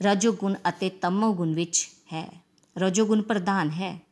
ਰਜੋਗੁਣ 0.00 0.54
ਅਤੇ 0.68 0.90
ਤਮੋਗੁਣ 1.00 1.54
ਵਿੱਚ 1.54 1.88
ਹੈ, 2.12 2.28
ਰਜੋਗੁਣ 2.76 3.22
ਪ੍ਰਧਾਨ 3.22 3.70
ਹੈ। 3.70 4.07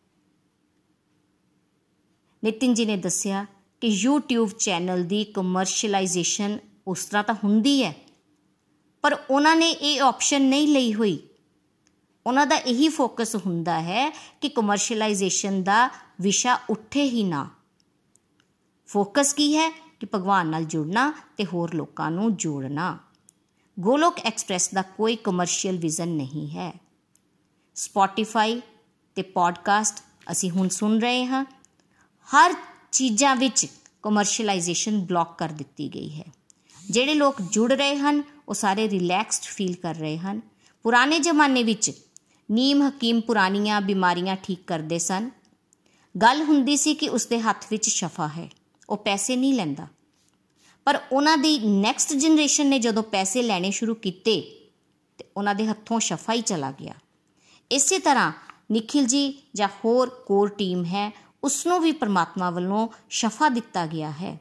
ਨਿਤਿਨ 2.46 2.74
ਜੀ 2.74 2.84
ਨੇ 2.84 2.96
ਦੱਸਿਆ 2.96 3.46
ਕਿ 3.80 3.88
YouTube 4.06 4.50
ਚੈਨਲ 4.58 5.04
ਦੀ 5.04 5.24
ਕਮਰਸ਼ੀਅਲਾਈਜੇਸ਼ਨ 5.24 6.58
ਉਸ 6.86 7.04
ਤਰ੍ਹਾਂ 7.04 7.24
ਤਾਂ 7.24 7.34
ਹੁੰਦੀ 7.44 7.84
ਹੈ, 7.84 7.94
ਪਰ 9.02 9.16
ਉਹਨਾਂ 9.30 9.56
ਨੇ 9.56 9.70
ਇਹ 9.70 10.00
ਆਪਸ਼ਨ 10.00 10.42
ਨਹੀਂ 10.42 10.68
ਲਈ 10.68 10.94
ਹੋਈ। 10.94 11.18
ਉਹਨਾਂ 12.26 12.46
ਦਾ 12.46 12.56
ਇਹੀ 12.56 12.88
ਫੋਕਸ 12.88 13.36
ਹੁੰਦਾ 13.36 13.80
ਹੈ 13.80 14.10
ਕਿ 14.40 14.48
ਕਮਰਸ਼ੀਅਲਾਈਜੇਸ਼ਨ 14.48 15.62
ਦਾ 15.62 15.88
ਵਿਸ਼ਾ 16.20 16.58
ਉੱਠੇ 16.70 17.02
ਹੀ 17.02 17.24
ਨਾ। 17.24 17.50
ਫੋਕਸ 18.86 19.32
ਕੀ 19.32 19.56
ਹੈ? 19.56 19.70
ਕਿ 20.00 20.06
ਭਗਵਾਨ 20.14 20.46
ਨਾਲ 20.46 20.64
ਜੁੜਨਾ 20.64 21.12
ਤੇ 21.36 21.44
ਹੋਰ 21.44 21.74
ਲੋਕਾਂ 21.74 22.10
ਨੂੰ 22.10 22.36
ਜੋੜਨਾ। 22.36 22.98
ਗੋਲੋਕ 23.80 24.18
ਐਕਸਪ੍ਰੈਸ 24.18 24.68
ਦਾ 24.74 24.82
ਕੋਈ 24.82 25.16
ਕਮਰਸ਼ੀਅਲ 25.16 25.76
ਵਿਜ਼ਨ 25.76 26.08
ਨਹੀਂ 26.08 26.50
ਹੈ। 26.50 26.72
ਸਪੋਟੀਫਾਈ 27.74 28.60
ਤੇ 29.16 29.22
ਪੋਡਕਾਸਟ 29.22 30.02
ਅਸੀਂ 30.30 30.50
ਹੁਣ 30.50 30.68
ਸੁਣ 30.68 30.98
ਰਹੇ 30.98 31.26
ਹਾਂ। 31.26 31.44
ਹਰ 32.34 32.54
ਚੀਜ਼ਾਂ 32.92 33.36
ਵਿੱਚ 33.36 33.66
ਕਮਰਸ਼ੀਅਲਾਈਜੇਸ਼ਨ 34.02 35.00
ਬਲੌਕ 35.00 35.38
ਕਰ 35.38 35.48
ਦਿੱਤੀ 35.48 35.88
ਗਈ 35.88 36.20
ਹੈ। 36.20 36.24
ਜਿਹੜੇ 36.90 37.14
ਲੋਕ 37.14 37.42
ਜੁੜ 37.42 37.72
ਰਹੇ 37.72 37.96
ਹਨ, 37.96 38.22
ਉਹ 38.48 38.54
ਸਾਰੇ 38.54 38.90
ਰਿਲੈਕਸਡ 38.90 39.42
ਫੀਲ 39.42 39.74
ਕਰ 39.74 39.94
ਰਹੇ 39.94 40.18
ਹਨ। 40.18 40.40
ਪੁਰਾਣੇ 40.82 41.18
ਜ਼ਮਾਨੇ 41.18 41.62
ਵਿੱਚ 41.62 41.92
ਨੀਮ 42.50 42.88
ਹਕੀਮ 42.88 43.20
ਪੁਰਾਣੀਆਂ 43.20 43.80
ਬਿਮਾਰੀਆਂ 43.80 44.36
ਠੀਕ 44.36 44.58
ਕਰਦੇ 44.66 44.98
ਸਨ। 44.98 45.30
ਗੱਲ 46.22 46.42
ਹੁੰਦੀ 46.42 46.76
ਸੀ 46.76 46.94
ਕਿ 46.94 47.08
ਉਸ 47.08 47.26
ਦੇ 47.26 47.40
ਹੱਥ 47.40 47.64
ਵਿੱਚ 47.70 47.88
ਸ਼ਫਾ 47.88 48.28
ਹੈ, 48.28 48.50
ਉਹ 48.90 48.96
ਪੈਸੇ 48.96 49.36
ਨਹੀਂ 49.36 49.54
ਲੈਂਦਾ। 49.54 49.86
ਪਰ 50.84 51.00
ਉਹਨਾਂ 51.12 51.38
ਦੀ 51.38 51.58
ਨੈਕਸਟ 51.58 52.12
ਜਨਰੇਸ਼ਨ 52.12 52.66
ਨੇ 52.66 52.78
ਜਦੋਂ 52.78 53.02
ਪੈਸੇ 53.02 53.42
ਲੈਣੇ 53.42 53.70
ਸ਼ੁਰੂ 53.70 53.94
ਕੀਤੇ, 53.94 54.68
ਤੇ 55.18 55.24
ਉਹਨਾਂ 55.36 55.54
ਦੇ 55.54 55.66
ਹੱਥੋਂ 55.66 56.00
ਸ਼ਫਾ 56.00 56.32
ਹੀ 56.32 56.40
ਚਲਾ 56.40 56.70
ਗਿਆ। 56.70 56.94
ਇਸੇ 57.72 57.98
ਤਰ੍ਹਾਂ, 57.98 58.32
ਨikhil 58.72 59.06
ਜੀ 59.06 59.42
ਜਾਂ 59.54 59.68
ਹੋਰ 59.84 60.10
ਕੋਰ 60.10 60.48
ਟੀਮ 60.48 60.84
ਹੈ 60.84 61.25
ਉਸ 61.46 61.66
ਨੂੰ 61.66 61.80
ਵੀ 61.80 61.92
ਪਰਮਾਤਮਾ 61.92 62.50
ਵੱਲੋਂ 62.50 62.88
ਸ਼ਫਾ 63.10 63.48
ਦਿੱਤਾ 63.48 63.86
ਗਿਆ 63.86 64.10
ਹੈ। 64.10 64.40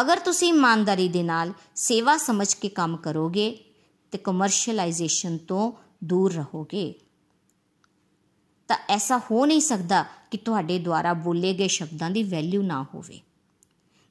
ਅਗਰ 0.00 0.18
ਤੁਸੀਂ 0.18 0.48
ਇਮਾਨਦਾਰੀ 0.48 1.08
ਦੇ 1.08 1.22
ਨਾਲ 1.22 1.52
ਸੇਵਾ 1.74 2.16
ਸਮਝ 2.16 2.54
ਕੇ 2.54 2.68
ਕੰਮ 2.68 2.96
ਕਰੋਗੇ, 2.96 3.64
ਤੇ 4.10 4.18
ਕਮਰਸ਼ੀਅਲਾਈਜੇਸ਼ਨ 4.18 5.38
ਤੋਂ 5.38 5.72
ਦੂਰ 6.04 6.34
ਰਹੋਗੇ। 6.34 6.94
ਤਾਂ 8.68 8.76
ਐਸਾ 8.88 9.18
ਹੋ 9.18 9.46
ਨਹੀਂ 9.46 9.60
ਸਕਦਾ 9.60 10.04
ਕਿ 10.30 10.36
ਤੁਹਾਡੇ 10.36 10.78
ਦੁਆਰਾ 10.78 11.12
ਬੋਲੇ 11.12 11.54
ਗਏ 11.54 11.68
ਸ਼ਬਦਾਂ 11.68 12.10
ਦੀ 12.10 12.22
ਵੈਲਿਊ 12.22 12.62
ਨਾ 12.62 12.86
ਹੋਵੇ। 12.94 13.20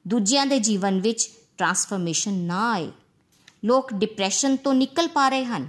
ਦੂਜਿਆਂ 0.08 0.46
ਦੇ 0.46 0.58
ਜੀਵਨ 0.58 1.00
ਵਿੱਚ 1.00 1.30
ਟਰਾਂਸਫਰਮੇਸ਼ਨ 1.58 2.32
ਨਾ 2.32 2.70
ਆਏ। 2.70 2.92
ਲੋਕ 3.64 3.92
ਡਿਪਰੈਸ਼ਨ 3.94 4.56
ਤੋਂ 4.56 4.74
ਨਿਕਲ 4.74 5.08
ਪਾ 5.08 5.28
ਰਹੇ 5.28 5.44
ਹਨ। 5.44 5.68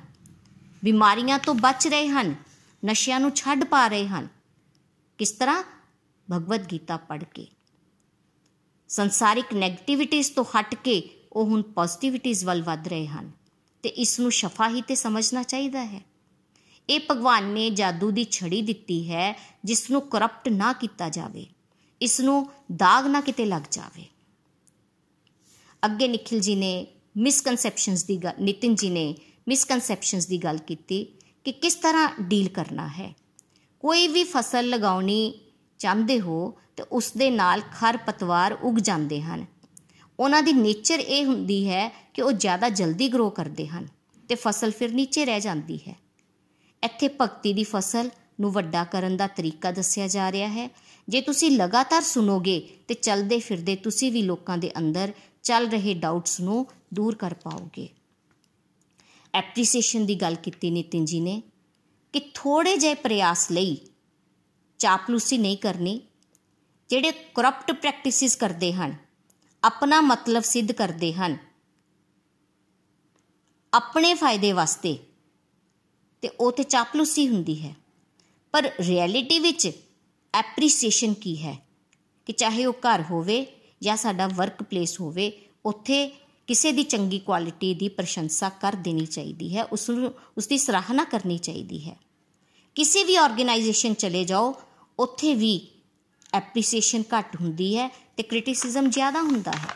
ਬਿਮਾਰੀਆਂ 0.83 1.39
ਤੋਂ 1.39 1.55
ਬਚ 1.55 1.87
ਰਹੇ 1.87 2.07
ਹਨ। 2.07 2.35
ਨਸ਼ਿਆਂ 2.85 3.19
ਨੂੰ 3.19 3.31
ਛੱਡ 3.31 3.63
ਪਾ 3.63 3.87
ਰਹੇ 3.87 4.07
ਹਨ। 4.07 4.27
ਕਿਸ 5.17 5.31
ਤਰ੍ਹਾਂ 5.31 5.63
ਭਗਵਦ 6.31 6.71
ਗੀਤਾ 6.71 6.97
ਪੜ੍ਹ 6.97 7.25
ਕੇ। 7.33 7.47
ਸੰਸਾਰਿਕ 8.87 9.45
네ਗੇਟਿਵਿਟੀਜ਼ 9.53 10.31
ਤੋਂ 10.31 10.45
ਹਟ 10.45 10.75
ਕੇ 10.75 11.09
ਉਹ 11.33 11.45
ਹੁਣ 11.45 11.61
ਪੋਜ਼ਿਟਿਵਿਟੀਜ਼ 11.61 12.45
ਵੱਲ 12.45 12.63
ਵੱਧ 12.63 12.87
ਰਹੇ 12.87 13.07
ਹਨ 13.07 13.31
ਤੇ 13.83 13.89
ਇਸ 13.89 14.19
ਨੂੰ 14.19 14.31
ਸ਼ਫਾ 14.31 14.69
ਹੀ 14.69 14.81
ਤੇ 14.81 14.95
ਸਮਝਣਾ 14.95 15.43
ਚਾਹੀਦਾ 15.43 15.85
ਹੈ। 15.85 16.01
ਇਹ 16.89 16.99
ਭਗਵਾਨ 17.11 17.43
ਨੇ 17.43 17.69
ਜਾਦੂ 17.69 18.11
ਦੀ 18.11 18.25
ਛੜੀ 18.31 18.61
ਦਿੱਤੀ 18.61 19.11
ਹੈ, 19.11 19.39
ਜਿਸ 19.65 19.91
ਨੂੰ 19.91 20.01
ਕਰਪਟ 20.01 20.49
ਨਾ 20.49 20.73
ਕੀਤਾ 20.73 21.09
ਜਾਵੇ। 21.09 21.45
ਇਸ 22.01 22.21
ਨੂੰ 22.21 22.51
ਦਾਗ 22.75 23.07
ਨਾ 23.07 23.21
ਕਿਤੇ 23.21 23.45
ਲੱਗ 23.45 23.61
ਜਾਵੇ। 23.71 24.05
ਅੱਗੇ 25.85 26.07
ਨikhil 26.07 26.41
ਜੀ 26.41 26.55
ਨੇ 26.55 26.87
ਮਿਸਕਨਸੈਪਸ਼ਨਸ 27.17 28.03
ਦੀ 28.03 28.17
ਗੱਲ, 28.17 28.33
ਨਿਤਿਨ 28.39 28.75
ਜੀ 28.75 28.89
ਨੇ 28.89 29.15
ਮਿਸਕਨਸੈਪਸ਼ਨਸ 29.47 30.27
ਦੀ 30.27 30.37
ਗੱਲ 30.37 30.57
ਕੀਤੀ 30.57 31.07
ਕਿ 31.43 31.51
ਕਿਸ 31.51 31.75
ਤਰ੍ਹਾਂ 31.75 32.09
ਡੀਲ 32.21 32.49
ਕਰਨਾ 32.49 32.87
ਹੈ। 32.87 33.15
ਕੋਈ 33.79 34.07
ਵੀ 34.07 34.23
ਫਸਲ 34.23 34.69
ਲਗਾਉਣੀ 34.69 35.39
ਚਾਹੁੰਦੇ 35.85 36.19
ਹੋ 36.19 36.37
ਤੇ 36.75 36.83
ਉਸ 36.91 37.11
ਦੇ 37.11 37.29
ਨਾਲ 37.29 37.61
ਖਰ 37.73 37.97
ਪਤਵਾਰ 37.97 38.53
ਉਗ 38.53 38.77
ਜਾਂਦੇ 38.79 39.21
ਹਨ। 39.21 39.45
ਉਹਨਾਂ 40.19 40.41
ਦੀ 40.43 40.53
ਨੇਚਰ 40.53 40.99
ਇਹ 40.99 41.25
ਹੁੰਦੀ 41.25 41.67
ਹੈ 41.69 41.87
ਕਿ 42.13 42.21
ਉਹ 42.21 42.31
ਜ਼ਿਆਦਾ 42.31 42.69
ਜਲਦੀ 42.69 43.07
ਗਰੋ 43.07 43.29
ਕਰਦੇ 43.29 43.67
ਹਨ 43.67 43.87
ਤੇ 44.29 44.35
ਫਸਲ 44.35 44.71
ਫਿਰ 44.71 44.91
ਨੀਚੇ 44.91 45.25
ਰਹਿ 45.25 45.41
ਜਾਂਦੀ 45.41 45.79
ਹੈ। 45.87 45.95
ਇੱਥੇ 46.83 47.09
ਭਗਤੀ 47.21 47.53
ਦੀ 47.53 47.63
ਫਸਲ 47.63 48.09
ਨੂੰ 48.39 48.51
ਵੱਡਾ 48.51 48.83
ਕਰਨ 48.83 49.17
ਦਾ 49.17 49.27
ਤਰੀਕਾ 49.27 49.71
ਦੱਸਿਆ 49.71 50.07
ਜਾ 50.07 50.31
ਰਿਹਾ 50.31 50.47
ਹੈ। 50.49 50.69
ਜੇ 51.07 51.21
ਤੁਸੀਂ 51.21 51.51
ਲਗਾਤਾਰ 51.51 52.01
ਸੁਣੋਗੇ 52.01 52.59
ਤੇ 52.87 52.93
ਚਲਦੇ 52.93 53.39
ਫਿਰਦੇ 53.39 53.75
ਤੁਸੀਂ 53.75 54.11
ਵੀ 54.11 54.21
ਲੋਕਾਂ 54.21 54.57
ਦੇ 54.57 54.71
ਅੰਦਰ 54.77 55.13
ਚੱਲ 55.43 55.69
ਰਹੇ 55.69 55.93
ਡਾਊਟਸ 55.93 56.39
ਨੂੰ 56.39 56.65
ਦੂਰ 56.93 57.15
ਕਰ 57.15 57.33
ਪਾਓਗੇ। 57.33 57.87
ਐਪਰੀਸੀਏਸ਼ਨ 59.33 60.05
ਦੀ 60.05 60.15
ਗੱਲ 60.15 60.35
ਕੀਤੀ 60.35 60.69
ਨਿਤਿਨ 60.71 61.05
ਜੀ 61.05 61.19
ਨੇ 61.19 61.41
ਕਿ 62.13 62.19
ਥੋੜੇ 62.33 62.77
ਜਿਹੇ 62.77 62.93
ਪ੍ਰਯਾਸ 62.93 63.51
ਲਈ 63.51 63.77
ਚਾਪਲੂਸੀ 64.77 65.37
ਨਹੀਂ 65.37 65.57
ਕਰਨੀ, 65.57 66.01
ਜਿਹੜੇ 66.89 67.11
ਕਰਪਟ 67.11 67.71
ਪ੍ਰੈਕਟਿਸਿਸ 67.71 68.35
ਕਰਦੇ 68.35 68.73
ਹਨ, 68.73 68.95
ਆਪਣਾ 69.63 70.01
ਮਤਲਬ 70.01 70.43
ਸਿੱਧ 70.43 70.71
ਕਰਦੇ 70.71 71.13
ਹਨ, 71.13 71.37
ਆਪਣੇ 73.73 74.13
ਫਾਇਦੇ 74.13 74.51
ਵਾਸਤੇ, 74.53 74.97
ਤੇ 76.21 76.29
ਉਹ 76.39 76.51
ਤੇ 76.51 76.63
ਚਾਪਲੂਸੀ 76.63 77.27
ਹੁੰਦੀ 77.27 77.61
ਹੈ। 77.61 77.75
ਪਰ 78.51 78.71
ਰਿਐਲਿਟੀ 78.79 79.39
ਵਿੱਚ 79.39 79.71
ਐਪਰੀਸੀਏਸ਼ਨ 80.33 81.13
ਕੀ 81.13 81.37
ਹੈ? 81.43 81.67
ਕਿ 82.25 82.33
ਚਾਹੇ 82.33 82.65
ਉਹ 82.65 82.73
ਘਰ 82.73 83.03
ਹੋਵੇ 83.03 83.45
ਜਾਂ 83.81 83.97
ਸਾਡਾ 83.97 84.27
ਵਰਕ 84.27 84.63
ਪਲੇਸ 84.63 85.01
ਹੋਵੇ, 85.01 85.31
ਉੱਥੇ 85.65 86.07
ਕਿਸੇ 86.47 86.71
ਦੀ 86.71 86.83
ਚੰਗੀ 86.83 87.19
ਕੁਆਲਿਟੀ 87.19 87.73
ਦੀ 87.73 87.89
ਪ੍ਰਸ਼ੰਸਾ 87.89 88.49
ਕਰ 88.49 88.73
ਦੇਣੀ 88.73 89.05
ਚਾਹੀਦੀ 89.05 89.57
ਹੈ 89.57 89.65
ਉਸ 89.65 89.89
ਨੂੰ 89.89 90.13
ਉਸ 90.37 90.47
ਦੀ 90.47 90.57
ਸਰਾਹਨਾ 90.57 91.03
ਕਰਨੀ 91.03 91.37
ਚਾਹੀਦੀ 91.37 91.89
ਹੈ। 91.89 91.97
ਕਿਸੇ 92.75 93.03
ਵੀ 93.03 93.15
ਆਰਗੇਨਾਈਜੇਸ਼ਨ 93.15 93.93
ਚਲੇ 93.93 94.23
ਜਾਓ, 94.23 94.61
ਉੱਥੇ 94.99 95.33
ਵੀ 95.33 95.67
ਐਪਰੀਸੀਏਸ਼ਨ 96.33 97.03
ਘੱਟ 97.17 97.35
ਹੁੰਦੀ 97.41 97.77
ਹੈ 97.77 97.87
ਤੇ 97.87 98.23
ਕ੍ਰਿਟਿਸਿਜ਼ਮ 98.23 98.89
ਜ਼ਿਆਦਾ 98.89 99.21
ਹੁੰਦਾ 99.21 99.51
ਹੈ। 99.51 99.67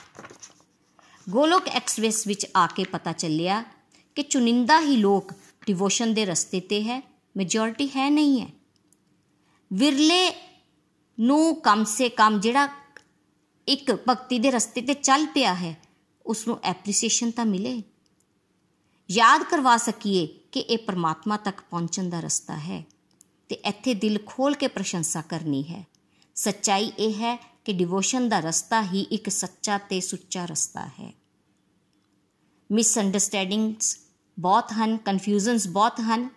ਗੋਲੋਕ 1.30 1.68
ਐਕਸਪ੍ਰੈਸ 1.68 2.28
ਵਿੱਚ 2.28 2.46
ਆ 2.58 2.68
ਕੇ 2.68 2.84
ਪਤਾ 2.84 3.12
ਚੱਲਿਆ 3.12 3.64
ਕਿ 4.16 4.24
ਚੁਣਿੰਦਾ 4.24 4.82
ਹੀ 4.82 4.96
ਲੋਕ 4.96 5.32
ਡਿਵੋਸ਼ਨ 5.66 6.14
ਦੇ 6.14 6.26
ਰਸਤੇ 6.26 6.60
ਤੇ 6.60 6.84
ਹੈ 6.84 7.02
ਮੈਜੋਰਿਟੀ 7.38 7.90
ਹੈ 7.96 8.10
ਨਹੀਂ 8.10 8.42
ਹੈ। 8.42 8.48
ਵਿਰਲੇ 9.74 10.32
ਨੂੰ 11.20 11.56
ਕਮ 11.56 11.84
ਸੇ 11.84 12.10
ਕਮ 12.10 12.40
ਜਿਹੜਾ 12.40 12.68
ਇੱਕ 13.68 13.92
ਭਗਤੀ 13.92 14.40
ਦੇ 14.40 14.52
ਰਸਤੇ 14.52 14.82
ਤੇ 14.82 14.94
ਚੱਲ 14.94 15.26
ਪਿਆ 15.26 15.54
ਹੈ 15.54 15.78
ਉਸ 16.26 16.48
ਨੂੰ 16.48 16.60
ਐਪਰੀਸੀਏਸ਼ਨ 16.64 17.32
ਤਾਂ 17.32 17.46
ਮਿਲੇ। 17.46 17.84
ਯਾਦ 19.12 19.44
ਕਰਵਾ 19.44 19.78
ਸਕੀਏ 19.78 20.38
ਕਿ 20.52 20.60
ਇਹ 20.60 20.78
ਪਰਮਾਤਮਾ 20.78 21.38
ਤੱਕ 21.38 21.62
ਪਹੁੰਚਣ 21.62 22.10
ਦਾ 22.10 22.20
ਰਸਤਾ 22.20 22.58
ਹੈ 22.58 22.86
ਤੇ 23.50 23.56
ਇੱਥੇ 23.56 23.94
ਦਿਲ 23.94 24.20
ਖੋਲ 24.26 24.56
ਕੇ 24.56 24.68
ਪ੍ਰਸ਼ੰਸਾ 24.68 25.22
ਕਰਨੀ 25.22 25.64
ਹੈ। 25.64 25.88
ਸੱਚਾਈ 26.36 26.92
ਇਹ 27.00 27.14
ਹੈ 27.14 27.36
ਕਿ 27.66 27.74
ਡਿਵੋਸ਼ਨ 27.74 28.30
ਦਾ 28.30 28.40
ਰਸਤਾ 28.40 28.84
ਹੀ 28.84 29.02
ਇੱਕ 29.02 29.30
ਸੱਚਾ 29.30 29.78
ਤੇ 29.78 30.02
ਸੁੱਚਾ 30.02 30.46
ਰਸਤਾ 30.46 30.86
ਹੈ। 30.86 31.14
ਮਿਸ 32.72 33.00
ਅੰਡਰਸਟੈਂਡਿੰਗਸ 33.00 34.00
ਬਹੁਤ 34.40 34.72
ਹਨ 34.74 34.98
ਕਨਫਿਊਜ਼ਨਸ 34.98 35.68
ਬਹੁਤ 35.68 36.00
ਹਨ। 36.00 36.30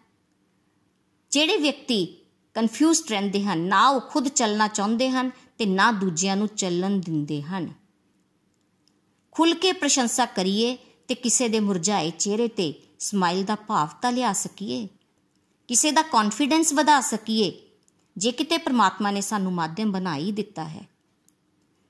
ਜਿਹੜੇ 1.30 1.56
ਵਿਅਕਤੀ 1.56 2.26
ਕਨਫਿਊਜ਼ਡ 2.54 3.10
ਰਹਿੰਦੇ 3.10 3.44
ਹਨ, 3.44 3.58
ਨਾ 3.58 3.88
ਉਹ 3.88 4.00
ਖੁਦ 4.00 4.28
ਚੱਲਣਾ 4.28 4.68
ਚਾਹੁੰਦੇ 4.68 5.10
ਹਨ 5.10 5.30
ਤੇ 5.58 5.66
ਨਾ 5.66 5.92
ਦੂਜਿਆਂ 5.92 6.36
ਨੂੰ 6.36 6.48
ਚੱਲਣ 6.48 6.90
ਦਿੰਦੇ 6.90 7.42
ਹਨ। 7.42 7.72
ਖੁੱਲ 9.30 9.54
ਕੇ 9.54 9.72
ਪ੍ਰਸ਼ੰਸਾ 9.72 10.26
ਕਰੀਏ 10.26 10.78
ਤੇ 11.08 11.14
ਕਿਸੇ 11.14 11.48
ਦੇ 11.48 11.60
ਮੁਰਝਾਏ 11.60 12.10
ਚਿਹਰੇ 12.10 12.48
ਤੇ 12.48 12.82
ਸਮਾਈਲ 13.02 13.44
ਦਾ 13.44 13.54
ਭਾਵ 13.54 13.88
ਤਾਂ 14.02 14.12
ਲਿਆ 14.12 14.32
ਸਕੀਏ। 14.32 14.88
ਕਿਸੇ 15.68 15.90
ਦਾ 15.90 16.02
ਕੌਨਫੀਡੈਂਸ 16.02 16.72
ਵਧਾ 16.72 17.00
ਸਕੀਏ। 17.00 17.62
ਜੇ 18.16 18.32
ਕਿਤੇ 18.32 18.58
ਪ੍ਰਮਾਤਮਾ 18.58 19.10
ਨੇ 19.10 19.20
ਸਾਨੂੰ 19.20 19.52
ਮਾਧਿਅਮ 19.52 19.92
ਬਣਾ 19.92 20.16
ਹੀ 20.16 20.32
ਦਿੱਤਾ 20.32 20.68
ਹੈ। 20.68 20.88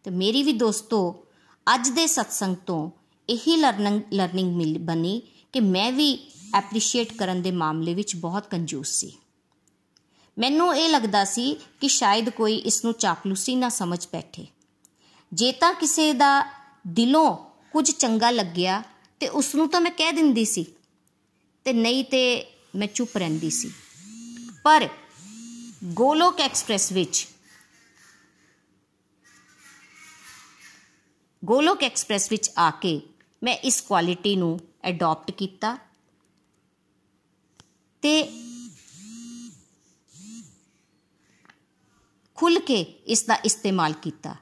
ਤੇ 0.05 0.11
ਮੇਰੀ 0.11 0.43
ਵੀ 0.43 0.53
ਦੋਸਤੋ, 0.53 1.27
ਅੱਜ 1.75 1.89
ਦੇ 1.89 2.07
ਸਤਸੰਗ 2.07 2.57
ਤੋਂ 2.57 2.91
ਇਹੀ 3.29 3.57
ਲਰਨਿੰਗ 3.57 4.03
ਲਰਨਿੰਗ 4.13 4.57
ਮਿਲ 4.57 4.79
ਬਣੀ 4.79 5.23
ਕਿ 5.53 5.61
ਮੈਂ 5.61 5.93
ਵੀ 5.93 6.31
ਐਪਰੀਸ਼ੀਏਟ 6.55 7.13
ਕਰਨ 7.13 7.43
ਦੇ 7.43 7.51
ਮਾਮਲੇ 7.51 7.95
ਵਿੱਚ 7.95 8.17
ਬਹੁਤ 8.17 8.47
ਕੰਜੂਸ 8.47 8.89
ਸੀ। 8.89 9.13
ਮੈਨੂੰ 10.39 10.77
ਇਹ 10.77 10.89
ਲੱਗਦਾ 10.89 11.25
ਸੀ 11.25 11.57
ਕਿ 11.81 11.89
ਸ਼ਾਇਦ 11.89 12.31
ਕੋਈ 12.31 12.57
ਇਸ 12.57 12.85
ਨੂੰ 12.85 12.95
ਚਾਪਲੂਸੀ 12.95 13.57
ਨਾ 13.57 13.69
ਸਮਝ 13.69 14.07
ਬੈਠੇ। 14.13 14.47
ਜੇ 15.33 15.53
ਤਾਂ 15.53 15.75
ਕਿਸੇ 15.75 16.13
ਦਾ 16.13 16.53
ਦਿਲੋਂ 16.87 17.37
ਕੁਝ 17.73 17.91
ਚੰਗਾ 17.91 18.31
ਲੱਗਿਆ 18.31 18.83
ਤੇ 19.21 19.29
ਉਸ 19.29 19.55
ਨੂੰ 19.55 19.69
ਤਾਂ 19.69 19.81
ਮੈਂ 19.81 19.91
ਕਹਿ 19.91 20.13
ਦਿੰਦੀ 20.13 20.45
ਸੀ 20.45 20.67
ਤੇ 21.67 21.73
ਨਹੀਂ 21.73 22.05
ਤੇ 22.05 22.23
ਮੈਂ 22.77 22.87
ਚੁੱਪ 22.87 23.17
ਰਹਿੰਦੀ 23.17 23.51
ਸੀ। 23.51 23.73
ਪਰ 24.65 24.89
ਗੋਲੋਕ 25.85 26.41
ਐਕਸਪ੍ਰੈਸ 26.41 26.93
ਵਿੱਚ 26.93 27.27
ਗੋਲੋਕ 31.45 31.83
ਐਕਸਪ੍ਰੈਸ 31.83 32.31
ਵਿੱਚ 32.31 32.51
ਆ 32.59 32.71
ਕੇ 32.71 33.01
ਮੈਂ 33.43 33.57
ਇਸ 33.57 33.81
ਕੁਆਲਿਟੀ 33.81 34.37
ਨੂੰ 34.37 34.59
ਅਡਾਪਟ 34.89 35.31
ਕੀਤਾ 35.31 35.77
ਤੇ 38.03 38.23
ਖੁੱਲ 42.35 42.59
ਕੇ 42.59 42.81
ਇਸ 43.07 43.23
ਦਾ 43.25 43.35
ਇਸਤੇਮਾਲ 43.45 43.93
ਕੀਤਾ। 43.93 44.35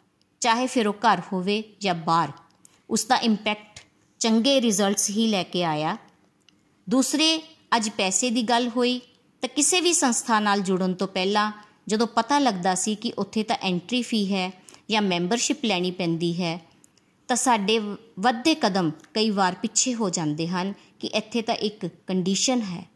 ਚਾਹੇ 0.42 0.66
ਫਿਰ 0.66 0.88
ਉਹ 0.88 0.94
ਘਰ 0.94 1.22
ਹੋਵੇ 1.32 1.62
ਜਾਂ 1.80 1.94
ਬਾਹਰ 1.94 2.32
ਉਸ 2.90 3.04
ਦਾ 3.04 3.16
ਇੰਪੈਕਟ 3.16 3.80
ਚੰਗੇ 4.20 4.60
ਰਿਜ਼ਲਟਸ 4.60 5.10
ਹੀ 5.10 5.26
ਲੈ 5.26 5.42
ਕੇ 5.42 5.64
ਆਇਆ 5.64 5.96
ਦੂਸਰੇ, 6.90 7.42
ਅੱਜ 7.76 7.90
ਪੈਸੇ 7.90 8.30
ਦੀ 8.30 8.42
ਗੱਲ 8.42 8.68
ਹੋਈ, 8.68 9.00
ਤਾਂ 9.40 9.48
ਕਿਸੇ 9.48 9.80
ਵੀ 9.80 9.92
ਸੰਸਥਾ 9.92 10.40
ਨਾਲ 10.40 10.60
ਜੁੜਨ 10.60 10.94
ਤੋਂ 10.94 11.08
ਪਹਿਲਾਂ 11.08 11.52
ਜਦੋਂ 11.88 12.06
ਪਤਾ 12.06 12.38
ਲੱਗਦਾ 12.38 12.74
ਸੀ 12.74 12.94
ਕਿ 12.94 13.12
ਉੱਥੇ 13.18 13.42
ਤਾਂ 13.42 13.56
ਐਂਟਰੀ 13.60 14.02
ਫੀ 14.02 14.34
ਹੈ 14.34 14.52
ਜਾਂ 14.90 15.02
ਮੈਂਬਰਸ਼ਿਪ 15.02 15.64
ਲੈਣੀ 15.64 15.90
ਪੈਂਦੀ 15.90 16.42
ਹੈ, 16.42 16.60
ਤਾਂ 17.28 17.36
ਸਾਡੇ 17.36 17.78
ਵੱਧੇ 18.18 18.54
ਕਦਮ 18.54 18.90
ਕਈ 19.14 19.30
ਵਾਰ 19.30 19.54
ਪਿੱਛੇ 19.54 19.94
ਹੋ 19.94 20.10
ਜਾਂਦੇ 20.10 20.48
ਹਨ 20.48 20.74
ਕਿ 21.00 21.06
ਇੱਥੇ 21.06 21.42
ਤਾਂ 21.42 21.54
ਇੱਕ 21.54 21.86
ਕੰਡੀਸ਼ਨ 21.86 22.60
ਹੈ। 22.60 22.86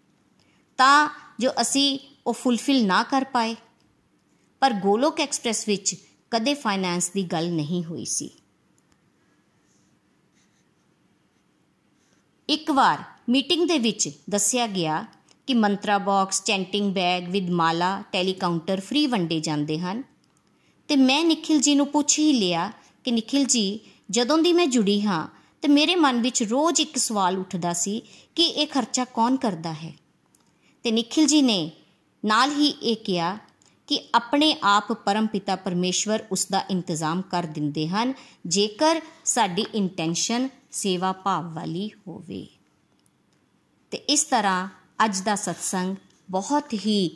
ਤਾਂ 0.76 1.09
ਜੋ 1.40 1.50
ਅਸੀਂ 1.61 1.98
ਉਹ 2.26 2.33
ਫੁੱਲਫਿਲ 2.33 2.87
ਨਾ 2.87 3.02
ਕਰ 3.02 3.24
ਪਾਏ। 3.24 3.57
ਪਰ 4.61 4.72
ਗੋਲੋਕ 4.72 5.20
ਐਕਸਪ੍ਰੈਸ 5.20 5.68
ਵਿੱਚ 5.68 5.96
ਕਦੇ 6.30 6.54
ਫਾਈਨੈਂਸ 6.54 7.11
ਦੀ 7.11 7.22
ਗੱਲ 7.22 7.50
ਨਹੀਂ 7.52 7.85
ਹੋਈ 7.85 8.04
ਸੀ। 8.04 8.30
ਇੱਕ 12.48 12.70
ਵਾਰ 12.70 13.13
ਮੀਟਿੰਗ 13.30 13.68
ਦੇ 13.68 13.78
ਵਿੱਚ 13.78 14.10
ਦੱਸਿਆ 14.30 14.66
ਗਿਆ 14.66 15.06
ਕਿ 15.46 15.54
ਮੰਤਰਾ 15.54 15.98
ਬਾਕਸ, 15.98 16.42
ਚੈਂਟਿੰਗ 16.42 16.94
ਬੈਗ 16.94 17.28
ਵਿਦ 17.28 17.50
ਮਾਲਾ 17.50 18.02
ਟੈਲੀਕਾਊਂਟਰ 18.12 18.80
ਫ੍ਰੀ 18.80 19.06
ਵੰਡੇ 19.06 19.40
ਜਾਂਦੇ 19.40 19.78
ਹਨ। 19.78 20.02
ਤੇ 20.88 20.96
ਮੈਂ 20.96 21.24
ਨikhil 21.24 21.58
ji 21.58 21.74
ਨੂੰ 21.74 21.87
ਪੁੱਛ 21.87 22.18
ਹੀ 22.18 22.32
ਲਿਆ 22.32 22.72
ਕਿ 23.04 23.10
ਨikhil 23.10 23.46
ji 23.46 23.78
ਜਦੋਂ 24.10 24.38
ਦੀ 24.38 24.52
ਮੈਂ 24.52 24.66
ਜੁੜੀ 24.66 25.02
ਹਾਂ, 25.02 25.28
ਤੇ 25.62 25.68
ਮੇਰੇ 25.68 25.96
ਮਨ 25.96 26.22
ਵਿੱਚ 26.22 26.42
ਰੋਜ਼ 26.42 26.80
ਇੱਕ 26.80 26.96
ਸਵਾਲ 26.96 27.38
ਉੱਠਦਾ 27.38 27.72
ਸੀ 27.72 28.02
ਕਿ 28.34 28.42
ਇਹ 28.42 28.66
ਖਰਚਾ 28.66 29.04
ਕੌਣ 29.04 29.37
ਕਰਦਾ 29.37 29.72
ਹੈ? 29.72 29.94
ਤੇ 30.82 30.90
ਨikhil 30.92 31.28
ji 31.28 31.42
ਨੇ 31.42 31.70
ਨਾਲ 32.24 32.50
ਹੀ 32.50 32.66
ਇਹ 32.66 32.96
ਕਿਹਾ 32.96 33.38
ਕਿ 33.87 34.00
ਆਪਣੇ 34.14 34.56
ਆਪ 34.62 34.92
ਪਰਮਪਿਤਾ 34.92 35.56
ਪਰਮੇਸ਼ਵਰ 35.56 36.24
ਉਸ 36.32 36.46
ਦਾ 36.46 36.64
ਇੰਤਜ਼ਾਮ 36.70 37.22
ਕਰ 37.22 37.42
ਦਿੰਦੇ 37.42 37.88
ਹਨ 37.88 38.14
ਜੇਕਰ 38.46 39.00
ਸਾਡੀ 39.24 39.64
ਇੰਟੈਂਸ਼ਨ 39.74 40.48
ਸੇਵਾ 40.72 41.12
ਭਾਵ 41.12 41.54
ਵਾਲੀ 41.54 41.90
ਹੋਵੇ। 42.08 42.46
ਤੇ 43.94 43.98
ਇਸ 43.98 44.24
ਤਰ੍ਹਾਂ 44.24 44.68
ਅੱਜ 45.04 45.20
ਦਾ 45.20 45.35
ਸਤਸੰਗ 45.35 45.96
ਬਹੁਤ 46.30 46.72
ਹੀ 46.72 47.11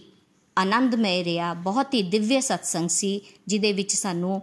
ਆਨੰਦਮਈ 0.59 1.25
ਰਿਹਾ, 1.25 1.55
ਬਹੁਤ 1.55 1.95
ਹੀ 1.95 2.03
ਦਿਵਯ 2.03 2.41
ਸਤਸੰਗ 2.41 2.89
ਸੀ 2.89 3.21
ਜਿਦੇ 3.47 3.73
ਵਿੱਚ 3.73 3.95
ਸਾਨੂੰ 3.95 4.43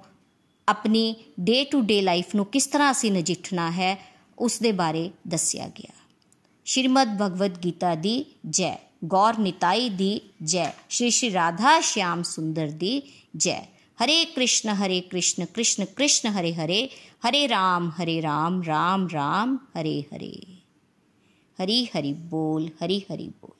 ਆਪਣੀ 0.67 1.15
ਡੇ 1.39 1.63
ਟੂ 1.63 1.81
ਡੇ 1.81 2.01
ਲਾਈਫ 2.01 2.35
ਨੂੰ 2.35 2.45
ਕਿਸ 2.45 2.67
ਤਰ੍ਹਾਂ 2.67 2.91
ਅਸੀਂ 2.91 3.11
ਨਜਿੱਠਣਾ 3.11 3.71
ਹੈ 3.71 3.97
ਉਸ 4.39 4.59
ਦੇ 4.59 4.71
ਬਾਰੇ 4.71 5.11
ਦੱਸਿਆ 5.27 5.67
ਗਿਆ। 5.67 5.93
ਸ਼੍ਰੀਮਦ 6.65 7.15
ਭਗਵਦ 7.21 7.63
ਗੀਤਾ 7.63 7.95
ਦੀ 7.95 8.25
ਜੈ, 8.49 8.75
ਗੌਰ 9.05 9.37
ਨਿਤਾਈ 9.37 9.89
ਦੀ 9.89 10.21
ਜੈ, 10.43 10.73
ਸ਼੍ਰੀ 10.89 11.09
ਸ਼੍ਰੀ 11.09 11.33
ਰਾਧਾ 11.33 11.79
ਸ਼ਿਆਮ 11.81 12.23
ਸੁੰਦਰ 12.23 12.67
ਦੀ 12.67 13.01
ਜੈ। 13.35 13.59
ਹਰੇ 14.03 14.25
ਕ੍ਰਿਸ਼ਨ 14.25 14.69
ਹਰੇ 14.69 15.01
ਕ੍ਰਿਸ਼ਨ 15.01 15.45
ਕ੍ਰਿਸ਼ਨ 15.45 15.85
ਕ੍ਰਿਸ਼ਨ, 15.85 16.29
ਹਰੇ 16.29 16.53
ਹਰੇ 16.53 16.89
ਹਰੇ 17.29 17.47
ਰਾਮ 17.47 17.89
ਹਰੇ 17.89 18.21
ਰਾਮ 18.21 18.61
ਰਾਮ 18.63 19.07
ਰਾਮ, 19.13 19.55
ਹਰੇ 19.55 20.01
ਹਰੇ। 20.01 20.54
ਹਰੀ 21.63 21.85
ਹਰੀ 21.85 22.13
ਬੋਲ, 22.13 22.67
ਹਰੀ 22.67 22.99
ਹਰੀ 22.99 23.29
ਬੋਲ। 23.29 23.51